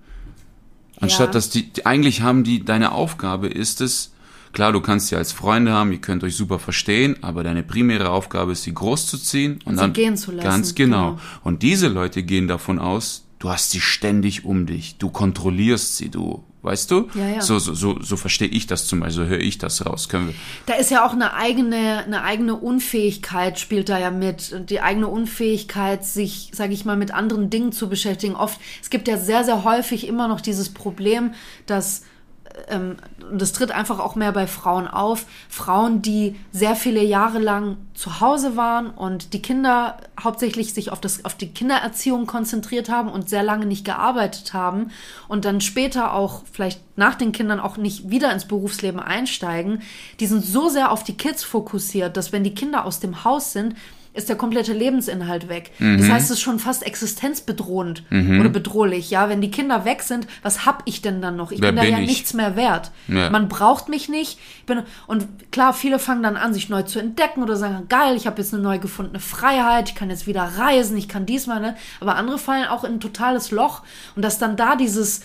Anstatt 1.00 1.28
Ja. 1.28 1.32
dass 1.32 1.50
die, 1.50 1.70
die, 1.70 1.86
eigentlich 1.86 2.22
haben 2.22 2.44
die, 2.44 2.64
deine 2.64 2.92
Aufgabe 2.92 3.48
ist 3.48 3.80
es, 3.80 4.12
klar, 4.52 4.72
du 4.72 4.80
kannst 4.80 5.08
sie 5.08 5.16
als 5.16 5.32
Freunde 5.32 5.72
haben, 5.72 5.92
ihr 5.92 6.00
könnt 6.00 6.24
euch 6.24 6.36
super 6.36 6.58
verstehen, 6.58 7.16
aber 7.22 7.42
deine 7.42 7.62
primäre 7.62 8.10
Aufgabe 8.10 8.52
ist, 8.52 8.62
sie 8.62 8.74
großzuziehen 8.74 9.60
und 9.64 9.76
sie 9.76 9.80
dann 9.80 9.92
gehen 9.92 10.16
zu 10.16 10.32
lassen, 10.32 10.46
Ganz 10.46 10.74
genau. 10.74 11.10
genau. 11.12 11.20
Und 11.44 11.62
diese 11.62 11.88
Leute 11.88 12.22
gehen 12.22 12.48
davon 12.48 12.78
aus, 12.78 13.26
du 13.38 13.50
hast 13.50 13.70
sie 13.70 13.80
ständig 13.80 14.44
um 14.44 14.66
dich, 14.66 14.98
du 14.98 15.10
kontrollierst 15.10 15.96
sie, 15.96 16.08
du, 16.08 16.42
weißt 16.62 16.90
du? 16.90 17.08
Ja, 17.14 17.28
ja. 17.28 17.40
So, 17.40 17.58
so, 17.58 17.72
so, 17.74 18.00
so 18.02 18.16
verstehe 18.16 18.48
ich 18.48 18.66
das 18.66 18.86
zum 18.86 19.00
Beispiel, 19.00 19.24
so 19.24 19.30
höre 19.30 19.40
ich 19.40 19.58
das 19.58 19.86
raus. 19.86 20.08
Können 20.08 20.28
wir, 20.28 20.34
Da 20.66 20.74
ist 20.74 20.90
ja 20.90 21.06
auch 21.06 21.12
eine 21.12 21.34
eigene, 21.34 22.04
eine 22.04 22.22
eigene 22.22 22.56
Unfähigkeit 22.56 23.58
spielt 23.60 23.88
da 23.88 23.98
ja 23.98 24.10
mit. 24.10 24.52
Und 24.52 24.70
Die 24.70 24.80
eigene 24.80 25.06
Unfähigkeit, 25.06 26.04
sich, 26.04 26.50
sage 26.52 26.72
ich 26.72 26.84
mal, 26.84 26.96
mit 26.96 27.12
anderen 27.12 27.48
Dingen 27.48 27.72
zu 27.72 27.88
beschäftigen. 27.88 28.34
Oft, 28.34 28.60
es 28.82 28.90
gibt 28.90 29.06
ja 29.08 29.16
sehr, 29.16 29.44
sehr 29.44 29.62
häufig 29.64 30.06
immer 30.06 30.26
noch 30.26 30.40
dieses 30.40 30.70
Problem, 30.70 31.32
dass 31.66 32.02
ähm, 32.68 32.96
das 33.32 33.52
tritt 33.52 33.70
einfach 33.70 33.98
auch 33.98 34.14
mehr 34.14 34.32
bei 34.32 34.46
Frauen 34.46 34.88
auf. 34.88 35.26
Frauen, 35.48 36.02
die 36.02 36.36
sehr 36.52 36.74
viele 36.74 37.02
Jahre 37.02 37.38
lang 37.38 37.76
zu 37.94 38.20
Hause 38.20 38.56
waren 38.56 38.90
und 38.90 39.32
die 39.32 39.42
Kinder 39.42 39.98
hauptsächlich 40.22 40.74
sich 40.74 40.92
auf, 40.92 41.00
das, 41.00 41.24
auf 41.24 41.34
die 41.34 41.52
Kindererziehung 41.52 42.26
konzentriert 42.26 42.88
haben 42.88 43.10
und 43.10 43.28
sehr 43.28 43.42
lange 43.42 43.66
nicht 43.66 43.84
gearbeitet 43.84 44.54
haben 44.54 44.90
und 45.28 45.44
dann 45.44 45.60
später 45.60 46.14
auch 46.14 46.42
vielleicht 46.52 46.80
nach 46.96 47.14
den 47.14 47.32
Kindern 47.32 47.60
auch 47.60 47.76
nicht 47.76 48.10
wieder 48.10 48.32
ins 48.32 48.46
Berufsleben 48.46 49.00
einsteigen, 49.00 49.82
die 50.20 50.26
sind 50.26 50.44
so 50.44 50.68
sehr 50.68 50.90
auf 50.90 51.04
die 51.04 51.16
Kids 51.16 51.44
fokussiert, 51.44 52.16
dass 52.16 52.32
wenn 52.32 52.44
die 52.44 52.54
Kinder 52.54 52.84
aus 52.84 53.00
dem 53.00 53.24
Haus 53.24 53.52
sind, 53.52 53.74
ist 54.12 54.28
der 54.28 54.36
komplette 54.36 54.72
Lebensinhalt 54.72 55.48
weg. 55.48 55.70
Mhm. 55.78 55.98
Das 55.98 56.08
heißt, 56.08 56.24
es 56.26 56.30
ist 56.32 56.40
schon 56.40 56.58
fast 56.58 56.84
existenzbedrohend 56.84 58.02
oder 58.10 58.48
bedrohlich. 58.48 59.10
Ja, 59.10 59.28
wenn 59.28 59.40
die 59.40 59.50
Kinder 59.50 59.84
weg 59.84 60.02
sind, 60.02 60.26
was 60.42 60.66
hab 60.66 60.82
ich 60.86 61.02
denn 61.02 61.20
dann 61.22 61.36
noch? 61.36 61.52
Ich 61.52 61.60
Wer 61.60 61.72
bin 61.72 61.76
da 61.76 61.82
bin 61.82 61.92
ja 61.92 61.98
ich? 61.98 62.08
nichts 62.08 62.34
mehr 62.34 62.56
wert. 62.56 62.90
Ja. 63.08 63.30
Man 63.30 63.48
braucht 63.48 63.88
mich 63.88 64.08
nicht. 64.08 64.38
Ich 64.60 64.66
bin, 64.66 64.82
und 65.06 65.26
klar, 65.52 65.72
viele 65.72 65.98
fangen 65.98 66.22
dann 66.22 66.36
an, 66.36 66.54
sich 66.54 66.68
neu 66.68 66.82
zu 66.82 66.98
entdecken 66.98 67.42
oder 67.42 67.56
sagen, 67.56 67.86
geil, 67.88 68.16
ich 68.16 68.26
habe 68.26 68.40
jetzt 68.40 68.52
eine 68.52 68.62
neu 68.62 68.78
gefundene 68.78 69.20
Freiheit, 69.20 69.88
ich 69.90 69.94
kann 69.94 70.10
jetzt 70.10 70.26
wieder 70.26 70.42
reisen, 70.42 70.96
ich 70.96 71.08
kann 71.08 71.26
diesmal, 71.26 71.60
ne? 71.60 71.76
Aber 72.00 72.16
andere 72.16 72.38
fallen 72.38 72.66
auch 72.66 72.84
in 72.84 72.94
ein 72.94 73.00
totales 73.00 73.50
Loch. 73.50 73.82
Und 74.16 74.22
dass 74.24 74.38
dann 74.38 74.56
da 74.56 74.76
dieses, 74.76 75.22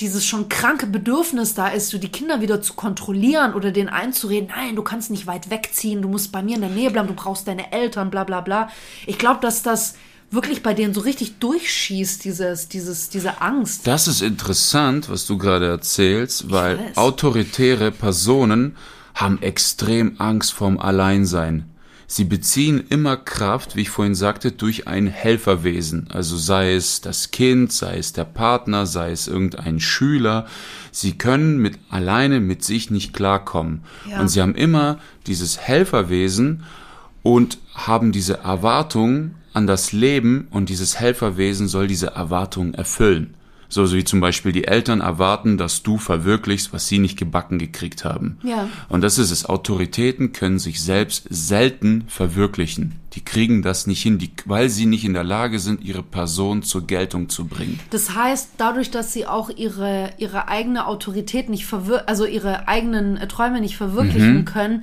dieses 0.00 0.26
schon 0.26 0.48
kranke 0.48 0.86
Bedürfnis 0.86 1.54
da 1.54 1.68
ist, 1.68 1.88
so 1.88 1.98
die 1.98 2.08
Kinder 2.08 2.40
wieder 2.40 2.60
zu 2.62 2.74
kontrollieren 2.74 3.54
oder 3.54 3.70
denen 3.70 3.88
einzureden, 3.88 4.48
nein, 4.54 4.76
du 4.76 4.82
kannst 4.82 5.10
nicht 5.10 5.26
weit 5.26 5.50
wegziehen, 5.50 6.02
du 6.02 6.08
musst 6.08 6.32
bei 6.32 6.42
mir 6.42 6.56
in 6.56 6.62
der 6.62 6.70
Nähe 6.70 6.90
bleiben, 6.90 7.08
du 7.08 7.14
brauchst 7.14 7.46
deine 7.46 7.72
Eltern, 7.72 8.10
bla 8.10 8.24
bla 8.24 8.40
bla. 8.40 8.68
Ich 9.06 9.18
glaube, 9.18 9.40
dass 9.40 9.62
das 9.62 9.94
wirklich 10.30 10.62
bei 10.62 10.74
denen 10.74 10.94
so 10.94 11.02
richtig 11.02 11.38
durchschießt, 11.38 12.24
dieses, 12.24 12.68
dieses, 12.68 13.10
diese 13.10 13.40
Angst. 13.40 13.86
das 13.86 14.08
ist 14.08 14.22
interessant, 14.22 15.08
was 15.10 15.26
du 15.26 15.38
gerade 15.38 15.68
erzählst, 15.68 16.50
weil 16.50 16.92
autoritäre 16.96 17.92
Personen 17.92 18.76
haben 19.14 19.40
extrem 19.42 20.18
Angst 20.18 20.52
vorm 20.52 20.78
Alleinsein. 20.78 21.71
Sie 22.14 22.24
beziehen 22.24 22.84
immer 22.90 23.16
Kraft, 23.16 23.74
wie 23.74 23.80
ich 23.80 23.88
vorhin 23.88 24.14
sagte, 24.14 24.52
durch 24.52 24.86
ein 24.86 25.06
Helferwesen. 25.06 26.08
Also 26.12 26.36
sei 26.36 26.74
es 26.74 27.00
das 27.00 27.30
Kind, 27.30 27.72
sei 27.72 27.96
es 27.96 28.12
der 28.12 28.26
Partner, 28.26 28.84
sei 28.84 29.12
es 29.12 29.28
irgendein 29.28 29.80
Schüler. 29.80 30.44
Sie 30.90 31.16
können 31.16 31.56
mit 31.56 31.78
alleine 31.88 32.40
mit 32.40 32.64
sich 32.64 32.90
nicht 32.90 33.14
klarkommen. 33.14 33.84
Ja. 34.10 34.20
Und 34.20 34.28
sie 34.28 34.42
haben 34.42 34.54
immer 34.54 34.98
dieses 35.26 35.58
Helferwesen 35.58 36.64
und 37.22 37.56
haben 37.72 38.12
diese 38.12 38.40
Erwartung 38.40 39.36
an 39.54 39.66
das 39.66 39.92
Leben 39.92 40.48
und 40.50 40.68
dieses 40.68 41.00
Helferwesen 41.00 41.66
soll 41.66 41.86
diese 41.86 42.08
Erwartungen 42.08 42.74
erfüllen. 42.74 43.32
So, 43.72 43.86
so 43.86 43.96
wie 43.96 44.04
zum 44.04 44.20
Beispiel 44.20 44.52
die 44.52 44.66
Eltern 44.66 45.00
erwarten, 45.00 45.56
dass 45.56 45.82
du 45.82 45.96
verwirklichst, 45.96 46.74
was 46.74 46.88
sie 46.88 46.98
nicht 46.98 47.18
gebacken 47.18 47.58
gekriegt 47.58 48.04
haben. 48.04 48.36
Ja. 48.42 48.68
Und 48.90 49.00
das 49.00 49.16
ist 49.16 49.30
es. 49.30 49.46
Autoritäten 49.46 50.32
können 50.32 50.58
sich 50.58 50.82
selbst 50.82 51.26
selten 51.30 52.04
verwirklichen. 52.06 52.96
Die 53.14 53.24
kriegen 53.24 53.62
das 53.62 53.86
nicht 53.86 54.02
hin, 54.02 54.18
die, 54.18 54.30
weil 54.44 54.68
sie 54.68 54.84
nicht 54.84 55.04
in 55.06 55.14
der 55.14 55.24
Lage 55.24 55.58
sind, 55.58 55.82
ihre 55.82 56.02
Person 56.02 56.62
zur 56.62 56.86
Geltung 56.86 57.30
zu 57.30 57.46
bringen. 57.46 57.80
Das 57.88 58.14
heißt, 58.14 58.50
dadurch, 58.58 58.90
dass 58.90 59.14
sie 59.14 59.26
auch 59.26 59.48
ihre, 59.48 60.10
ihre 60.18 60.48
eigene 60.48 60.86
Autorität 60.86 61.48
nicht 61.48 61.64
verwir 61.64 62.08
also 62.10 62.26
ihre 62.26 62.68
eigenen 62.68 63.16
äh, 63.16 63.26
Träume 63.26 63.62
nicht 63.62 63.78
verwirklichen 63.78 64.40
Mhm. 64.40 64.44
können, 64.44 64.82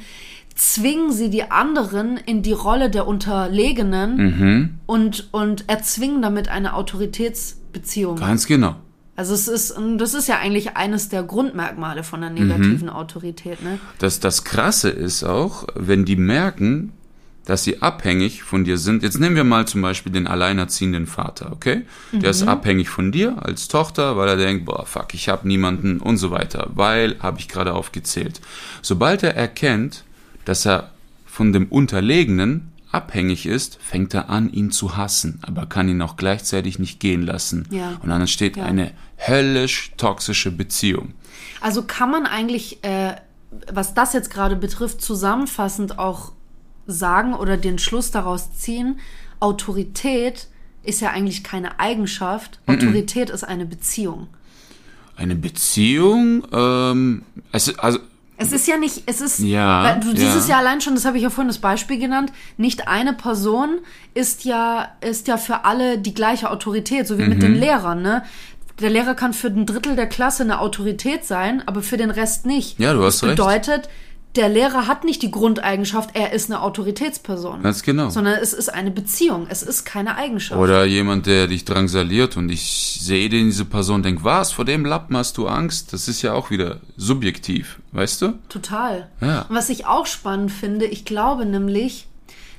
zwingen 0.56 1.12
sie 1.12 1.30
die 1.30 1.52
anderen 1.52 2.18
in 2.18 2.42
die 2.42 2.54
Rolle 2.54 2.90
der 2.90 3.08
Unterlegenen 3.08 4.16
Mhm. 4.18 4.70
und, 4.88 5.30
und 5.32 5.70
erzwingen 5.70 6.22
damit 6.24 6.50
eine 6.50 6.74
Autoritätsbeziehung. 7.74 8.15
Ganz 8.17 8.47
genau. 8.47 8.76
Also 9.15 9.34
es 9.34 9.47
ist, 9.49 9.76
das 9.97 10.13
ist 10.13 10.28
ja 10.30 10.38
eigentlich 10.39 10.78
eines 10.78 11.09
der 11.09 11.24
Grundmerkmale 11.24 12.03
von 12.03 12.24
einer 12.24 12.34
negativen 12.34 12.88
Autorität, 12.89 13.61
ne? 13.61 13.78
Das, 13.97 14.22
das 14.22 14.45
Krasse 14.45 14.89
ist 14.89 15.26
auch, 15.26 15.67
wenn 15.76 16.05
die 16.05 16.15
merken, 16.15 16.93
dass 17.43 17.63
sie 17.65 17.82
abhängig 17.82 18.43
von 18.43 18.63
dir 18.63 18.78
sind. 18.78 19.03
Jetzt 19.03 19.20
nehmen 19.20 19.36
wir 19.36 19.43
mal 19.43 19.67
zum 19.67 19.82
Beispiel 19.82 20.11
den 20.13 20.26
alleinerziehenden 20.28 21.05
Vater, 21.05 21.51
okay? 21.51 21.82
Der 22.13 22.20
Mhm. 22.20 22.26
ist 22.26 22.43
abhängig 22.43 22.89
von 22.89 23.11
dir 23.11 23.36
als 23.43 23.67
Tochter, 23.67 24.15
weil 24.15 24.30
er 24.30 24.38
denkt, 24.38 24.65
boah, 24.65 24.86
fuck, 24.86 25.13
ich 25.13 25.28
habe 25.28 25.45
niemanden 25.47 25.99
und 25.99 26.17
so 26.17 26.32
weiter, 26.32 26.70
weil, 26.76 27.17
habe 27.20 27.39
ich 27.39 27.49
gerade 27.49 27.74
aufgezählt. 27.74 28.39
Sobald 28.82 29.24
er 29.24 29.36
erkennt, 29.36 30.05
dass 30.45 30.65
er 30.65 30.91
von 31.26 31.51
dem 31.51 31.65
Unterlegenen 31.67 32.72
abhängig 32.92 33.46
ist, 33.46 33.78
fängt 33.82 34.14
er 34.14 34.30
an, 34.30 34.52
ihn 34.52 34.72
zu 34.72 34.98
hassen, 34.98 35.40
aber 35.44 35.66
kann 35.66 35.90
ihn 35.90 36.02
auch 36.02 36.16
gleichzeitig 36.18 36.80
nicht 36.80 37.00
gehen 37.00 37.22
lassen. 37.22 37.68
Ja. 37.70 37.98
Und 38.02 38.10
dann 38.10 38.22
entsteht 38.22 38.58
Ja. 38.58 38.64
eine 38.66 38.92
höllisch 39.18 39.92
toxische 39.98 40.52
Beziehung. 40.52 41.14
Also 41.62 41.84
kann 41.84 42.10
man 42.10 42.26
eigentlich, 42.26 42.84
äh, 42.84 43.16
was 43.72 43.94
das 43.94 44.14
jetzt 44.14 44.30
gerade 44.32 44.56
betrifft, 44.56 45.02
zusammenfassend 45.02 46.00
auch 46.00 46.32
sagen 46.88 47.34
oder 47.34 47.58
den 47.58 47.78
Schluss 47.78 48.12
daraus 48.12 48.54
ziehen, 48.54 49.00
Autorität 49.40 50.48
ist 50.84 51.02
ja 51.02 51.12
eigentlich 51.12 51.44
keine 51.44 51.80
Eigenschaft, 51.80 52.60
Autorität 52.66 53.30
ist 53.30 53.44
eine 53.44 53.66
Beziehung. 53.66 54.28
Eine 55.16 55.36
Beziehung, 55.36 56.48
ähm, 56.52 57.24
es, 57.52 57.78
also 57.78 58.00
Es 58.42 58.52
ist 58.54 58.68
ja 58.68 58.78
nicht, 58.78 59.04
es 59.06 59.20
ist, 59.22 59.40
Ja, 59.40 59.96
du 59.96 60.10
siehst 60.12 60.22
ja. 60.34 60.38
es 60.38 60.48
ja 60.48 60.58
allein 60.60 60.80
schon, 60.82 60.96
das 60.96 61.04
habe 61.06 61.18
ich 61.18 61.24
ja 61.24 61.30
vorhin 61.30 61.50
das 61.50 61.58
Beispiel 61.60 62.00
genannt, 62.00 62.32
nicht 62.58 62.88
eine 62.88 63.12
Person 63.14 63.80
ist 64.14 64.46
ja, 64.46 64.88
ist 65.02 65.28
ja 65.28 65.36
für 65.38 65.66
alle 65.66 65.98
die 65.98 66.14
gleiche 66.14 66.50
Autorität, 66.50 67.06
so 67.06 67.18
wie 67.18 67.24
mit 67.24 67.38
Mhm. 67.40 67.42
den 67.42 67.56
Lehrern, 67.56 68.02
ne? 68.02 68.24
Der 68.80 68.90
Lehrer 68.90 69.14
kann 69.14 69.34
für 69.34 69.48
ein 69.48 69.66
Drittel 69.66 69.98
der 69.98 70.08
Klasse 70.08 70.44
eine 70.44 70.62
Autorität 70.62 71.26
sein, 71.26 71.62
aber 71.66 71.82
für 71.82 71.98
den 71.98 72.12
Rest 72.12 72.46
nicht. 72.46 72.80
Ja, 72.80 72.94
du 72.94 73.04
hast 73.04 73.22
das 73.22 73.30
recht. 73.30 73.38
bedeutet, 73.38 73.90
der 74.36 74.47
Lehrer 74.47 74.86
hat 74.86 75.03
nicht 75.03 75.21
die 75.23 75.32
Grundeigenschaft, 75.32 76.11
er 76.13 76.34
ist 76.34 76.51
eine 76.51 76.61
Autoritätsperson. 76.61 77.63
Ganz 77.63 77.82
genau. 77.82 78.09
Sondern 78.09 78.36
es 78.36 78.53
ist 78.53 78.69
eine 78.69 78.91
Beziehung, 78.91 79.47
es 79.49 79.63
ist 79.63 79.86
keine 79.86 80.15
Eigenschaft. 80.15 80.59
Oder 80.59 80.86
jemand, 80.86 81.25
der 81.25 81.47
dich 81.47 81.65
drangsaliert 81.65 82.38
und 82.38 82.49
ich 82.49 82.99
sehe 83.01 83.27
den, 83.30 83.47
diese 83.47 83.65
Person 83.65 84.03
denke, 84.03 84.23
was, 84.23 84.51
vor 84.51 84.65
dem 84.65 84.86
Lappen 84.86 85.17
hast 85.17 85.38
du 85.38 85.47
Angst? 85.47 85.93
Das 85.93 86.07
ist 86.07 86.21
ja 86.21 86.34
auch 86.34 86.51
wieder 86.51 86.80
subjektiv, 86.95 87.80
weißt 87.91 88.21
du? 88.21 88.39
Total. 88.49 89.09
Ja. 89.19 89.41
Und 89.49 89.55
was 89.55 89.69
ich 89.69 89.88
auch 89.88 90.05
spannend 90.05 90.51
finde, 90.51 90.86
ich 90.86 91.05
glaube 91.05 91.45
nämlich, 91.45 92.07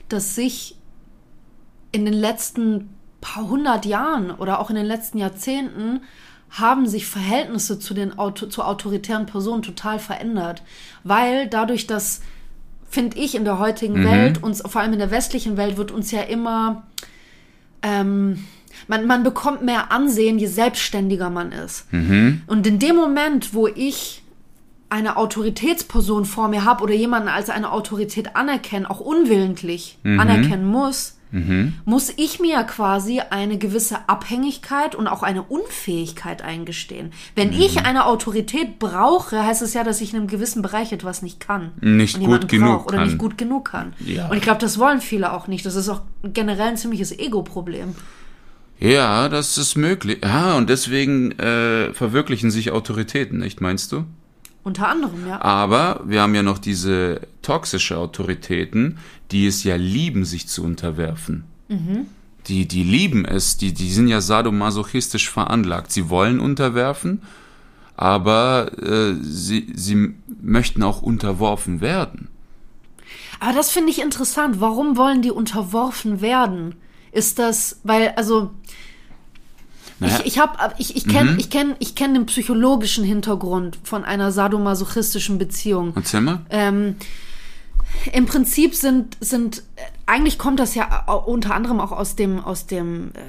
dass 0.09 0.35
sich 0.35 0.77
in 1.93 2.05
den 2.05 2.15
letzten 2.15 2.91
paar 3.21 3.49
hundert 3.49 3.85
Jahren 3.85 4.33
oder 4.33 4.59
auch 4.59 4.71
in 4.71 4.77
den 4.77 4.87
letzten 4.87 5.19
Jahrzehnten 5.19 6.01
haben 6.51 6.89
sich 6.89 7.07
Verhältnisse 7.07 7.79
zu 7.79 7.95
den 7.95 8.19
Auto, 8.19 8.47
zu 8.47 8.63
autoritären 8.63 9.27
Personen 9.27 9.63
total 9.63 9.99
verändert. 9.99 10.63
Weil 11.05 11.47
dadurch, 11.47 11.87
dass, 11.87 12.23
finde 12.89 13.19
ich, 13.19 13.35
in 13.37 13.45
der 13.45 13.59
heutigen 13.59 13.95
Welt, 14.05 14.43
uns, 14.43 14.63
vor 14.67 14.81
allem 14.81 14.93
in 14.93 14.99
der 14.99 15.11
westlichen 15.13 15.57
Welt, 15.57 15.77
wird 15.77 15.93
uns 15.93 16.11
ja 16.11 16.23
immer, 16.23 16.85
ähm, 17.83 18.45
man, 18.89 19.07
man 19.07 19.23
bekommt 19.23 19.63
mehr 19.63 19.93
Ansehen, 19.93 20.39
je 20.39 20.47
selbstständiger 20.47 21.31
man 21.31 21.53
ist. 21.53 21.87
Und 22.47 22.67
in 22.67 22.79
dem 22.81 22.97
Moment, 22.97 23.55
wo 23.55 23.69
ich 23.69 24.23
eine 24.89 25.17
Autoritätsperson 25.17 26.25
vor 26.25 26.49
mir 26.49 26.65
habe 26.65 26.83
oder 26.83 26.95
jemanden 26.95 27.29
als 27.29 27.49
eine 27.49 27.71
Autorität 27.71 28.35
anerkennen, 28.35 28.87
auch 28.87 28.99
unwillentlich 28.99 29.99
anerkennen 30.19 30.67
muss, 30.67 31.17
muss 31.85 32.13
ich 32.17 32.41
mir 32.41 32.63
quasi 32.65 33.21
eine 33.21 33.57
gewisse 33.57 34.09
Abhängigkeit 34.09 34.95
und 34.97 35.07
auch 35.07 35.23
eine 35.23 35.43
Unfähigkeit 35.43 36.43
eingestehen. 36.43 37.13
Wenn 37.37 37.53
ich 37.53 37.85
eine 37.85 38.07
Autorität 38.07 38.79
brauche, 38.81 39.45
heißt 39.45 39.63
es 39.63 39.75
ja, 39.75 39.85
dass 39.85 40.01
ich 40.01 40.13
in 40.13 40.19
einem 40.19 40.27
gewissen 40.27 40.63
Bereich 40.63 40.93
etwas 40.93 41.23
nicht 41.23 41.39
kann. 41.39 41.71
Nicht 41.81 42.19
gut 42.19 42.49
genug 42.49 42.87
oder 42.87 42.99
kann. 42.99 43.07
nicht 43.07 43.19
gut 43.19 43.39
genug 43.39 43.71
kann. 43.71 43.93
Ja. 44.01 44.29
Und 44.29 44.37
ich 44.37 44.43
glaube, 44.43 44.61
das 44.61 44.79
wollen 44.79 45.01
viele 45.01 45.33
auch 45.33 45.47
nicht. 45.47 45.65
Das 45.65 45.77
ist 45.77 45.89
auch 45.89 46.03
generell 46.25 46.69
ein 46.69 46.77
ziemliches 46.77 47.17
Ego-Problem. 47.17 47.95
Ja, 48.81 49.29
das 49.29 49.59
ist 49.59 49.77
möglich. 49.77 50.21
Ja, 50.25 50.57
und 50.57 50.71
deswegen 50.71 51.33
äh, 51.39 51.93
verwirklichen 51.93 52.51
sich 52.51 52.73
Autoritäten, 52.73 53.39
nicht, 53.39 53.61
meinst 53.61 53.93
du? 53.93 54.05
Unter 54.63 54.89
anderem, 54.89 55.27
ja. 55.29 55.41
Aber 55.41 56.01
wir 56.05 56.21
haben 56.23 56.35
ja 56.35 56.43
noch 56.43 56.59
diese 56.59 57.21
toxische 57.51 57.99
Autoritäten, 57.99 58.99
die 59.33 59.45
es 59.49 59.65
ja 59.65 59.75
lieben, 59.75 60.25
sich 60.25 60.47
zu 60.47 60.63
unterwerfen. 60.63 61.43
Die, 62.47 62.69
die 62.69 62.85
lieben 62.85 63.25
es, 63.25 63.57
die, 63.57 63.75
die 63.75 63.91
sind 63.91 64.07
ja 64.07 64.21
sadomasochistisch 64.21 65.29
veranlagt. 65.29 65.91
Sie 65.91 66.09
wollen 66.09 66.39
unterwerfen, 66.39 67.23
aber 67.97 68.71
äh, 68.81 69.15
sie, 69.21 69.73
sie 69.75 70.15
möchten 70.41 70.85
auch 70.85 71.03
unterworfen 71.03 71.81
werden. 71.81 72.29
Aber 73.41 73.53
das 73.53 73.71
finde 73.71 73.91
ich 73.91 74.01
interessant. 74.01 74.61
Warum 74.61 74.97
wollen 74.97 75.21
die 75.21 75.33
unterworfen 75.33 76.21
werden? 76.21 76.77
Ist 77.11 77.41
das, 77.41 77.81
weil, 77.83 78.11
also, 78.11 78.53
Naja, 79.99 80.21
ich, 80.21 80.27
ich 80.27 80.39
habe, 80.39 80.57
ich, 80.79 80.97
ich 80.97 81.09
kenne, 81.09 81.37
ich 81.39 81.51
kenne, 81.51 81.75
ich 81.81 81.97
kenne 81.97 82.15
den 82.15 82.27
psychologischen 82.27 83.03
Hintergrund 83.05 83.79
von 83.83 84.05
einer 84.05 84.31
sadomasochistischen 84.31 85.39
Beziehung. 85.39 85.93
erzähl 85.97 86.21
mal. 86.21 86.47
Ähm, 86.51 86.95
Im 88.13 88.27
Prinzip 88.27 88.75
sind, 88.75 89.17
sind, 89.21 89.59
äh, 89.77 89.83
eigentlich 90.07 90.39
kommt 90.39 90.59
das 90.61 90.75
ja 90.75 91.05
au- 91.07 91.25
unter 91.31 91.55
anderem 91.55 91.81
auch 91.81 91.93
aus 91.93 92.17
dem, 92.17 92.41
aus 92.43 92.67
dem 92.67 93.09
äh, 93.15 93.21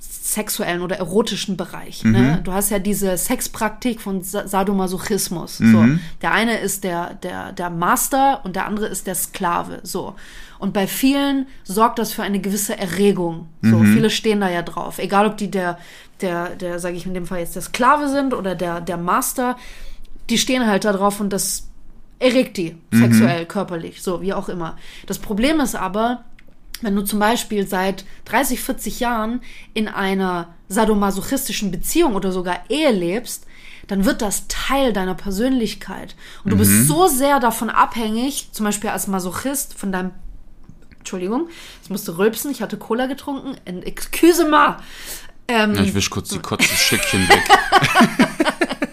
sexuellen 0.00 0.82
oder 0.82 0.96
erotischen 0.96 1.56
Bereich. 1.56 2.04
Ne? 2.04 2.40
Du 2.44 2.52
hast 2.52 2.70
ja 2.70 2.78
diese 2.78 3.16
Sexpraktik 3.16 4.00
von 4.00 4.22
Sa 4.22 4.46
Sadomasochismus. 4.46 5.56
So. 5.58 5.84
Der 6.22 6.32
eine 6.32 6.58
ist 6.58 6.84
der, 6.84 7.14
der, 7.14 7.52
der 7.52 7.70
Master 7.70 8.42
und 8.44 8.54
der 8.54 8.66
andere 8.66 8.86
ist 8.88 9.06
der 9.06 9.14
Sklave. 9.14 9.80
So. 9.84 10.14
Und 10.58 10.74
bei 10.74 10.86
vielen 10.86 11.46
sorgt 11.64 11.98
das 11.98 12.12
für 12.12 12.22
eine 12.22 12.40
gewisse 12.40 12.76
Erregung. 12.76 13.48
So, 13.62 13.78
viele 13.84 14.10
stehen 14.10 14.40
da 14.40 14.50
ja 14.50 14.62
drauf. 14.62 14.98
Egal 14.98 15.26
ob 15.26 15.38
die 15.38 15.50
der, 15.50 15.78
der, 16.20 16.50
der, 16.56 16.78
sage 16.78 16.96
ich 16.96 17.06
in 17.06 17.14
dem 17.14 17.26
Fall 17.26 17.38
jetzt 17.38 17.54
der 17.54 17.62
Sklave 17.62 18.08
sind 18.08 18.34
oder 18.34 18.54
der, 18.54 18.80
der 18.82 18.96
Master, 18.98 19.56
die 20.28 20.36
stehen 20.36 20.66
halt 20.66 20.84
da 20.84 20.92
drauf 20.92 21.20
und 21.20 21.32
das 21.32 21.67
erregt 22.18 22.56
die 22.56 22.76
sexuell, 22.92 23.46
körperlich, 23.46 24.02
so 24.02 24.20
wie 24.22 24.32
auch 24.32 24.48
immer. 24.48 24.76
Das 25.06 25.18
Problem 25.18 25.60
ist 25.60 25.74
aber, 25.74 26.24
wenn 26.80 26.94
du 26.94 27.02
zum 27.02 27.18
Beispiel 27.18 27.66
seit 27.66 28.04
30, 28.26 28.60
40 28.60 29.00
Jahren 29.00 29.40
in 29.74 29.88
einer 29.88 30.54
sadomasochistischen 30.68 31.70
Beziehung 31.70 32.14
oder 32.14 32.32
sogar 32.32 32.60
Ehe 32.68 32.90
lebst, 32.90 33.46
dann 33.86 34.04
wird 34.04 34.20
das 34.20 34.46
Teil 34.48 34.92
deiner 34.92 35.14
Persönlichkeit. 35.14 36.14
Und 36.44 36.50
du 36.50 36.58
bist 36.58 36.86
so 36.86 37.06
sehr 37.08 37.40
davon 37.40 37.70
abhängig, 37.70 38.50
zum 38.52 38.64
Beispiel 38.64 38.90
als 38.90 39.06
Masochist, 39.06 39.74
von 39.74 39.92
deinem 39.92 40.10
Entschuldigung, 40.98 41.48
ich 41.82 41.88
musste 41.88 42.18
rülpsen, 42.18 42.50
ich 42.50 42.60
hatte 42.60 42.76
Cola 42.76 43.06
getrunken. 43.06 43.56
And 43.66 43.86
excuse 43.86 44.44
me. 44.44 44.76
Ähm, 45.48 45.74
Ja, 45.74 45.82
ich 45.82 45.94
wisch 45.94 46.10
kurz 46.10 46.28
die 46.28 46.38
Kotzestückchen 46.38 47.26
weg. 47.28 47.44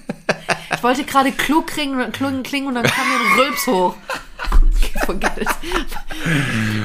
Ich 0.85 0.99
wollte 0.99 1.11
gerade 1.11 1.31
klug 1.31 1.65
klingen, 1.65 2.11
klug 2.11 2.43
klingen 2.43 2.67
und 2.67 2.75
dann 2.75 2.83
kam 2.83 3.07
mir 3.09 3.15
ein 3.15 3.39
Rülps 3.39 3.65
hoch. 3.65 3.95
Forget 5.07 5.31
it. 5.39 5.47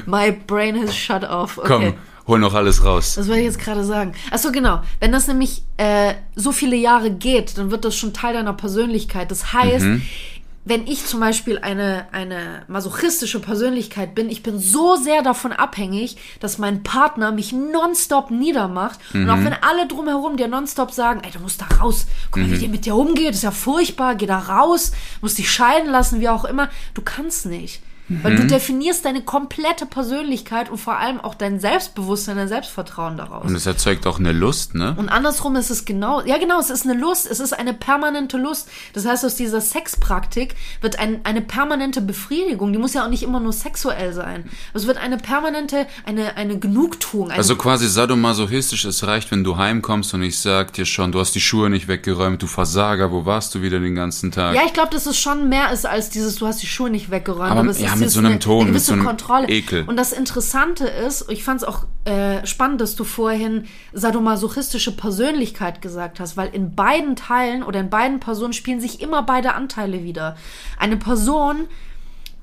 My 0.07 0.33
brain 0.33 0.81
has 0.81 0.97
shut 0.97 1.23
off. 1.23 1.59
Okay. 1.59 1.69
Komm, 1.69 1.95
hol 2.27 2.39
noch 2.39 2.55
alles 2.55 2.83
raus. 2.83 3.17
Das 3.17 3.29
wollte 3.29 3.41
ich 3.41 3.47
jetzt 3.49 3.59
gerade 3.59 3.85
sagen. 3.85 4.15
Achso, 4.31 4.53
genau. 4.53 4.81
Wenn 5.01 5.13
das 5.13 5.27
nämlich 5.27 5.65
äh, 5.77 6.15
so 6.35 6.51
viele 6.51 6.77
Jahre 6.77 7.11
geht, 7.11 7.59
dann 7.59 7.71
wird 7.71 7.85
das 7.85 7.95
schon 7.95 8.15
Teil 8.15 8.33
deiner 8.33 8.55
Persönlichkeit. 8.55 9.31
Das 9.31 9.53
heißt, 9.53 9.85
wenn 10.65 10.87
ich 10.87 11.07
zum 11.07 11.21
Beispiel 11.21 11.59
eine, 11.59 12.07
eine 12.13 12.63
masochistische 12.69 13.41
Persönlichkeit 13.41 14.15
bin, 14.15 14.29
ich 14.29 14.43
bin 14.43 14.59
so 14.59 14.97
sehr 14.97 15.23
davon 15.23 15.53
abhängig, 15.53 16.17
dass 16.39 16.59
mein 16.59 16.83
Partner 16.83 17.33
mich 17.33 17.53
nonstop 17.53 18.31
niedermacht. 18.31 19.01
Und 19.15 19.31
auch 19.31 19.39
wenn 19.39 19.55
alle 19.55 19.89
drumherum 19.89 20.37
dir 20.37 20.49
nonstop 20.49 20.91
sagen, 20.93 21.23
ey, 21.25 21.31
du 21.31 21.39
musst 21.39 21.63
da 21.63 21.67
raus, 21.81 22.07
guck 22.31 22.43
mal, 22.43 22.53
wie 22.53 22.59
der 22.59 22.69
mit 22.69 22.85
dir 22.85 22.95
umgeht, 22.95 23.35
ist 23.35 23.43
ja 23.43 23.53
furchtbar, 23.53 24.15
geh 24.17 24.27
da 24.27 24.39
raus, 24.39 24.93
musst 25.23 25.39
dich 25.39 25.51
scheiden 25.51 25.91
lassen, 25.91 26.21
wie 26.21 26.29
auch 26.29 26.45
immer. 26.45 26.69
Du 26.93 27.01
kannst 27.03 27.47
nicht. 27.47 27.81
Weil 28.23 28.35
du 28.35 28.47
definierst 28.47 29.05
deine 29.05 29.23
komplette 29.23 29.87
Persönlichkeit 29.87 30.69
und 30.69 30.79
vor 30.79 30.99
allem 30.99 31.21
auch 31.21 31.35
dein 31.37 31.61
Selbstbewusstsein, 31.61 32.37
dein 32.37 32.49
Selbstvertrauen 32.49 33.17
daraus. 33.17 33.47
Und 33.47 33.55
es 33.55 33.67
erzeugt 33.67 34.05
auch 34.07 34.19
eine 34.19 34.33
Lust, 34.33 34.75
ne? 34.75 34.95
Und 34.99 35.09
andersrum 35.09 35.55
ist 35.55 35.71
es 35.71 35.85
genau, 35.85 36.21
ja 36.23 36.39
genau, 36.39 36.59
es 36.59 36.71
ist 36.71 36.85
eine 36.85 36.99
Lust, 36.99 37.31
es 37.31 37.39
ist 37.39 37.53
eine 37.53 37.73
permanente 37.73 38.37
Lust. 38.37 38.69
Das 38.95 39.07
heißt, 39.07 39.25
aus 39.25 39.37
dieser 39.37 39.61
Sexpraktik 39.61 40.57
wird 40.81 40.99
ein, 40.99 41.21
eine 41.25 41.41
permanente 41.41 42.01
Befriedigung, 42.01 42.73
die 42.73 42.79
muss 42.81 42.95
ja 42.95 43.05
auch 43.05 43.09
nicht 43.11 43.23
immer 43.23 43.39
nur 43.39 43.53
sexuell 43.53 44.13
sein. 44.13 44.51
Es 44.75 44.87
wird 44.87 44.99
eine 44.99 45.17
permanente, 45.17 45.87
eine, 46.05 46.37
eine 46.37 46.59
Genugtuung. 46.59 47.29
Eine, 47.29 47.39
Also 47.39 47.55
quasi 47.57 47.89
sadomasochistisch, 47.89 48.85
es 48.85 49.07
reicht, 49.07 49.31
wenn 49.31 49.45
du 49.45 49.57
heimkommst 49.57 50.15
und 50.15 50.23
ich 50.23 50.39
sag 50.39 50.73
dir 50.73 50.85
schon, 50.85 51.13
du 51.13 51.21
hast 51.21 51.35
die 51.35 51.41
Schuhe 51.41 51.71
nicht 51.71 51.87
weggeräumt, 51.89 52.43
du 52.43 52.47
Versager, 52.47 53.13
wo 53.13 53.25
warst 53.25 53.55
du 53.55 53.63
wieder 53.63 53.79
den 53.79 53.95
ganzen 53.95 54.33
Tag? 54.33 54.55
ja, 54.57 54.63
ich 54.67 54.73
glaube, 54.73 54.91
dass 54.91 55.07
es 55.07 55.19
schon 55.19 55.49
mehr 55.49 55.73
ist 55.73 55.87
als 55.87 56.11
dieses, 56.11 56.37
du 56.37 56.47
hast 56.47 56.61
die 56.63 56.67
Schuhe 56.67 56.91
nicht 56.91 57.11
weggeräumt. 57.11 57.51
Aber- 57.51 57.71
es 57.71 57.81
ja, 57.81 57.95
ist 57.95 58.00
mit 58.01 58.11
so 58.11 58.21
einem 58.21 58.33
eine, 58.33 58.39
Ton, 58.39 58.63
eine 58.63 58.73
mit 58.73 58.83
so 58.83 58.93
einem 58.93 59.05
Kontrolle. 59.05 59.49
Ekel. 59.49 59.85
Und 59.87 59.97
das 59.97 60.13
Interessante 60.13 60.87
ist, 60.87 61.31
ich 61.31 61.45
fand 61.45 61.63
es 61.63 61.69
auch 61.69 61.85
äh, 62.05 62.47
spannend, 62.47 62.81
dass 62.81 62.97
du 62.97 63.05
vorhin 63.05 63.65
sadomasochistische 63.93 64.97
Persönlichkeit 64.97 65.83
gesagt 65.83 66.21
hast, 66.21 66.37
weil 66.37 66.49
in 66.55 66.75
beiden 66.75 67.17
Teilen 67.17 67.63
oder 67.63 67.81
in 67.81 67.91
beiden 67.91 68.21
Personen 68.21 68.53
spielen 68.53 68.81
sich 68.81 69.01
immer 69.01 69.23
beide 69.23 69.55
Anteile 69.55 70.03
wieder. 70.03 70.37
Eine 70.79 70.97
Person, 70.97 71.67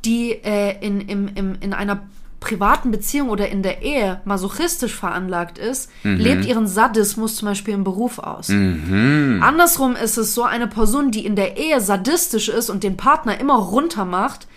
die 0.05 0.31
äh, 0.31 0.77
in, 0.85 1.01
im, 1.01 1.27
im, 1.35 1.57
in 1.59 1.73
einer 1.73 2.01
privaten 2.39 2.91
Beziehung 2.91 3.29
oder 3.29 3.49
in 3.49 3.63
der 3.63 3.81
Ehe 3.81 4.21
masochistisch 4.25 4.93
veranlagt 4.93 5.57
ist, 5.57 5.89
lebt 6.03 6.45
ihren 6.45 6.67
Sadismus 6.67 7.35
zum 7.35 7.47
Beispiel 7.47 7.73
im 7.73 7.83
Beruf 7.83 8.19
aus. 8.19 8.49
Andersrum 8.49 9.95
ist 9.95 10.17
es 10.17 10.35
so, 10.35 10.43
eine 10.43 10.67
Person, 10.67 11.11
die 11.11 11.25
in 11.25 11.35
der 11.35 11.57
Ehe 11.57 11.81
sadistisch 11.81 12.47
ist 12.49 12.69
und 12.69 12.83
den 12.83 12.95
Partner 12.95 13.39
immer 13.39 13.55
runter 13.55 14.05
macht, 14.05 14.47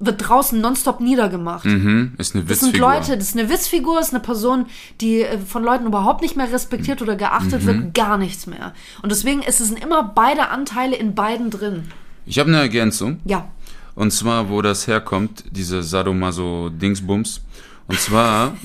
wird 0.00 0.28
draußen 0.28 0.60
nonstop 0.60 1.00
niedergemacht. 1.00 1.64
Hm, 1.64 2.14
ist 2.18 2.34
eine 2.34 2.44
Das 2.44 2.60
sind 2.60 2.68
Witzfigur. 2.74 2.88
Leute, 2.94 3.16
das 3.16 3.28
ist 3.28 3.38
eine 3.38 3.48
Witzfigur, 3.48 4.00
ist 4.00 4.10
eine 4.12 4.20
Person, 4.22 4.66
die 5.00 5.22
äh, 5.22 5.38
von 5.38 5.62
Leuten 5.64 5.86
überhaupt 5.86 6.20
nicht 6.22 6.36
mehr 6.36 6.50
respektiert 6.52 7.00
oder 7.02 7.16
geachtet 7.16 7.62
Mhm. 7.62 7.66
wird, 7.66 7.94
gar 7.94 8.18
nichts 8.18 8.46
mehr. 8.46 8.72
Und 9.02 9.12
deswegen 9.12 9.42
ist 9.42 9.60
es 9.60 9.68
sind 9.68 9.82
immer 9.82 10.02
beide 10.02 10.48
Anteile 10.48 10.96
in 10.96 11.14
beiden 11.14 11.50
drin. 11.50 11.84
Ich 12.26 12.38
habe 12.38 12.48
eine 12.48 12.58
Ergänzung. 12.58 13.20
Ja. 13.24 13.46
Und 13.94 14.10
zwar, 14.12 14.50
wo 14.50 14.60
das 14.62 14.86
herkommt, 14.88 15.44
diese 15.50 15.82
Sadomaso-Dingsbums. 15.82 17.40
Und 17.86 18.00
zwar, 18.00 18.56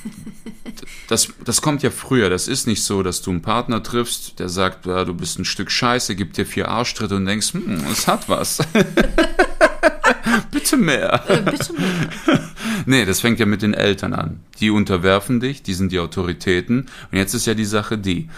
das, 1.08 1.30
das 1.44 1.62
kommt 1.62 1.84
ja 1.84 1.90
früher. 1.90 2.30
Das 2.30 2.48
ist 2.48 2.68
nicht 2.68 2.84
so, 2.84 3.04
dass 3.04 3.22
du 3.22 3.32
einen 3.32 3.42
Partner 3.42 3.84
triffst, 3.84 4.40
der 4.40 4.50
sagt, 4.50 4.86
ja, 4.86 5.04
du 5.06 5.14
bist 5.14 5.40
ein 5.40 5.46
Stück 5.46 5.72
Scheiße, 5.72 6.16
gibt 6.16 6.38
dir 6.38 6.46
vier 6.46 6.70
Arschtritte 6.70 7.16
und 7.16 7.26
denkst, 7.26 7.54
hm, 7.54 7.86
es 7.92 8.08
hat 8.08 8.30
was. 8.30 8.60
Bitte 10.52 10.78
mehr. 10.78 11.24
Äh, 11.28 11.42
bitte 11.42 11.74
mehr. 11.74 12.40
Nee, 12.86 13.06
das 13.06 13.22
fängt 13.22 13.40
ja 13.40 13.46
mit 13.46 13.62
den 13.62 13.74
Eltern 13.74 14.14
an. 14.14 14.40
Die 14.60 14.70
unterwerfen 14.70 15.40
dich, 15.40 15.64
die 15.64 15.74
sind 15.74 15.92
die 15.92 16.00
Autoritäten. 16.00 16.88
Und 17.12 17.18
jetzt 17.18 17.34
ist 17.34 17.46
ja 17.46 17.54
die 17.54 17.66
Sache 17.66 17.98
die. 17.98 18.30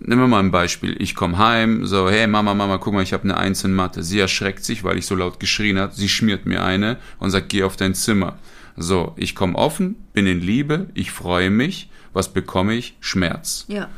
Nehmen 0.00 0.22
wir 0.22 0.28
mal 0.28 0.40
ein 0.40 0.52
Beispiel. 0.52 0.96
Ich 1.00 1.16
komme 1.16 1.38
heim, 1.38 1.84
so, 1.86 2.08
hey 2.08 2.26
Mama, 2.28 2.54
Mama, 2.54 2.78
guck 2.78 2.94
mal, 2.94 3.02
ich 3.02 3.12
habe 3.12 3.24
eine 3.24 3.36
Eins 3.36 3.64
in 3.64 3.74
Mathe. 3.74 4.02
Sie 4.04 4.20
erschreckt 4.20 4.64
sich, 4.64 4.84
weil 4.84 4.96
ich 4.96 5.06
so 5.06 5.16
laut 5.16 5.40
geschrien 5.40 5.78
habe. 5.78 5.92
Sie 5.94 6.08
schmiert 6.08 6.46
mir 6.46 6.62
eine 6.62 6.98
und 7.18 7.30
sagt, 7.30 7.48
geh 7.48 7.64
auf 7.64 7.76
dein 7.76 7.94
Zimmer. 7.94 8.38
So, 8.80 9.12
ich 9.16 9.34
komme 9.34 9.56
offen, 9.56 9.96
bin 10.12 10.26
in 10.26 10.40
Liebe, 10.40 10.88
ich 10.94 11.10
freue 11.10 11.50
mich. 11.50 11.90
Was 12.12 12.32
bekomme 12.32 12.74
ich? 12.74 12.96
Schmerz. 13.00 13.64
Ja. 13.68 13.88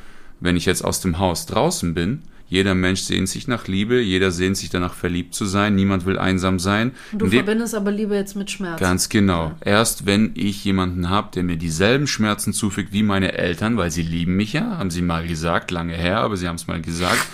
Wenn 0.40 0.56
ich 0.56 0.64
jetzt 0.66 0.84
aus 0.84 1.00
dem 1.00 1.18
Haus 1.18 1.46
draußen 1.46 1.94
bin, 1.94 2.22
jeder 2.48 2.74
Mensch 2.74 3.02
sehnt 3.02 3.28
sich 3.28 3.46
nach 3.46 3.68
Liebe, 3.68 4.00
jeder 4.00 4.32
sehnt 4.32 4.56
sich 4.56 4.70
danach 4.70 4.94
verliebt 4.94 5.34
zu 5.36 5.44
sein, 5.44 5.76
niemand 5.76 6.04
will 6.06 6.18
einsam 6.18 6.58
sein. 6.58 6.90
Du 7.12 7.26
In 7.26 7.30
dem- 7.30 7.44
verbindest 7.44 7.74
aber 7.76 7.92
Liebe 7.92 8.16
jetzt 8.16 8.34
mit 8.34 8.50
Schmerz. 8.50 8.80
Ganz 8.80 9.08
genau. 9.08 9.52
Erst 9.60 10.06
wenn 10.06 10.32
ich 10.34 10.64
jemanden 10.64 11.08
habe, 11.10 11.28
der 11.32 11.44
mir 11.44 11.56
dieselben 11.56 12.08
Schmerzen 12.08 12.52
zufügt 12.52 12.92
wie 12.92 13.04
meine 13.04 13.32
Eltern, 13.38 13.76
weil 13.76 13.90
sie 13.92 14.02
lieben 14.02 14.34
mich 14.34 14.52
ja, 14.54 14.78
haben 14.78 14.90
sie 14.90 15.02
mal 15.02 15.26
gesagt, 15.28 15.70
lange 15.70 15.94
her, 15.94 16.18
aber 16.18 16.36
sie 16.36 16.48
haben 16.48 16.56
es 16.56 16.66
mal 16.66 16.80
gesagt. 16.82 17.24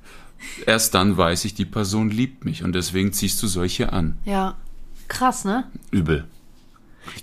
Erst 0.66 0.94
dann 0.94 1.16
weiß 1.16 1.44
ich, 1.46 1.54
die 1.54 1.64
Person 1.64 2.10
liebt 2.10 2.44
mich 2.44 2.62
und 2.62 2.74
deswegen 2.74 3.12
ziehst 3.12 3.42
du 3.42 3.46
solche 3.46 3.92
an. 3.92 4.18
Ja. 4.24 4.56
Krass, 5.08 5.44
ne? 5.46 5.64
Übel. 5.90 6.26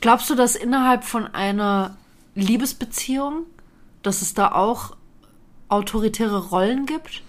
Glaubst 0.01 0.29
du, 0.29 0.35
dass 0.35 0.55
innerhalb 0.55 1.03
von 1.03 1.27
einer 1.27 1.95
Liebesbeziehung, 2.35 3.43
dass 4.03 4.21
es 4.21 4.33
da 4.33 4.51
auch 4.51 4.95
autoritäre 5.69 6.49
Rollen 6.49 6.85
gibt? 6.85 7.21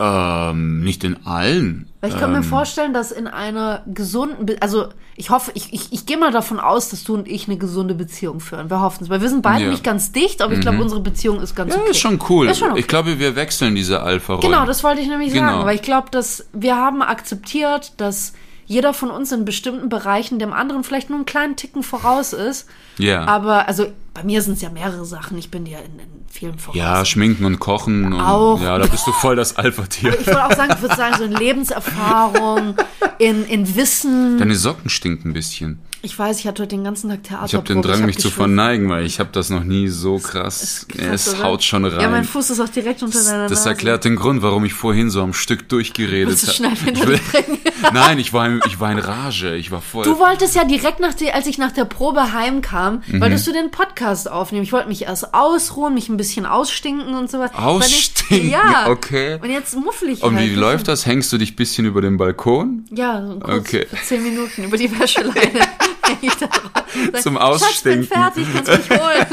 Ähm, 0.00 0.84
nicht 0.84 1.02
in 1.02 1.26
allen. 1.26 1.88
Weil 2.00 2.10
ich 2.10 2.18
kann 2.18 2.30
mir 2.30 2.36
ähm, 2.38 2.44
vorstellen, 2.44 2.94
dass 2.94 3.10
in 3.10 3.26
einer 3.26 3.82
gesunden, 3.92 4.46
Be 4.46 4.56
also 4.60 4.86
ich 5.16 5.30
hoffe, 5.30 5.50
ich, 5.54 5.72
ich, 5.72 5.92
ich 5.92 6.06
gehe 6.06 6.16
mal 6.16 6.30
davon 6.30 6.60
aus, 6.60 6.90
dass 6.90 7.02
du 7.02 7.14
und 7.14 7.26
ich 7.26 7.48
eine 7.48 7.56
gesunde 7.58 7.94
Beziehung 7.94 8.38
führen. 8.38 8.70
Wir 8.70 8.80
hoffen 8.80 9.02
es, 9.02 9.10
weil 9.10 9.20
wir 9.20 9.28
sind 9.28 9.42
beide 9.42 9.62
Ja. 9.62 9.66
Mhm. 9.66 9.72
nicht 9.72 9.82
ganz 9.82 10.12
dicht, 10.12 10.40
aber 10.40 10.52
ich 10.52 10.60
glaube, 10.60 10.80
unsere 10.80 11.00
Beziehung 11.00 11.40
ist 11.40 11.56
ganz 11.56 11.74
Ja, 11.74 11.80
okay. 11.80 11.90
ist 11.90 11.98
schon 11.98 12.20
cool. 12.28 12.46
Ist 12.48 12.58
schon 12.60 12.70
okay. 12.70 12.80
Ich 12.80 12.86
glaube, 12.86 13.18
wir 13.18 13.34
wechseln 13.34 13.74
diese 13.74 14.00
Alpha-Rollen. 14.00 14.48
Genau, 14.48 14.64
das 14.66 14.84
wollte 14.84 15.00
ich 15.00 15.08
nämlich 15.08 15.32
Genau. 15.32 15.50
sagen, 15.50 15.64
weil 15.66 15.74
ich 15.74 15.82
glaube, 15.82 16.10
dass 16.12 16.46
wir 16.52 16.76
haben 16.76 17.02
akzeptiert, 17.02 17.94
dass 17.96 18.34
jeder 18.68 18.92
von 18.92 19.10
uns 19.10 19.32
in 19.32 19.46
bestimmten 19.46 19.88
Bereichen 19.88 20.38
dem 20.38 20.52
anderen 20.52 20.84
vielleicht 20.84 21.08
nur 21.08 21.16
einen 21.16 21.26
kleinen 21.26 21.56
Ticken 21.56 21.82
voraus 21.82 22.34
ist. 22.34 22.68
Ja. 22.98 23.24
Aber 23.24 23.66
also 23.66 23.86
bei 24.18 24.24
mir 24.24 24.42
sind 24.42 24.54
es 24.54 24.62
ja 24.62 24.68
mehrere 24.70 25.04
Sachen. 25.04 25.38
Ich 25.38 25.48
bin 25.48 25.64
dir 25.64 25.78
in, 25.78 26.00
in 26.00 26.08
vielen 26.28 26.58
voraus. 26.58 26.76
ja, 26.76 27.04
schminken 27.04 27.44
und 27.44 27.60
kochen. 27.60 28.12
Und, 28.12 28.20
Auch. 28.20 28.60
Ja, 28.60 28.76
da 28.76 28.86
bist 28.86 29.06
du 29.06 29.12
voll 29.12 29.36
das 29.36 29.56
Alpha-Tier. 29.56 30.12
ich 30.20 30.26
würde 30.26 30.44
auch 30.44 30.52
sagen, 30.52 30.72
ich 30.74 30.82
würde 30.82 30.96
sagen, 30.96 31.14
so 31.18 31.24
in 31.24 31.32
Lebenserfahrung, 31.32 32.74
in, 33.18 33.44
in 33.44 33.76
Wissen. 33.76 34.38
Deine 34.38 34.56
Socken 34.56 34.90
stinken 34.90 35.30
ein 35.30 35.34
bisschen. 35.34 35.78
Ich 36.00 36.16
weiß, 36.16 36.38
ich 36.38 36.46
hatte 36.46 36.62
heute 36.62 36.76
den 36.76 36.84
ganzen 36.84 37.10
Tag 37.10 37.24
Theater. 37.24 37.46
Ich 37.46 37.54
habe 37.54 37.64
den 37.66 37.82
Drang, 37.82 38.06
mich 38.06 38.18
zu 38.18 38.30
verneigen, 38.30 38.88
weil 38.88 39.04
ich 39.04 39.18
habe 39.18 39.30
das 39.32 39.50
noch 39.50 39.64
nie 39.64 39.88
so 39.88 40.18
krass. 40.18 40.86
Es, 40.96 41.42
haut 41.42 41.64
schon 41.64 41.84
rein. 41.84 42.00
Ja, 42.00 42.08
mein 42.08 42.22
Fuß 42.24 42.50
ist 42.50 42.60
auch 42.60 42.68
direkt 42.68 43.02
unter 43.02 43.18
deiner 43.22 43.48
das 43.48 43.58
Nase. 43.60 43.70
erklärt 43.70 44.04
den 44.04 44.14
Grund, 44.14 44.40
warum 44.42 44.64
ich 44.64 44.74
vorhin 44.74 45.10
so 45.10 45.22
am 45.22 45.32
Stück 45.32 45.68
durchgeredet 45.68 46.40
du 46.60 46.64
habe. 46.64 46.76
bringen? 46.76 47.58
Nein, 47.92 48.20
ich 48.20 48.32
war, 48.32 48.46
in, 48.46 48.60
ich 48.68 48.78
war 48.78 48.92
in 48.92 48.98
Rage. 49.00 49.56
Ich 49.56 49.72
war 49.72 49.80
voll. 49.80 50.04
Du 50.04 50.20
wolltest 50.20 50.54
ja 50.54 50.64
direkt 50.64 51.00
nach 51.00 51.14
der, 51.14 51.34
als 51.34 51.48
ich 51.48 51.58
nach 51.58 51.72
der 51.72 51.84
Probe 51.84 52.32
heimkam, 52.32 53.02
Mhm. 53.08 53.20
wolltest 53.20 53.46
du 53.48 53.52
den 53.52 53.70
Podcast 53.72 53.98
aufnehmen. 54.26 54.62
Ich 54.64 54.72
wollte 54.72 54.88
mich 54.88 55.02
erst 55.02 55.34
ausruhen, 55.34 55.94
mich 55.94 56.08
ein 56.08 56.16
bisschen 56.16 56.46
ausstinken 56.46 57.14
und 57.14 57.30
sowas. 57.30 57.50
Ausstinken? 57.54 58.50
Ja. 58.50 58.86
Okay. 58.88 59.38
Und 59.42 59.50
jetzt 59.50 59.74
muffel 59.76 60.08
ich 60.10 60.22
und 60.22 60.36
halt. 60.36 60.46
wie 60.50 60.54
läuft 60.54 60.88
das? 60.88 61.04
Hängst 61.06 61.32
du 61.32 61.38
dich 61.38 61.52
ein 61.52 61.56
bisschen 61.56 61.84
über 61.86 62.00
den 62.00 62.16
Balkon? 62.16 62.84
Ja, 62.90 63.26
so 63.26 63.38
kurz 63.38 63.58
Okay. 63.68 63.86
zehn 64.04 64.22
Minuten 64.22 64.64
über 64.64 64.76
die 64.76 64.90
Wäscheleine. 64.98 65.60
ich 66.22 66.34
da 66.36 66.46
drauf. 66.46 67.22
Zum 67.22 67.34
Schatz, 67.36 67.82
bin 67.82 68.00
Ausstinken. 68.00 68.04
fertig, 68.04 68.46
kannst 68.54 68.88
mich 68.90 68.98
holen. 69.00 69.26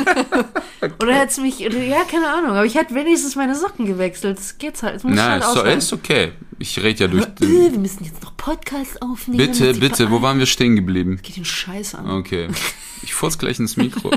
Oder 1.01 1.13
hättest 1.15 1.39
mich, 1.41 1.59
ja, 1.59 2.03
keine 2.09 2.30
Ahnung, 2.30 2.51
aber 2.51 2.65
ich 2.65 2.76
hätte 2.76 2.93
wenigstens 2.95 3.36
meine 3.36 3.55
Socken 3.55 3.86
gewechselt. 3.86 4.38
Das 4.38 4.57
geht's 4.57 4.84
halt. 4.84 4.95
Das 4.95 5.03
muss 5.03 5.13
ich 5.13 5.17
Nein, 5.17 5.41
halt 5.43 5.43
ist, 5.43 5.53
so, 5.53 5.61
ist 5.63 5.93
okay. 5.93 6.32
Ich 6.59 6.82
rede 6.82 7.03
ja 7.05 7.07
durch 7.07 7.26
Äh, 7.26 7.30
den. 7.39 7.71
wir 7.73 7.80
müssen 7.80 8.03
jetzt 8.05 8.21
noch 8.23 8.36
Podcast 8.38 9.01
aufnehmen. 9.01 9.38
Bitte, 9.38 9.73
bitte, 9.76 10.11
wo 10.11 10.21
waren 10.21 10.39
wir 10.39 10.45
stehen 10.45 10.76
geblieben? 10.76 11.19
Geht 11.21 11.38
den 11.38 11.45
Scheiß 11.45 11.95
an. 11.95 12.09
Okay. 12.11 12.47
Ich 13.03 13.13
furz 13.13 13.38
gleich 13.38 13.59
ins 13.59 13.78
Mikro. 13.78 14.11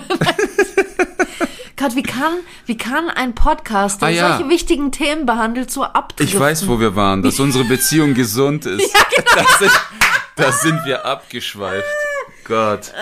Gott, 1.79 1.95
wie 1.95 2.03
kann, 2.03 2.41
wie 2.67 2.77
kann 2.77 3.09
ein 3.09 3.35
Podcast, 3.37 4.03
der 4.03 4.09
Ah, 4.09 4.11
ja. 4.11 4.37
solche 4.37 4.51
wichtigen 4.51 4.91
Themen 4.91 5.27
behandelt, 5.27 5.71
so 5.71 5.85
abdriften? 5.85 6.27
Ich 6.27 6.39
weiß, 6.39 6.67
wo 6.67 6.81
wir 6.81 6.97
waren, 6.97 7.23
dass 7.23 7.39
unsere 7.41 7.65
Beziehung 7.65 8.15
gesund 8.15 8.67
ist. 8.67 8.93
genau. 9.17 9.31
da, 9.37 9.59
sind, 9.59 9.73
da 10.37 10.53
sind 10.53 10.85
wir 10.85 11.07
abgeschweift. 11.07 11.87
Gott. 12.45 12.93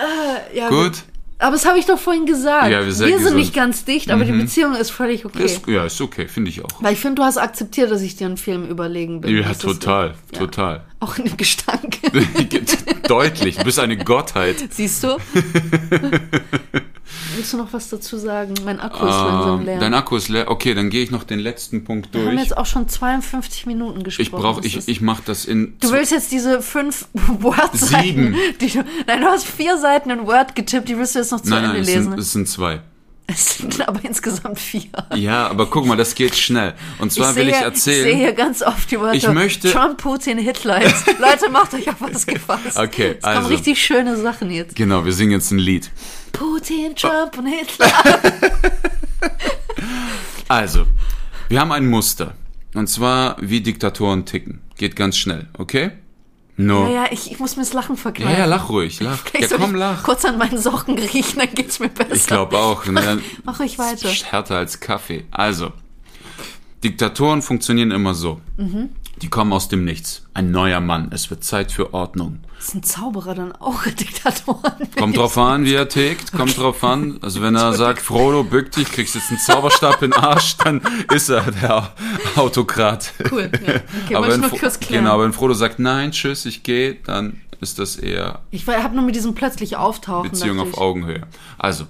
ja, 0.53 0.69
Gut. 0.69 1.03
Aber 1.39 1.51
das 1.51 1.65
habe 1.67 1.77
ich 1.77 1.85
doch 1.85 1.99
vorhin 1.99 2.25
gesagt. 2.25 2.71
Ja, 2.71 2.83
wir 2.83 2.91
sind 2.91 3.07
sind 3.09 3.17
gesund. 3.17 3.33
Mhm. 3.35 3.39
nicht 3.39 3.53
ganz 3.53 3.85
dicht, 3.85 4.09
aber 4.09 4.25
die 4.25 4.31
Beziehung 4.31 4.73
ist 4.73 4.89
völlig 4.89 5.23
okay. 5.23 5.43
Ist, 5.45 5.67
ja, 5.67 5.85
ist 5.85 6.01
okay, 6.01 6.27
finde 6.27 6.49
ich 6.49 6.63
auch. 6.65 6.69
Weil 6.81 6.93
ich 6.93 6.99
finde, 6.99 7.15
du 7.21 7.23
hast 7.23 7.37
akzeptiert, 7.37 7.91
dass 7.91 8.01
ich 8.01 8.15
dir 8.15 8.25
einen 8.25 8.37
Film 8.37 8.65
überlegen 8.67 9.21
bin. 9.21 9.35
Ja, 9.35 9.43
Das 9.43 9.57
ist- 9.57 9.61
total, 9.61 10.15
ja. 10.33 10.39
total. 10.39 10.83
Auch 10.99 11.15
in 11.19 11.25
dem 11.25 11.37
Gestank. 11.37 11.99
Deutlich, 13.07 13.57
du 13.57 13.63
bist 13.65 13.77
eine 13.79 13.97
Gottheit. 13.97 14.55
Siehst 14.71 15.03
du? 15.03 15.17
Willst 17.35 17.53
du 17.53 17.57
noch 17.57 17.71
was 17.71 17.87
dazu 17.89 18.17
sagen? 18.17 18.53
Mein 18.65 18.79
Akku 18.79 19.05
ist 19.05 19.13
langsam 19.13 19.59
Ähm, 19.59 19.65
leer. 19.65 19.79
dein 19.79 19.93
Akku 19.93 20.15
ist 20.17 20.27
leer. 20.27 20.49
Okay, 20.49 20.73
dann 20.73 20.89
gehe 20.89 21.03
ich 21.03 21.11
noch 21.11 21.23
den 21.23 21.39
letzten 21.39 21.83
Punkt 21.83 22.13
wir 22.13 22.21
haben 22.21 22.31
durch. 22.31 22.41
jetzt 22.41 22.57
auch 22.57 22.65
schon 22.65 22.89
52 22.89 23.65
Minuten 23.67 24.03
gesprochen. 24.03 24.23
Ich 24.25 24.31
brauche, 24.31 24.65
ich, 24.65 24.87
ich 24.87 25.01
mache 25.01 25.21
das 25.25 25.45
in. 25.45 25.77
Du 25.79 25.91
willst 25.91 26.11
jetzt 26.11 26.31
diese 26.31 26.61
fünf 26.61 27.07
Word-Seiten. 27.13 28.03
Sieben. 28.03 28.35
Die 28.59 28.81
nein, 29.05 29.21
du 29.21 29.27
hast 29.27 29.45
vier 29.45 29.77
Seiten 29.77 30.09
in 30.09 30.25
Word 30.27 30.55
getippt, 30.55 30.89
die 30.89 30.97
willst 30.97 31.15
du 31.15 31.19
jetzt 31.19 31.26
noch 31.31 31.41
zu 31.41 31.49
nein, 31.49 31.63
Ende 31.63 31.73
nein, 31.73 31.81
es 31.81 31.87
lesen. 31.87 32.03
sind, 32.11 32.19
es 32.19 32.31
sind 32.33 32.47
zwei. 32.49 32.81
Es 33.29 33.57
sind 33.57 33.81
aber 33.87 33.99
insgesamt 34.05 34.57
vier. 34.59 34.89
Ja, 35.15 35.47
aber 35.47 35.65
guck 35.69 35.85
mal, 35.85 35.97
das 35.97 36.15
geht 36.15 36.35
schnell. 36.35 36.73
Und 36.99 37.11
zwar 37.11 37.35
will 37.35 37.49
ich 37.49 37.55
erzählen. 37.55 38.05
Ich 38.07 38.11
sehe 38.13 38.15
hier 38.15 38.33
ganz 38.33 38.61
oft 38.61 38.89
die 38.89 38.99
Wörter 38.99 39.15
Ich 39.15 39.27
möchte- 39.27 39.69
Trump, 39.71 39.97
Putin, 39.97 40.37
Hitler. 40.37 40.79
Leute, 41.19 41.49
macht 41.51 41.73
euch 41.73 41.89
auf 41.89 41.95
was 41.99 42.25
gefasst. 42.25 42.77
Okay, 42.77 43.15
es 43.17 43.23
kommen 43.23 43.35
also. 43.37 43.49
richtig 43.49 43.81
schöne 43.83 44.15
Sachen 44.15 44.49
jetzt. 44.49 44.75
Genau, 44.75 45.03
wir 45.03 45.11
singen 45.11 45.31
jetzt 45.31 45.51
ein 45.51 45.59
Lied. 45.59 45.91
Putin, 46.31 46.95
Trump 46.95 47.37
und 47.37 47.47
Hitler. 47.47 47.91
Also, 50.49 50.85
wir 51.49 51.59
haben 51.59 51.71
ein 51.73 51.87
Muster. 51.87 52.33
Und 52.73 52.87
zwar, 52.87 53.35
wie 53.41 53.61
Diktatoren 53.61 54.25
ticken. 54.25 54.61
Geht 54.77 54.95
ganz 54.95 55.17
schnell, 55.17 55.47
okay? 55.57 55.91
No. 56.59 56.87
Ja, 56.87 57.03
ja, 57.03 57.05
ich, 57.11 57.31
ich 57.31 57.39
muss 57.39 57.55
mir 57.55 57.61
das 57.61 57.73
Lachen 57.73 57.95
Ja, 57.95 58.01
verkleiden. 58.01 58.37
ja, 58.39 58.45
lach 58.45 58.69
ruhig, 58.69 58.99
lach. 58.99 59.17
Vielleicht 59.25 59.51
Ja, 59.51 59.57
komm, 59.57 59.75
ich 59.75 59.79
lach. 59.79 60.01
kurz 60.03 60.25
an 60.25 60.39
meinen 60.39 60.57
Socken 60.57 60.97
riechen, 60.97 61.37
dann 61.39 61.53
geht's 61.53 61.79
mir 61.79 61.89
besser. 61.89 62.13
Ich 62.15 62.25
glaube 62.25 62.57
auch. 62.57 62.85
Ne? 62.87 63.21
Mach 63.43 63.59
ruhig 63.59 63.77
weiter. 63.77 64.09
Ist 64.11 64.31
Härter 64.31 64.55
als 64.57 64.79
Kaffee. 64.79 65.25
Also, 65.29 65.71
Diktatoren 66.83 67.41
funktionieren 67.41 67.91
immer 67.91 68.13
so. 68.13 68.41
Mhm. 68.57 68.89
Die 69.21 69.29
kommen 69.29 69.53
aus 69.53 69.67
dem 69.67 69.83
Nichts. 69.85 70.23
Ein 70.33 70.51
neuer 70.51 70.79
Mann. 70.79 71.09
Es 71.11 71.29
wird 71.29 71.43
Zeit 71.43 71.71
für 71.71 71.93
Ordnung. 71.93 72.39
Das 72.67 72.73
sind 72.73 72.85
Zauberer 72.85 73.33
dann 73.33 73.53
auch 73.53 73.81
Diktatoren. 73.85 74.73
Kommt 74.97 75.15
drauf 75.15 75.37
an, 75.37 75.63
wie 75.63 75.73
er 75.73 75.87
tickt. 75.87 76.33
Kommt 76.33 76.57
drauf 76.57 76.83
an. 76.83 77.17
Also 77.21 77.41
wenn 77.41 77.55
er 77.55 77.71
sagt, 77.71 78.01
Frodo, 78.01 78.43
bück 78.43 78.73
dich, 78.73 78.91
kriegst 78.91 79.15
jetzt 79.15 79.29
einen 79.29 79.39
Zauberstab 79.39 80.03
in 80.03 80.11
den 80.11 80.19
Arsch, 80.19 80.57
dann 80.57 80.81
ist 81.13 81.29
er 81.29 81.49
der 81.49 81.93
Autokrat. 82.35 83.13
Cool, 83.31 83.49
ja. 83.65 83.75
Okay, 84.03 84.15
aber 84.15 84.27
wenn, 84.27 84.43
genau, 84.89 85.21
wenn 85.21 85.31
Frodo 85.31 85.53
sagt, 85.53 85.79
nein, 85.79 86.11
tschüss, 86.11 86.45
ich 86.45 86.63
gehe, 86.63 86.95
dann 87.05 87.39
ist 87.61 87.79
das 87.79 87.95
eher 87.95 88.41
Ich 88.51 88.67
habe 88.67 88.93
nur 88.93 89.05
mit 89.05 89.15
diesem 89.15 89.33
plötzlich 89.33 89.77
Auftauchen. 89.77 90.31
Beziehung 90.31 90.59
auf. 90.59 90.77
Augenhöhe. 90.77 91.21
Also, 91.57 91.85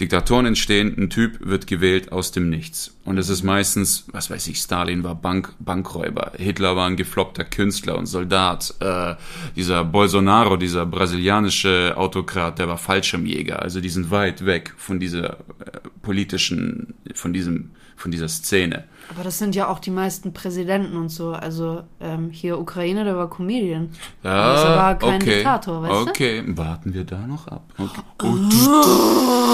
Diktatoren 0.00 0.46
entstehen, 0.46 0.94
ein 0.98 1.08
Typ 1.08 1.38
wird 1.40 1.66
gewählt 1.66 2.12
aus 2.12 2.30
dem 2.30 2.50
Nichts. 2.50 2.96
Und 3.04 3.16
es 3.18 3.30
ist 3.30 3.42
meistens, 3.42 4.04
was 4.12 4.30
weiß 4.30 4.46
ich, 4.48 4.58
Stalin 4.58 5.04
war 5.04 5.14
Bank, 5.14 5.54
Bankräuber, 5.58 6.32
Hitler 6.36 6.76
war 6.76 6.86
ein 6.86 6.96
gefloppter 6.96 7.44
Künstler 7.44 7.96
und 7.96 8.06
Soldat, 8.06 8.74
äh, 8.80 9.14
dieser 9.54 9.84
Bolsonaro, 9.84 10.56
dieser 10.56 10.84
brasilianische 10.84 11.94
Autokrat, 11.96 12.58
der 12.58 12.68
war 12.68 12.76
Fallschirmjäger. 12.76 13.62
Also 13.62 13.80
die 13.80 13.88
sind 13.88 14.10
weit 14.10 14.44
weg 14.44 14.74
von 14.76 15.00
dieser 15.00 15.30
äh, 15.30 15.80
politischen, 16.02 16.94
von 17.14 17.32
diesem, 17.32 17.70
von 17.96 18.10
dieser 18.10 18.28
Szene. 18.28 18.84
Aber 19.08 19.22
das 19.22 19.38
sind 19.38 19.54
ja 19.54 19.68
auch 19.68 19.78
die 19.78 19.90
meisten 19.90 20.32
Präsidenten 20.32 20.96
und 20.96 21.10
so. 21.10 21.30
Also 21.30 21.84
ähm, 22.00 22.30
hier 22.30 22.58
Ukraine, 22.58 23.04
der 23.04 23.16
war 23.16 23.30
Comedian. 23.30 23.90
Ja, 24.22 24.52
das 24.52 24.64
war 24.64 24.98
kein 24.98 25.22
okay. 25.22 25.34
Diktator, 25.36 25.82
weißt 25.82 26.06
du? 26.06 26.10
okay. 26.10 26.42
warten 26.48 26.92
wir 26.92 27.04
da 27.04 27.26
noch 27.26 27.46
ab. 27.46 27.72
Okay. 27.78 28.00
Oh, 28.22 29.45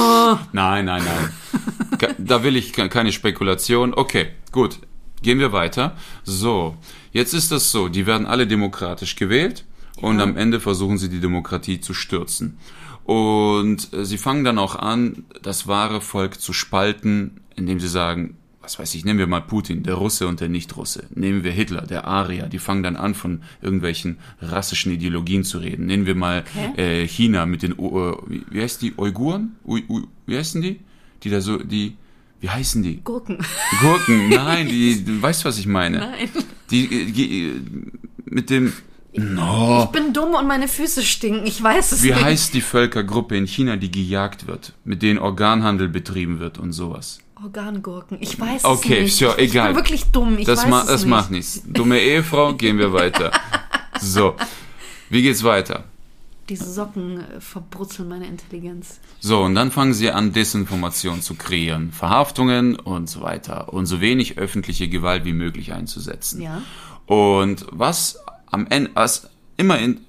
nein, 0.53 0.85
nein, 0.85 1.03
nein. 1.05 2.15
Da 2.19 2.43
will 2.43 2.57
ich 2.57 2.73
ke- 2.73 2.89
keine 2.89 3.13
Spekulation. 3.13 3.95
Okay, 3.95 4.29
gut. 4.51 4.79
Gehen 5.23 5.39
wir 5.39 5.53
weiter. 5.53 5.97
So, 6.25 6.77
jetzt 7.13 7.33
ist 7.33 7.53
das 7.53 7.71
so, 7.71 7.89
die 7.89 8.07
werden 8.07 8.27
alle 8.27 8.47
demokratisch 8.47 9.15
gewählt 9.15 9.65
und 10.01 10.21
am 10.21 10.37
Ende 10.37 10.59
versuchen 10.59 10.99
sie 10.99 11.09
die 11.09 11.21
Demokratie 11.21 11.81
zu 11.81 11.95
stürzen. 11.95 12.59
Und 13.05 13.93
äh, 13.93 14.05
sie 14.05 14.19
fangen 14.19 14.43
dann 14.45 14.59
auch 14.59 14.75
an, 14.75 15.25
das 15.43 15.67
wahre 15.69 16.01
Volk 16.01 16.41
zu 16.41 16.53
spalten, 16.53 17.41
indem 17.57 17.79
sie 17.79 17.89
sagen, 17.89 18.37
was 18.63 18.79
weiß 18.79 18.95
ich, 18.95 19.05
nehmen 19.05 19.19
wir 19.19 19.27
mal 19.27 19.41
Putin, 19.41 19.83
der 19.83 19.95
Russe 19.95 20.27
und 20.29 20.41
der 20.41 20.49
Nicht-Russe. 20.49 21.05
Nehmen 21.15 21.43
wir 21.45 21.51
Hitler, 21.51 21.83
der 21.83 22.07
Arier. 22.07 22.47
Die 22.47 22.59
fangen 22.59 22.83
dann 22.83 22.97
an, 22.97 23.15
von 23.15 23.43
irgendwelchen 23.61 24.19
rassischen 24.41 24.93
Ideologien 24.93 25.43
zu 25.45 25.59
reden. 25.59 25.87
Nehmen 25.87 26.07
wir 26.07 26.15
mal 26.15 26.45
Okay. 26.75 27.03
äh, 27.03 27.09
China 27.09 27.45
mit 27.47 27.63
den, 27.63 27.75
U- 27.79 28.11
äh, 28.11 28.17
wie, 28.29 28.43
wie 28.51 28.63
heißt 28.63 28.81
die, 28.83 28.95
Uiguren? 28.97 29.57
Ui, 29.67 29.85
Ui, 29.89 30.03
wie 30.27 30.37
heißen 30.39 30.63
die? 30.63 30.81
Die 31.25 31.31
da 31.31 31.41
so, 31.41 31.59
die, 31.59 31.97
wie 32.41 32.51
heißen 32.51 32.83
die? 32.83 33.01
Gurken. 33.03 33.39
Gurken, 33.81 34.29
nein, 34.29 34.69
die, 34.69 35.05
du 35.05 35.21
weißt, 35.21 35.45
was 35.45 35.59
ich 35.59 35.67
meine. 35.67 35.99
Nein. 35.99 36.29
Die, 36.71 36.85
äh, 36.85 37.05
die 37.11 37.47
äh, 37.49 37.53
mit 38.27 38.49
dem, 38.51 38.73
no, 39.15 39.85
Ich 39.85 39.91
bin 39.91 40.13
dumm 40.13 40.35
und 40.35 40.47
meine 40.47 40.69
Füße 40.69 41.03
stinken. 41.03 41.47
Ich 41.47 41.63
weiß 41.63 41.93
es 41.93 42.03
wie 42.03 42.09
nicht. 42.11 42.23
heißt 42.25 42.55
die 42.55 42.61
Völkergruppe 42.61 43.37
in 43.37 43.47
China, 43.47 43.77
die 43.77 43.91
gejagt 43.91 44.47
wird, 44.47 44.73
mit 44.85 45.03
denen 45.03 45.19
Organhandel 45.19 45.89
betrieben 45.89 46.39
wird 46.41 46.59
und 46.59 46.73
sowas? 46.73 47.19
Organgurken. 47.43 48.19
Ich 48.21 48.39
weiß 48.39 48.65
Okay, 48.65 48.99
es 48.99 49.03
nicht. 49.05 49.17
so, 49.17 49.31
ich, 49.37 49.51
egal. 49.51 49.71
Ich 49.71 49.75
bin 49.77 49.85
wirklich 49.85 50.05
dumm. 50.07 50.39
Ich 50.39 50.47
das 50.47 50.63
weiß 50.65 50.69
ma 50.71 50.81
es 50.83 50.87
das 50.87 51.01
nicht. 51.03 51.11
macht 51.11 51.31
nichts. 51.31 51.63
Dumme 51.67 51.99
Ehefrau, 52.01 52.55
gehen 52.55 52.79
wir 52.79 52.93
weiter. 52.93 53.31
So, 54.01 54.35
wie 55.11 55.23
geht's 55.23 55.43
weiter? 55.45 55.85
Diese 56.49 56.71
Socken 56.71 57.21
äh, 57.21 57.41
verbrutzeln 57.41 58.09
meine 58.09 58.27
Intelligenz. 58.27 58.99
So, 59.21 59.43
und 59.43 59.55
dann 59.55 59.71
fangen 59.71 59.95
sie 59.95 60.11
an, 60.11 60.33
Desinformation 60.33 61.23
zu 61.23 61.35
kreieren, 61.35 61.93
Verhaftungen 61.93 62.75
und 62.77 63.09
so 63.09 63.21
weiter 63.23 63.73
und 63.73 63.87
so 63.87 64.01
wenig 64.01 64.39
öffentliche 64.39 64.89
Gewalt 64.89 65.25
wie 65.25 65.33
möglich 65.33 65.73
einzusetzen. 65.73 66.43
Ja. 66.43 66.63
Und 67.07 67.67
was 67.71 68.19
am 68.51 68.67
Ende, 68.69 68.91
was 68.95 69.29
immer 69.57 69.79
in, 69.79 70.01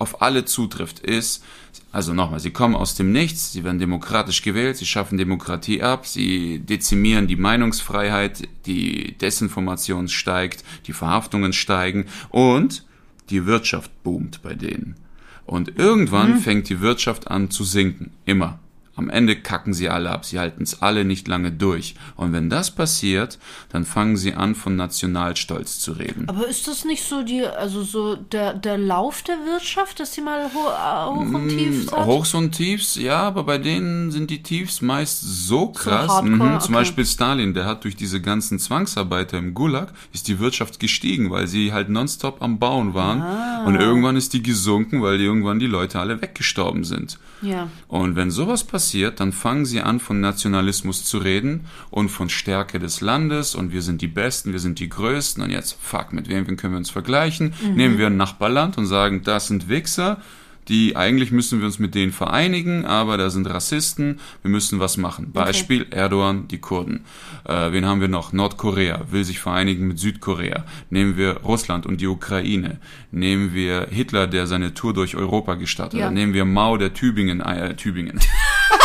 auf 0.00 0.22
alle 0.22 0.44
zutrifft, 0.44 0.98
ist, 0.98 1.44
also 1.92 2.14
nochmal, 2.14 2.40
sie 2.40 2.50
kommen 2.50 2.74
aus 2.74 2.94
dem 2.94 3.12
Nichts, 3.12 3.52
sie 3.52 3.64
werden 3.64 3.78
demokratisch 3.78 4.42
gewählt, 4.42 4.76
sie 4.76 4.86
schaffen 4.86 5.18
Demokratie 5.18 5.82
ab, 5.82 6.06
sie 6.06 6.58
dezimieren 6.60 7.26
die 7.26 7.36
Meinungsfreiheit, 7.36 8.48
die 8.66 9.16
Desinformation 9.18 10.08
steigt, 10.08 10.64
die 10.86 10.92
Verhaftungen 10.92 11.52
steigen 11.52 12.06
und 12.30 12.84
die 13.28 13.46
Wirtschaft 13.46 13.90
boomt 14.02 14.42
bei 14.42 14.54
denen. 14.54 14.96
Und 15.44 15.78
irgendwann 15.78 16.38
fängt 16.38 16.68
die 16.68 16.80
Wirtschaft 16.80 17.30
an 17.30 17.50
zu 17.50 17.64
sinken. 17.64 18.12
Immer. 18.24 18.58
Am 19.00 19.08
Ende 19.08 19.34
kacken 19.34 19.72
sie 19.72 19.88
alle 19.88 20.10
ab. 20.10 20.26
Sie 20.26 20.38
halten 20.38 20.62
es 20.62 20.82
alle 20.82 21.06
nicht 21.06 21.26
lange 21.26 21.50
durch. 21.50 21.94
Und 22.16 22.34
wenn 22.34 22.50
das 22.50 22.70
passiert, 22.70 23.38
dann 23.70 23.86
fangen 23.86 24.18
sie 24.18 24.34
an, 24.34 24.54
von 24.54 24.76
Nationalstolz 24.76 25.80
zu 25.80 25.92
reden. 25.92 26.28
Aber 26.28 26.46
ist 26.46 26.68
das 26.68 26.84
nicht 26.84 27.02
so 27.02 27.22
die, 27.22 27.46
also 27.46 27.82
so 27.82 28.14
der, 28.14 28.52
der 28.52 28.76
Lauf 28.76 29.22
der 29.22 29.36
Wirtschaft, 29.46 30.00
dass 30.00 30.12
sie 30.12 30.20
mal 30.20 30.50
ho 30.52 30.68
äh, 30.68 31.14
hoch 31.14 31.34
und 31.34 31.48
tief 31.48 31.90
hat? 31.90 32.04
Hochs 32.04 32.34
und 32.34 32.52
Tiefs, 32.52 32.96
ja, 32.96 33.20
aber 33.22 33.44
bei 33.44 33.56
denen 33.56 34.10
sind 34.10 34.28
die 34.28 34.42
Tiefs 34.42 34.82
meist 34.82 35.22
so 35.22 35.68
krass. 35.68 36.10
hardcore, 36.10 36.50
mhm, 36.50 36.60
zum 36.60 36.74
okay. 36.74 36.82
Beispiel 36.82 37.06
Stalin, 37.06 37.54
der 37.54 37.64
hat 37.64 37.84
durch 37.84 37.96
diese 37.96 38.20
ganzen 38.20 38.58
Zwangsarbeiter 38.58 39.38
im 39.38 39.54
Gulag, 39.54 39.94
ist 40.12 40.28
die 40.28 40.38
Wirtschaft 40.40 40.78
gestiegen, 40.78 41.30
weil 41.30 41.46
sie 41.46 41.72
halt 41.72 41.88
nonstop 41.88 42.42
am 42.42 42.58
Bauen 42.58 42.92
waren. 42.92 43.22
Ah. 43.22 43.64
Und 43.64 43.76
irgendwann 43.76 44.16
ist 44.16 44.34
die 44.34 44.42
gesunken, 44.42 45.00
weil 45.00 45.16
die 45.16 45.24
irgendwann 45.24 45.58
die 45.58 45.66
Leute 45.66 46.00
alle 46.00 46.20
weggestorben 46.20 46.84
sind. 46.84 47.18
Ja. 47.40 47.68
Und 47.88 48.16
wenn 48.16 48.30
sowas 48.30 48.62
passiert, 48.64 48.89
dann 49.16 49.32
fangen 49.32 49.64
sie 49.64 49.80
an, 49.80 50.00
von 50.00 50.20
Nationalismus 50.20 51.04
zu 51.04 51.18
reden 51.18 51.66
und 51.90 52.08
von 52.08 52.28
Stärke 52.28 52.78
des 52.78 53.00
Landes 53.00 53.54
und 53.54 53.72
wir 53.72 53.82
sind 53.82 54.02
die 54.02 54.08
Besten, 54.08 54.52
wir 54.52 54.60
sind 54.60 54.78
die 54.78 54.88
Größten 54.88 55.42
und 55.42 55.50
jetzt, 55.50 55.76
fuck, 55.80 56.12
mit 56.12 56.28
wem 56.28 56.44
können 56.56 56.74
wir 56.74 56.78
uns 56.78 56.90
vergleichen? 56.90 57.52
Nehmen 57.74 57.98
wir 57.98 58.06
ein 58.08 58.16
Nachbarland 58.16 58.78
und 58.78 58.86
sagen, 58.86 59.22
das 59.24 59.46
sind 59.48 59.68
Wichser, 59.68 60.20
die 60.68 60.94
eigentlich 60.94 61.32
müssen 61.32 61.58
wir 61.58 61.66
uns 61.66 61.80
mit 61.80 61.96
denen 61.96 62.12
vereinigen, 62.12 62.84
aber 62.84 63.16
da 63.16 63.28
sind 63.30 63.48
Rassisten, 63.48 64.20
wir 64.42 64.50
müssen 64.52 64.78
was 64.78 64.96
machen. 64.98 65.32
Beispiel 65.32 65.86
Erdogan, 65.90 66.46
die 66.46 66.58
Kurden. 66.58 67.04
Äh, 67.44 67.72
wen 67.72 67.84
haben 67.86 68.00
wir 68.00 68.06
noch? 68.08 68.32
Nordkorea 68.32 69.06
will 69.10 69.24
sich 69.24 69.40
vereinigen 69.40 69.88
mit 69.88 69.98
Südkorea. 69.98 70.64
Nehmen 70.90 71.16
wir 71.16 71.38
Russland 71.38 71.86
und 71.86 72.00
die 72.00 72.06
Ukraine. 72.06 72.78
Nehmen 73.10 73.52
wir 73.52 73.88
Hitler, 73.90 74.28
der 74.28 74.46
seine 74.46 74.72
Tour 74.74 74.94
durch 74.94 75.16
Europa 75.16 75.54
gestartet 75.54 75.98
Ja. 75.98 76.06
hat. 76.06 76.12
Nehmen 76.14 76.34
wir 76.34 76.44
Mao, 76.44 76.76
der 76.76 76.94
Tübingen, 76.94 77.40
äh, 77.40 77.74
Tübingen. 77.74 78.20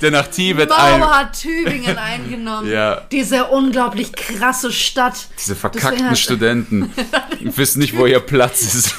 der 0.00 0.10
nach 0.10 0.28
Tibet 0.28 0.68
Mao 0.68 0.78
ein... 0.78 1.02
hat 1.02 1.40
Tübingen 1.40 1.96
eingenommen. 1.98 2.70
Ja. 2.70 3.02
Diese 3.10 3.46
unglaublich 3.46 4.12
krasse 4.12 4.72
Stadt. 4.72 5.14
Diese 5.38 5.54
verkackten 5.56 6.10
hat- 6.10 6.18
Studenten 6.18 6.90
wissen 7.40 7.80
nicht, 7.80 7.96
wo 7.96 8.06
ihr 8.06 8.20
Platz 8.20 8.62
ist. 8.62 8.94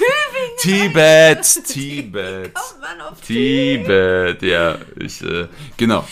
Tibet, 0.62 1.42
Tibet, 1.66 2.52
auf 2.56 3.22
Tibet, 3.22 4.42
ja, 4.42 4.78
ich, 5.00 5.22
äh, 5.24 5.48
genau. 5.78 6.08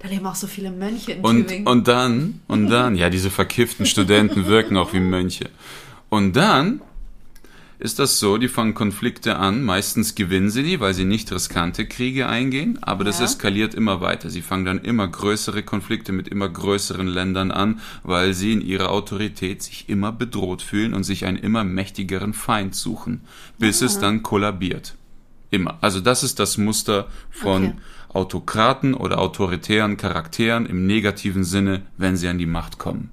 Da 0.00 0.08
leben 0.08 0.26
auch 0.26 0.34
so 0.34 0.46
viele 0.46 0.70
Mönche 0.70 1.12
in 1.12 1.20
Und, 1.20 1.42
Tübingen. 1.48 1.66
und 1.66 1.88
dann, 1.88 2.40
und 2.48 2.68
dann, 2.68 2.94
ja, 2.96 3.10
diese 3.10 3.30
verkifften 3.30 3.84
Studenten 3.86 4.46
wirken 4.46 4.76
auch 4.76 4.92
wie 4.92 5.00
Mönche. 5.00 5.50
Und 6.08 6.34
dann 6.34 6.80
ist 7.78 7.98
das 8.00 8.18
so, 8.18 8.38
die 8.38 8.48
fangen 8.48 8.74
Konflikte 8.74 9.36
an, 9.36 9.62
meistens 9.62 10.14
gewinnen 10.16 10.50
sie 10.50 10.64
die, 10.64 10.80
weil 10.80 10.94
sie 10.94 11.04
nicht 11.04 11.30
riskante 11.30 11.86
Kriege 11.86 12.26
eingehen, 12.28 12.78
aber 12.82 13.04
das 13.04 13.18
Ja. 13.20 13.26
eskaliert 13.26 13.72
immer 13.74 14.00
weiter. 14.00 14.30
Sie 14.30 14.42
fangen 14.42 14.64
dann 14.64 14.78
immer 14.80 15.06
größere 15.06 15.62
Konflikte 15.62 16.10
mit 16.12 16.26
immer 16.28 16.48
größeren 16.48 17.06
Ländern 17.06 17.50
an, 17.52 17.80
weil 18.02 18.34
sie 18.34 18.52
in 18.52 18.60
ihrer 18.60 18.90
Autorität 18.90 19.62
sich 19.62 19.88
immer 19.88 20.10
bedroht 20.10 20.62
fühlen 20.62 20.92
und 20.92 21.04
sich 21.04 21.24
einen 21.24 21.36
immer 21.36 21.62
mächtigeren 21.62 22.34
Feind 22.34 22.74
suchen, 22.74 23.20
bis 23.58 23.80
es 23.80 23.98
dann 24.00 24.22
kollabiert. 24.24 24.96
Immer. 25.50 25.78
Also 25.80 26.00
das 26.00 26.22
ist 26.24 26.38
das 26.40 26.58
Muster 26.58 27.06
von 27.30 27.64
Okay. 27.64 27.74
Autokraten 28.10 28.94
oder 28.94 29.18
autoritären 29.18 29.96
Charakteren 29.96 30.66
im 30.66 30.86
negativen 30.86 31.44
Sinne, 31.44 31.82
wenn 31.96 32.16
sie 32.16 32.26
an 32.28 32.38
die 32.38 32.46
Macht 32.46 32.78
kommen. 32.78 33.10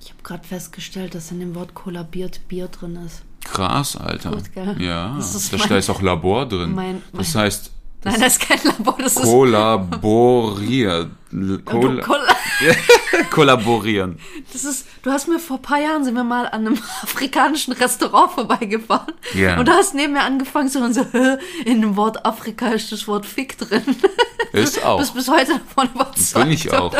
ich 0.00 0.10
habe 0.10 0.22
gerade 0.22 0.46
festgestellt, 0.46 1.14
dass 1.14 1.30
in 1.30 1.40
dem 1.40 1.54
Wort 1.54 1.74
kollabiert 1.74 2.40
Bier 2.48 2.68
drin 2.68 2.96
ist. 3.04 3.22
Krass, 3.44 3.96
Alter. 3.96 4.30
Gut, 4.30 4.52
gell? 4.54 4.76
Ja, 4.78 5.14
Das 5.16 5.34
ist 5.34 5.52
da 5.52 5.56
mein- 5.58 5.68
da 5.68 5.76
ist 5.78 5.90
auch 5.90 6.02
Labor 6.02 6.46
drin. 6.46 6.74
mein- 6.74 7.02
das 7.12 7.34
mein- 7.34 7.44
heißt 7.44 7.70
Nein, 8.04 8.20
das 8.20 8.34
ist 8.36 8.40
kein 8.40 8.60
Labor, 8.62 8.96
das 9.00 9.16
ist 9.16 9.22
kollaboriert. 9.22 11.08
Du, 11.32 11.58
Koll 11.58 12.00
Kolla- 12.00 12.34
kollaborieren. 13.30 14.18
das 14.52 14.64
ist, 14.64 14.86
du 15.02 15.10
hast 15.10 15.26
mir 15.28 15.38
vor 15.40 15.56
ein 15.56 15.62
paar 15.62 15.80
Jahren 15.80 16.04
sind 16.04 16.14
wir 16.14 16.24
mal 16.24 16.46
an 16.46 16.66
einem 16.66 16.78
afrikanischen 17.02 17.72
Restaurant 17.74 18.30
vorbeigefahren. 18.32 19.12
Ja. 19.34 19.58
Und 19.58 19.66
du 19.68 19.72
hast 19.72 19.94
neben 19.94 20.12
mir 20.12 20.22
angefangen 20.22 20.68
zu 20.68 20.80
hören, 20.80 20.94
so, 20.94 21.04
"Hä, 21.12 21.38
in 21.64 21.80
dem 21.82 21.96
Wort 21.96 22.24
Afrika 22.24 22.68
ist 22.68 22.92
das 22.92 23.06
Wort 23.08 23.26
Fick 23.26 23.58
drin. 23.58 23.82
Ist 24.52 24.78
Du 24.78 24.82
auch. 24.86 24.98
bist 25.00 25.14
bis 25.14 25.28
heute 25.28 25.52
davon 25.58 25.90
überzeugt. 25.94 26.44
Bin 26.44 26.52
ich 26.52 26.72
auch. 26.72 26.94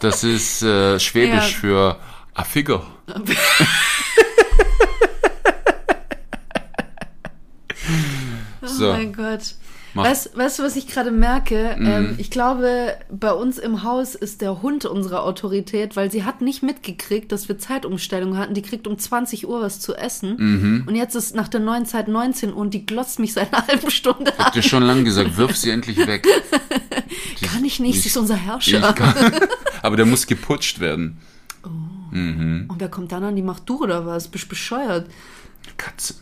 Das 0.00 0.22
ist 0.22 0.62
äh, 0.62 1.00
Schwäbisch 1.00 1.54
Ja. 1.54 1.58
für 1.60 1.96
Affiger. 2.34 2.82
Oh 8.76 8.78
So. 8.78 8.92
mein 8.92 9.12
Gott. 9.12 9.54
Mach. 9.94 10.04
Mhm. 10.04 10.08
Weißt, 10.08 10.36
weißt 10.38 10.58
du, 10.58 10.62
was 10.62 10.74
ich 10.76 10.86
gerade 10.86 11.10
merke? 11.10 11.76
Ähm, 11.78 12.14
ich 12.16 12.30
glaube, 12.30 12.96
bei 13.10 13.30
uns 13.30 13.58
im 13.58 13.82
Haus 13.82 14.14
ist 14.14 14.40
der 14.40 14.62
Hund 14.62 14.86
unsere 14.86 15.20
Autorität, 15.22 15.96
weil 15.96 16.10
sie 16.10 16.24
hat 16.24 16.40
nicht 16.40 16.62
mitgekriegt, 16.62 17.30
dass 17.30 17.46
wir 17.48 17.58
Zeitumstellung 17.58 18.38
hatten. 18.38 18.54
Die 18.54 18.62
kriegt 18.62 18.86
um 18.86 18.98
20 18.98 19.46
Uhr 19.46 19.60
was 19.60 19.80
zu 19.80 19.94
essen. 19.94 20.36
Mhm. 20.38 20.84
Und 20.86 20.94
jetzt 20.94 21.14
ist 21.14 21.34
nach 21.34 21.48
der 21.48 21.60
neuen 21.60 21.84
Zeit 21.84 22.08
19 22.08 22.50
Uhr 22.54 22.56
und 22.56 22.72
die 22.72 22.86
glotzt 22.86 23.18
mich 23.18 23.34
seit 23.34 23.52
einer 23.52 23.66
halben 23.68 23.90
Stunde 23.90 24.32
an. 24.38 24.46
Hab 24.46 24.52
dir 24.54 24.62
schon 24.62 24.82
lange 24.82 25.04
gesagt, 25.04 25.36
wirf 25.36 25.54
sie 25.58 25.68
endlich 25.68 25.98
weg. 26.06 26.26
Die- 27.40 27.44
Kann 27.44 27.62
ich 27.64 27.78
nicht, 27.78 28.00
sie 28.00 28.08
ist 28.08 28.16
unser 28.16 28.36
Ich 28.36 28.46
Herrscher. 28.46 28.94
aber 29.82 29.96
der 29.96 30.06
muss 30.06 30.26
geputscht 30.26 30.80
werden. 30.80 31.18
Mhm. 32.10 32.64
Und 32.68 32.80
wer 32.80 32.88
kommt 32.88 33.12
dann 33.12 33.24
an 33.24 33.36
die 33.36 33.42
macht 33.42 33.68
du 33.68 33.82
oder 33.82 34.06
was? 34.06 34.28
Bist 34.28 34.48
bescheuert. 34.48 35.06
Katze. 35.76 36.14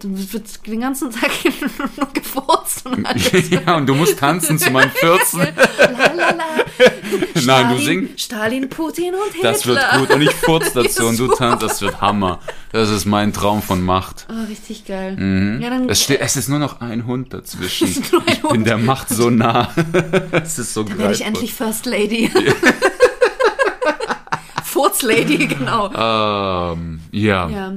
Du 0.00 0.10
wird 0.32 0.66
den 0.66 0.80
ganzen 0.80 1.10
Tag 1.10 1.30
nur 1.96 2.08
gefurzt 2.12 2.84
und 2.86 3.06
alles. 3.06 3.30
ja, 3.50 3.76
und 3.76 3.86
du 3.86 3.94
musst 3.94 4.18
tanzen 4.18 4.58
zu 4.58 4.70
meinen 4.70 4.90
14. 4.90 5.40
Lalala. 5.78 6.44
Nein, 7.46 7.70
du 7.70 7.82
singst. 7.82 8.20
Stalin, 8.20 8.68
Putin 8.68 9.14
und 9.14 9.32
Hitler. 9.34 9.52
Das 9.52 9.66
wird 9.66 9.80
gut. 9.96 10.10
Und 10.10 10.20
ich 10.22 10.30
furz 10.34 10.72
dazu 10.74 11.06
und 11.06 11.18
du 11.18 11.28
tanzt. 11.28 11.62
Das 11.62 11.80
wird 11.80 12.00
Hammer. 12.00 12.38
Das 12.72 12.90
ist 12.90 13.06
mein 13.06 13.32
Traum 13.32 13.62
von 13.62 13.82
Macht. 13.82 14.26
Ah, 14.28 14.44
richtig 14.44 14.84
geil. 14.84 15.16
Ja, 15.60 15.70
dann, 15.70 15.88
Es, 15.88 16.02
steht, 16.02 16.20
es 16.20 16.36
ist 16.36 16.48
nur 16.48 16.58
noch 16.58 16.80
ein 16.80 17.06
Hund 17.06 17.32
dazwischen. 17.32 17.88
Es 17.88 17.96
ist 17.96 18.12
nur 18.12 18.20
ein 18.22 18.28
ich 18.34 18.42
bin 18.42 18.50
Hund. 18.50 18.66
der 18.66 18.78
Macht 18.78 19.08
so 19.08 19.30
nah. 19.30 19.72
Es 20.32 20.58
ist 20.58 20.74
so 20.74 20.82
dann 20.82 20.98
werde 20.98 21.14
ich 21.14 21.24
endlich 21.24 21.54
First 21.54 21.86
Lady. 21.86 22.30
Furz 24.64 25.02
Lady, 25.02 25.46
genau. 25.46 25.86
Ähm, 26.72 27.00
ja. 27.10 27.48
Ja. 27.48 27.72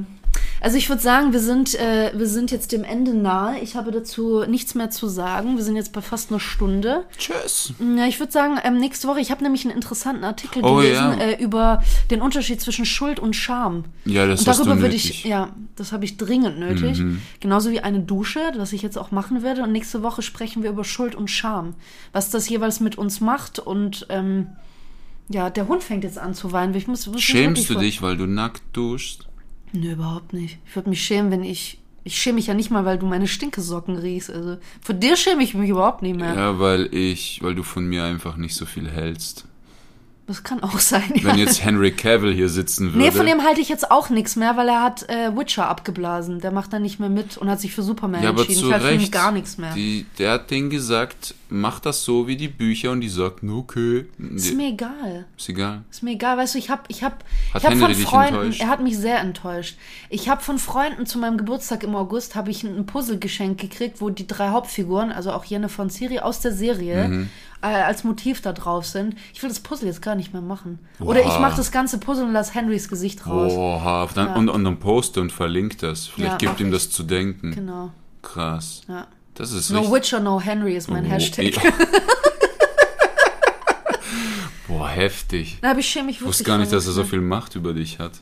Also 0.62 0.76
ich 0.76 0.88
würde 0.88 1.02
sagen, 1.02 1.32
wir 1.32 1.40
sind, 1.40 1.74
äh, 1.74 2.12
wir 2.14 2.28
sind 2.28 2.52
jetzt 2.52 2.70
dem 2.70 2.84
Ende 2.84 3.14
nahe. 3.14 3.58
Ich 3.60 3.74
habe 3.74 3.90
dazu 3.90 4.44
nichts 4.44 4.76
mehr 4.76 4.90
zu 4.90 5.08
sagen. 5.08 5.56
Wir 5.56 5.64
sind 5.64 5.74
jetzt 5.74 5.92
bei 5.92 6.00
fast 6.00 6.30
einer 6.30 6.38
Stunde. 6.38 7.04
Tschüss. 7.18 7.74
Ja, 7.96 8.06
ich 8.06 8.20
würde 8.20 8.30
sagen, 8.30 8.60
ähm, 8.62 8.78
nächste 8.78 9.08
Woche, 9.08 9.18
ich 9.18 9.32
habe 9.32 9.42
nämlich 9.42 9.64
einen 9.64 9.74
interessanten 9.74 10.22
Artikel 10.22 10.64
Oh, 10.64 10.76
gelesen 10.76 11.18
ja. 11.18 11.24
äh, 11.24 11.42
über 11.42 11.82
den 12.12 12.22
Unterschied 12.22 12.60
zwischen 12.60 12.84
Schuld 12.84 13.18
und 13.18 13.34
Scham. 13.34 13.86
Ja, 14.04 14.24
das 14.24 14.46
und 14.46 14.48
darüber 14.48 14.80
würde 14.80 14.94
ich, 14.94 15.24
ja, 15.24 15.48
das 15.74 15.90
habe 15.90 16.04
ich 16.04 16.16
dringend 16.16 16.60
nötig. 16.60 17.00
Mhm. 17.00 17.20
Genauso 17.40 17.72
wie 17.72 17.80
eine 17.80 17.98
Dusche, 17.98 18.40
was 18.56 18.72
ich 18.72 18.82
jetzt 18.82 18.96
auch 18.96 19.10
machen 19.10 19.42
werde. 19.42 19.64
Und 19.64 19.72
nächste 19.72 20.04
Woche 20.04 20.22
sprechen 20.22 20.62
wir 20.62 20.70
über 20.70 20.84
Schuld 20.84 21.16
und 21.16 21.28
Scham. 21.28 21.74
Was 22.12 22.30
das 22.30 22.48
jeweils 22.48 22.78
mit 22.78 22.96
uns 22.96 23.20
macht. 23.20 23.58
Und 23.58 24.06
ähm, 24.10 24.46
ja, 25.28 25.50
der 25.50 25.66
Hund 25.66 25.82
fängt 25.82 26.04
jetzt 26.04 26.18
an 26.18 26.34
zu 26.34 26.52
weinen. 26.52 26.72
Ich 26.76 26.86
muss, 26.86 27.04
muss 27.08 27.20
Schämst 27.20 27.68
du 27.68 27.74
dich, 27.74 28.00
weil 28.00 28.16
du 28.16 28.26
nackt 28.26 28.62
duschst? 28.72 29.26
Nö, 29.72 29.92
überhaupt 29.92 30.32
nicht. 30.32 30.58
Ich 30.66 30.76
würde 30.76 30.90
mich 30.90 31.02
schämen, 31.02 31.30
wenn 31.30 31.44
ich. 31.44 31.78
Ich 32.04 32.20
schäme 32.20 32.34
mich 32.36 32.48
ja 32.48 32.54
nicht 32.54 32.70
mal, 32.70 32.84
weil 32.84 32.98
du 32.98 33.06
meine 33.06 33.28
Stinkesocken 33.28 33.96
riechst. 33.96 34.28
Also 34.28 34.58
vor 34.80 34.94
dir 34.94 35.16
schäme 35.16 35.44
ich 35.44 35.54
mich 35.54 35.70
überhaupt 35.70 36.02
nicht 36.02 36.16
mehr. 36.16 36.34
Ja, 36.34 36.58
weil 36.58 36.92
ich, 36.92 37.38
weil 37.42 37.54
du 37.54 37.62
von 37.62 37.86
mir 37.86 38.02
einfach 38.02 38.36
nicht 38.36 38.56
so 38.56 38.66
viel 38.66 38.90
hältst. 38.90 39.46
Das 40.26 40.44
kann 40.44 40.62
auch 40.62 40.78
sein. 40.78 41.10
Wenn 41.14 41.38
ja. 41.38 41.44
jetzt 41.44 41.64
Henry 41.64 41.92
Cavill 41.92 42.32
hier 42.32 42.48
sitzen 42.48 42.92
würde. 42.92 42.98
Nee, 42.98 43.10
von 43.10 43.26
dem 43.26 43.42
halte 43.42 43.60
ich 43.60 43.68
jetzt 43.68 43.90
auch 43.90 44.08
nichts 44.08 44.36
mehr, 44.36 44.56
weil 44.56 44.68
er 44.68 44.82
hat 44.82 45.08
äh, 45.08 45.36
Witcher 45.36 45.68
abgeblasen. 45.68 46.40
Der 46.40 46.52
macht 46.52 46.72
da 46.72 46.78
nicht 46.78 47.00
mehr 47.00 47.08
mit 47.08 47.36
und 47.36 47.50
hat 47.50 47.60
sich 47.60 47.74
für 47.74 47.82
Superman 47.82 48.22
ja, 48.22 48.30
aber 48.30 48.40
entschieden. 48.40 48.60
zu 48.60 48.66
ich 48.68 48.72
halte 48.72 48.86
von 48.86 48.98
Recht. 48.98 49.12
gar 49.12 49.32
nichts 49.32 49.58
mehr. 49.58 49.72
Die, 49.74 50.06
der 50.18 50.32
hat 50.32 50.50
denen 50.50 50.70
gesagt, 50.70 51.34
mach 51.52 51.80
das 51.80 52.04
so 52.04 52.26
wie 52.26 52.36
die 52.36 52.48
Bücher 52.48 52.90
und 52.90 53.00
die 53.02 53.08
sagten, 53.08 53.50
okay. 53.50 54.06
ist 54.34 54.54
mir 54.56 54.68
egal. 54.68 55.26
ist 55.36 55.48
egal. 55.48 55.82
Ist 55.90 56.02
mir 56.02 56.12
egal, 56.12 56.36
weißt 56.38 56.54
du, 56.54 56.58
ich 56.58 56.70
habe 56.70 56.82
ich 56.88 57.04
hab, 57.04 57.24
Hat 57.52 57.62
ich 57.62 57.64
hab 57.64 57.72
Henry 57.74 57.94
von 57.94 58.02
Freunden, 58.04 58.34
enttäuscht? 58.36 58.60
er 58.60 58.68
hat 58.68 58.82
mich 58.82 58.96
sehr 58.98 59.20
enttäuscht. 59.20 59.76
Ich 60.10 60.28
habe 60.28 60.42
von 60.42 60.58
Freunden 60.58 61.06
zu 61.06 61.18
meinem 61.18 61.36
Geburtstag 61.36 61.84
im 61.84 61.94
August 61.94 62.34
habe 62.34 62.50
ich 62.50 62.64
ein 62.64 62.86
Puzzlegeschenk 62.86 63.60
gekriegt, 63.60 64.00
wo 64.00 64.10
die 64.10 64.26
drei 64.26 64.48
Hauptfiguren, 64.48 65.12
also 65.12 65.32
auch 65.32 65.44
Jennifer 65.44 65.82
und 65.82 65.92
Siri 65.92 66.18
aus 66.20 66.40
der 66.40 66.52
Serie 66.52 67.08
Mhm. 67.08 67.28
äh, 67.62 67.66
als 67.66 68.02
Motiv 68.04 68.40
da 68.40 68.52
drauf 68.52 68.86
sind. 68.86 69.14
Ich 69.34 69.42
will 69.42 69.48
das 69.50 69.60
Puzzle 69.60 69.86
jetzt 69.88 70.02
gar 70.02 70.14
nicht 70.14 70.32
mehr 70.32 70.42
machen. 70.42 70.78
Oder 71.00 71.20
ich 71.20 71.26
Oha. 71.26 71.38
mache 71.40 71.56
das 71.56 71.70
ganze 71.70 71.98
Puzzle 71.98 72.24
und 72.24 72.32
lass 72.32 72.54
Henrys 72.54 72.88
Gesicht 72.88 73.26
raus. 73.26 73.52
Oha, 73.52 74.08
dann, 74.14 74.26
Ja. 74.28 74.34
und, 74.36 74.48
und 74.48 74.64
dann 74.64 74.78
poste 74.78 75.20
und 75.20 75.30
verlinkt 75.32 75.82
das. 75.82 76.06
Vielleicht 76.06 76.42
Ja, 76.42 76.48
gibt 76.48 76.60
ihm 76.60 76.68
ich. 76.68 76.72
das 76.72 76.90
zu 76.90 77.02
denken. 77.02 77.52
Genau. 77.52 77.90
Krass. 78.22 78.82
Ja. 78.88 79.06
Das 79.34 79.52
ist 79.52 79.70
No 79.70 79.80
richtig. 79.80 79.94
Witcher, 79.94 80.20
no 80.20 80.40
Henry 80.40 80.76
ist 80.76 80.88
mein 80.90 81.06
Oh, 81.06 81.10
Hashtag. 81.10 81.54
ja. 81.54 81.62
Boah, 84.68 84.88
heftig. 84.88 85.58
Na, 85.62 85.70
aber 85.70 85.80
ich 85.80 85.88
schäme 85.88 86.06
mich 86.06 86.16
Ich 86.16 86.20
wirklich. 86.20 86.28
wusste 86.28 86.44
gar 86.44 86.58
nicht, 86.58 86.72
dass 86.72 86.86
er 86.86 86.92
so 86.92 87.04
viel 87.04 87.20
Macht 87.20 87.54
über 87.56 87.72
dich 87.74 87.98
hat. 87.98 88.20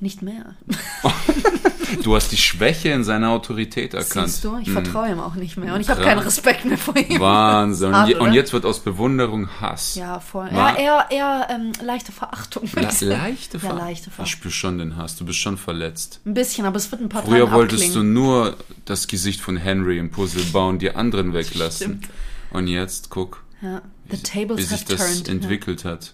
Nicht 0.00 0.22
mehr. 0.22 0.54
Du 2.02 2.14
hast 2.16 2.30
die 2.32 2.36
Schwäche 2.36 2.90
in 2.90 3.04
seiner 3.04 3.30
Autorität 3.30 3.94
erkannt. 3.94 4.28
Siehst 4.30 4.44
du? 4.44 4.58
Ich 4.58 4.68
Mhm. 4.68 4.72
vertraue 4.72 5.10
ihm 5.10 5.20
auch 5.20 5.34
nicht 5.34 5.56
mehr. 5.56 5.74
Und 5.74 5.80
ich 5.80 5.88
habe 5.88 6.02
keinen 6.02 6.18
Respekt 6.20 6.64
mehr 6.64 6.78
vor 6.78 6.96
ihm. 6.96 7.20
Wahnsinn. 7.20 7.88
Und, 7.88 7.94
Hart, 7.94 8.14
und 8.14 8.32
jetzt 8.32 8.52
wird 8.52 8.64
aus 8.64 8.80
Bewunderung 8.80 9.48
Hass. 9.60 9.94
Ja, 9.94 10.20
voll. 10.20 10.50
War- 10.52 10.78
Ja, 10.80 11.06
eher, 11.06 11.06
eher 11.10 11.46
ähm, 11.50 11.72
leichte 11.82 12.12
Verachtung. 12.12 12.62
Le 12.74 12.88
ich 12.88 13.00
leichte 13.00 13.58
Ja, 13.62 13.68
Ver 13.68 13.74
leichte 13.74 14.08
Ich 14.10 14.14
Ver- 14.14 14.26
spür 14.26 14.50
schon 14.50 14.78
den 14.78 14.96
Hass. 14.96 15.16
Du 15.16 15.24
bist 15.24 15.38
schon 15.38 15.56
verletzt. 15.58 16.20
Ein 16.24 16.34
bisschen, 16.34 16.64
aber 16.66 16.76
es 16.76 16.90
wird 16.90 17.02
ein 17.02 17.08
paar 17.08 17.22
Früher 17.24 17.50
wolltest 17.52 17.84
abklingen. 17.84 18.14
du 18.14 18.20
nur 18.20 18.56
das 18.84 19.06
Gesicht 19.06 19.40
von 19.40 19.56
Henry 19.56 19.98
im 19.98 20.10
Puzzle 20.10 20.44
bauen, 20.52 20.78
die 20.78 20.94
anderen 20.94 21.32
weglassen. 21.34 22.00
Stimmt. 22.02 22.08
Und 22.50 22.68
jetzt 22.68 23.10
guck, 23.10 23.42
Ja. 23.62 23.82
The 24.10 24.18
wie 24.18 24.22
tables 24.22 24.68
sich 24.68 24.84
das 24.84 24.98
turned. 25.00 25.26
Ja. 25.28 25.32
entwickelt 25.34 25.84
hat. 25.84 26.12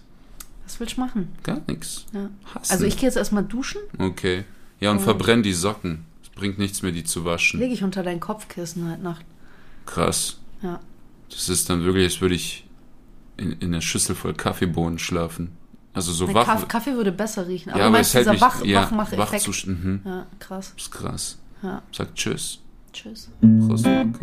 Was 0.65 0.79
willst 0.79 0.95
du 0.97 1.01
machen? 1.01 1.27
Gar 1.43 1.59
nichts. 1.67 2.05
Ja. 2.13 2.29
Also 2.69 2.85
ich 2.85 2.95
gehe 2.95 3.07
jetzt 3.09 3.17
erstmal 3.17 3.43
duschen, 3.43 3.81
Okay. 3.99 4.45
Ja, 4.81 4.91
und 4.91 4.99
verbrenn 4.99 5.43
die 5.43 5.53
Socken. 5.53 6.05
Es 6.23 6.29
bringt 6.29 6.57
nichts 6.59 6.81
mehr, 6.81 6.91
die 6.91 7.03
zu 7.03 7.23
waschen. 7.23 7.59
lege 7.59 7.73
ich 7.73 7.83
unter 7.83 8.03
dein 8.03 8.19
Kopfkissen 8.19 8.89
heute 8.91 9.01
Nacht. 9.01 9.25
Krass. 9.85 10.39
Ja. 10.61 10.79
Das 11.29 11.47
ist 11.49 11.69
dann 11.69 11.83
wirklich, 11.83 12.05
als 12.05 12.21
würde 12.21 12.35
ich 12.35 12.65
in, 13.37 13.53
in 13.53 13.69
einer 13.69 13.81
Schüssel 13.81 14.15
voll 14.15 14.33
Kaffeebohnen 14.33 14.99
schlafen. 14.99 15.51
Also 15.93 16.11
so 16.13 16.25
Der 16.25 16.35
wach. 16.35 16.45
Kaff- 16.45 16.67
Kaffee 16.67 16.93
würde 16.93 17.11
besser 17.11 17.47
riechen. 17.47 17.69
Aber 17.71 17.79
ja, 17.79 17.87
aber 17.87 17.99
es 17.99 18.13
hält 18.13 18.27
mich 18.29 18.41
Wach 18.41 18.63
ja, 18.63 18.81
Wachmacheffekt. 18.83 19.19
wach 19.31 19.37
zu, 19.39 19.69
mhm. 19.69 20.01
Ja, 20.05 20.25
krass. 20.39 20.73
Das 20.75 20.83
ist 20.85 20.91
krass. 20.91 21.37
Ja. 21.63 21.81
Sag 21.91 22.15
Tschüss. 22.15 22.59
Tschüss. 22.93 23.29
Prost, 23.67 23.85
Marke. 23.85 24.19